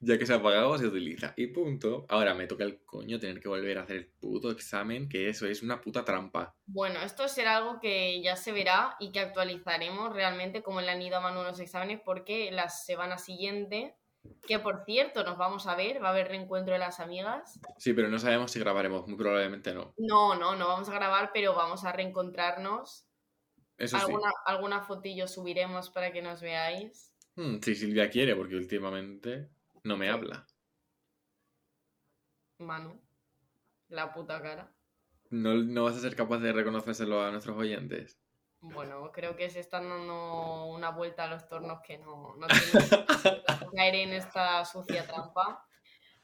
Ya 0.00 0.18
que 0.18 0.26
se 0.26 0.34
ha 0.34 0.42
pagado, 0.42 0.76
se 0.78 0.86
utiliza. 0.86 1.32
Y 1.36 1.48
punto. 1.48 2.06
Ahora 2.08 2.34
me 2.34 2.46
toca 2.46 2.64
el 2.64 2.84
coño 2.84 3.18
tener 3.18 3.40
que 3.40 3.48
volver 3.48 3.78
a 3.78 3.82
hacer 3.82 3.96
el 3.96 4.06
puto 4.06 4.50
examen, 4.50 5.08
que 5.08 5.28
eso 5.28 5.46
es 5.46 5.62
una 5.62 5.80
puta 5.80 6.04
trampa. 6.04 6.56
Bueno, 6.66 7.00
esto 7.00 7.28
será 7.28 7.56
algo 7.56 7.80
que 7.80 8.20
ya 8.22 8.36
se 8.36 8.52
verá 8.52 8.96
y 8.98 9.12
que 9.12 9.20
actualizaremos 9.20 10.12
realmente 10.12 10.62
cómo 10.62 10.80
le 10.80 10.90
han 10.90 11.02
ido 11.02 11.16
a 11.16 11.20
Manu 11.20 11.42
los 11.42 11.60
exámenes 11.60 12.00
porque 12.04 12.50
la 12.50 12.68
semana 12.68 13.18
siguiente, 13.18 13.96
que 14.46 14.58
por 14.58 14.84
cierto 14.84 15.24
nos 15.24 15.38
vamos 15.38 15.66
a 15.66 15.76
ver, 15.76 16.02
va 16.02 16.08
a 16.08 16.12
haber 16.12 16.28
reencuentro 16.28 16.72
de 16.72 16.80
las 16.80 17.00
amigas. 17.00 17.60
Sí, 17.78 17.92
pero 17.92 18.08
no 18.08 18.18
sabemos 18.18 18.50
si 18.50 18.58
grabaremos, 18.58 19.06
muy 19.06 19.16
probablemente 19.16 19.72
no. 19.72 19.94
No, 19.96 20.34
no, 20.34 20.56
no 20.56 20.68
vamos 20.68 20.88
a 20.88 20.94
grabar, 20.94 21.30
pero 21.32 21.54
vamos 21.54 21.84
a 21.84 21.92
reencontrarnos. 21.92 23.06
Eso 23.76 23.98
sí. 23.98 24.04
Alguna, 24.04 24.32
alguna 24.46 24.82
fotillo 24.82 25.26
subiremos 25.26 25.90
para 25.90 26.12
que 26.12 26.22
nos 26.22 26.40
veáis. 26.40 27.13
Hmm, 27.36 27.58
si 27.60 27.74
Silvia 27.74 28.10
quiere, 28.10 28.36
porque 28.36 28.56
últimamente 28.56 29.50
no 29.82 29.96
me 29.96 30.08
habla. 30.08 30.46
Manu, 32.58 33.00
la 33.88 34.12
puta 34.12 34.40
cara. 34.40 34.72
No, 35.30 35.54
no 35.54 35.84
vas 35.84 35.96
a 35.96 36.00
ser 36.00 36.14
capaz 36.14 36.38
de 36.38 36.52
reconocérselo 36.52 37.22
a 37.22 37.30
nuestros 37.30 37.56
oyentes. 37.56 38.20
Bueno, 38.60 39.10
creo 39.12 39.36
que 39.36 39.50
se 39.50 39.60
están 39.60 39.88
dando 39.88 40.66
una 40.66 40.90
vuelta 40.90 41.24
a 41.24 41.28
los 41.28 41.46
tornos 41.48 41.80
que 41.82 41.98
no, 41.98 42.34
no 42.36 42.46
caer 43.74 43.94
en 43.94 44.12
esta 44.12 44.64
sucia 44.64 45.06
trampa. 45.06 45.66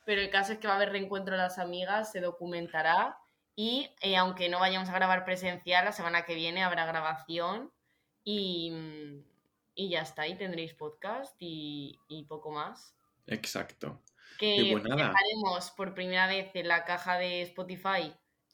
Pero 0.07 0.23
el 0.23 0.31
caso 0.31 0.53
es 0.53 0.59
que 0.59 0.67
va 0.67 0.75
a 0.75 0.77
haber 0.77 0.91
reencuentro 0.91 1.35
de 1.35 1.43
las 1.43 1.59
amigas, 1.59 2.11
se 2.11 2.21
documentará 2.21 3.19
y 3.55 3.91
eh, 4.01 4.17
aunque 4.17 4.49
no 4.49 4.59
vayamos 4.59 4.89
a 4.89 4.95
grabar 4.95 5.25
presencial, 5.25 5.85
la 5.85 5.93
semana 5.93 6.25
que 6.25 6.35
viene 6.35 6.63
habrá 6.65 6.87
grabación 6.87 7.71
y, 8.25 9.23
y 9.81 9.89
ya 9.89 10.03
está, 10.03 10.27
y 10.29 10.37
tendréis 10.37 10.75
podcast 10.75 11.35
y, 11.39 11.99
y 12.09 12.25
poco 12.25 12.51
más. 12.51 12.95
Exacto. 13.27 14.03
Que 14.39 14.69
pues 14.73 14.85
dejaremos 14.85 15.71
por 15.71 15.95
primera 15.95 16.27
vez 16.27 16.51
en 16.55 16.69
la 16.69 16.85
caja 16.85 17.17
de 17.19 17.43
Spotify 17.43 18.13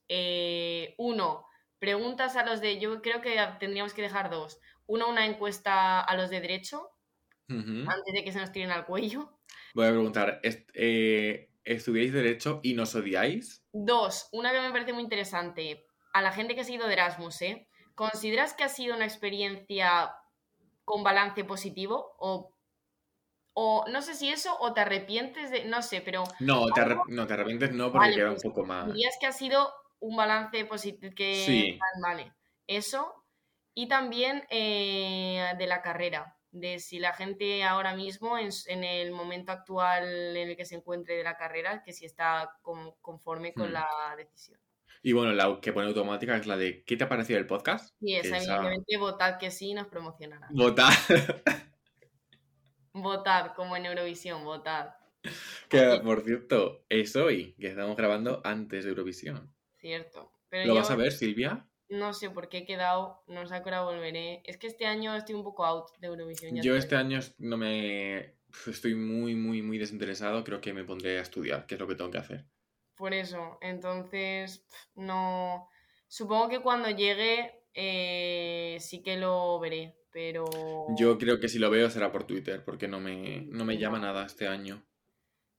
eh, 0.09 0.95
uno, 0.99 1.47
preguntas 1.79 2.37
a 2.37 2.45
los 2.45 2.61
de, 2.61 2.79
yo 2.79 3.03
creo 3.03 3.21
que 3.21 3.37
tendríamos 3.59 3.93
que 3.93 4.03
dejar 4.03 4.31
dos. 4.31 4.61
Uno, 4.87 5.09
una 5.09 5.27
encuesta 5.27 6.01
a 6.01 6.17
los 6.17 6.31
de 6.31 6.41
derecho, 6.41 6.91
antes 7.49 8.13
de 8.15 8.23
que 8.25 8.33
se 8.33 8.39
nos 8.41 8.53
tiren 8.53 8.71
al 8.71 8.87
cuello. 8.87 9.39
Voy 9.75 9.87
a 9.87 9.91
preguntar, 9.91 10.41
est- 10.45 10.71
eh, 10.75 11.51
¿estudiáis 11.65 12.13
Derecho 12.13 12.61
y 12.63 12.75
nos 12.75 12.95
odiáis? 12.95 13.65
Dos, 13.73 14.29
una 14.33 14.53
que 14.53 14.61
me 14.61 14.71
parece 14.71 14.93
muy 14.93 15.03
interesante, 15.03 15.87
a 16.13 16.23
la 16.23 16.31
gente 16.33 16.55
que 16.55 16.61
ha 16.61 16.65
sido 16.65 16.87
de 16.87 16.93
Erasmus, 16.95 17.43
¿eh? 17.43 17.69
¿Consideras 17.97 18.55
que 18.55 18.65
ha 18.65 18.69
sido 18.69 18.95
una 18.95 19.05
experiencia 19.05 20.13
con 20.87 21.03
balance 21.03 21.45
positivo 21.45 22.15
o, 22.19 22.55
O 23.59 23.85
no 23.89 24.03
sé 24.03 24.15
si 24.15 24.29
eso 24.31 24.55
o 24.61 24.73
te 24.75 24.83
arrepientes 24.83 25.51
de. 25.51 25.65
No 25.65 25.81
sé, 25.83 26.01
pero. 26.03 26.25
No, 26.41 26.67
te, 26.75 26.81
arre- 26.83 27.01
no, 27.09 27.27
te 27.27 27.33
arrepientes 27.35 27.73
no 27.73 27.91
porque 27.91 28.09
Vale, 28.09 28.15
queda 28.17 28.31
pues, 28.33 28.45
un 28.45 28.51
poco 28.53 28.67
más. 28.67 28.87
Dirías 28.87 29.17
que 29.19 29.27
ha 29.27 29.33
sido 29.33 29.73
un 29.99 30.15
balance 30.15 30.65
positivo. 30.67 31.15
Que 31.17 31.35
Sí. 31.47 31.79
Vale. 32.03 32.35
Eso. 32.67 33.25
Y 33.75 33.89
también 33.89 34.47
eh, 34.51 35.55
de 35.59 35.67
la 35.67 35.81
carrera. 35.81 36.37
De 36.51 36.79
si 36.81 36.99
la 36.99 37.13
gente 37.15 37.65
ahora 37.65 37.95
mismo, 37.95 38.37
en, 38.39 38.51
en 38.67 38.85
el 38.85 39.11
momento 39.13 39.53
actual 39.53 40.37
en 40.37 40.51
el 40.51 40.57
que 40.57 40.65
se 40.67 40.75
encuentre 40.77 41.17
de 41.17 41.25
la 41.25 41.37
carrera, 41.39 41.83
que 41.83 41.93
si 41.95 42.05
está 42.05 42.59
con- 42.63 42.93
conforme 43.01 43.53
con 43.55 43.71
Hmm. 43.71 43.73
la 43.73 43.89
decisión. 44.19 44.61
Y 45.03 45.13
bueno, 45.13 45.33
la 45.33 45.59
que 45.61 45.73
pone 45.73 45.89
automática 45.89 46.37
es 46.37 46.47
la 46.47 46.57
de 46.57 46.85
¿qué 46.85 46.97
te 46.97 47.05
ha 47.05 47.09
parecido 47.09 47.39
el 47.39 47.47
podcast? 47.47 47.95
Y 48.01 48.15
Que 48.15 48.29
esa, 48.29 48.37
evidentemente, 48.39 48.97
votad 48.97 49.39
que 49.39 49.51
sí 49.51 49.75
nos 49.75 49.87
promocionará. 49.87 50.49
Votar. 50.51 50.93
Votad, 52.99 53.53
como 53.55 53.77
en 53.77 53.85
Eurovisión, 53.85 54.43
votad. 54.45 54.95
que 55.69 56.01
por 56.03 56.25
cierto, 56.25 56.87
es 56.89 57.15
hoy, 57.15 57.55
que 57.61 57.67
estamos 57.67 57.95
grabando 57.95 58.41
antes 58.43 58.85
de 58.85 58.91
Eurovisión. 58.91 59.55
Cierto. 59.77 60.33
Pero 60.49 60.69
¿Lo 60.69 60.75
yo 60.75 60.81
vas 60.81 60.91
a 60.91 60.97
ver, 60.97 61.13
Silvia? 61.13 61.69
no 61.89 62.13
sé 62.13 62.31
por 62.31 62.49
qué 62.49 62.59
he 62.59 62.65
quedado, 62.65 63.23
no 63.27 63.47
sé 63.47 63.55
a 63.55 63.63
qué 63.63 63.69
hora 63.69 63.83
volveré. 63.83 64.43
Es 64.45 64.57
que 64.57 64.67
este 64.67 64.87
año 64.87 65.15
estoy 65.15 65.35
un 65.35 65.45
poco 65.45 65.65
out 65.65 65.91
de 65.99 66.09
Eurovisión. 66.09 66.55
ya 66.55 66.63
Yo 66.63 66.73
te 66.73 66.79
este 66.79 66.97
año 66.97 67.21
no 67.39 67.57
me... 67.57 68.35
Estoy 68.67 68.95
muy, 68.95 69.35
muy, 69.35 69.61
muy 69.63 69.79
desinteresado. 69.79 70.43
Creo 70.43 70.61
que 70.61 70.73
me 70.73 70.85
pondré 70.85 71.19
a 71.19 71.23
estudiar, 71.23 71.67
que 71.67 71.75
es 71.75 71.81
lo 71.81 71.87
que 71.87 71.95
tengo 71.95 72.11
que 72.11 72.19
hacer. 72.19 72.47
Por 72.97 73.13
eso, 73.13 73.59
entonces, 73.61 74.65
no. 74.95 75.69
Supongo 76.09 76.49
que 76.49 76.61
cuando 76.61 76.89
llegue 76.91 77.63
eh, 77.75 78.79
sí 78.81 79.03
que 79.03 79.17
lo 79.17 79.61
veré, 79.61 79.99
pero. 80.11 80.47
Yo 80.97 81.19
creo 81.19 81.39
que 81.39 81.49
si 81.49 81.59
lo 81.59 81.71
veo 81.71 81.91
será 81.91 82.11
por 82.11 82.25
Twitter, 82.25 82.65
porque 82.65 82.89
no 82.89 83.01
me, 83.01 83.43
no 83.43 83.65
me 83.65 83.77
llama 83.77 83.99
nada 83.99 84.25
este 84.25 84.49
año. 84.49 84.83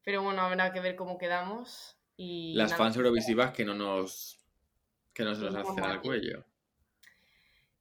Pero 0.03 0.23
bueno, 0.23 0.41
habrá 0.41 0.73
que 0.73 0.79
ver 0.79 0.95
cómo 0.95 1.17
quedamos. 1.17 1.99
Y 2.15 2.55
Las 2.55 2.71
nada. 2.71 2.85
fans 2.85 2.97
eurovisivas 2.97 3.51
que 3.51 3.65
no 3.65 3.75
nos... 3.75 4.39
que 5.13 5.23
no 5.23 5.35
se 5.35 5.41
nos 5.41 5.53
No 5.53 5.59
hacen 5.59 5.83
al 5.83 6.01
cuello. 6.01 6.43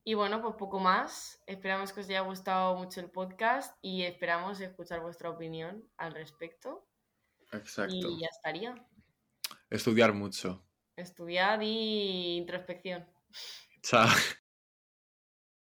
Y 0.04 0.14
bueno, 0.14 0.42
pues 0.42 0.54
poco 0.56 0.78
más. 0.78 1.42
Esperamos 1.46 1.92
que 1.92 2.00
os 2.00 2.08
haya 2.08 2.20
gustado 2.20 2.76
mucho 2.76 3.00
el 3.00 3.10
podcast 3.10 3.76
y 3.80 4.02
esperamos 4.02 4.60
escuchar 4.60 5.00
vuestra 5.00 5.30
opinión 5.30 5.88
al 5.96 6.12
respecto. 6.12 6.86
Exacto. 7.52 7.94
Y 7.94 8.20
ya 8.20 8.28
estaría. 8.28 8.74
Estudiar 9.70 10.12
mucho. 10.12 10.64
Estudiad 10.96 11.60
y 11.60 12.36
introspección. 12.36 13.06
Chao. 13.82 14.08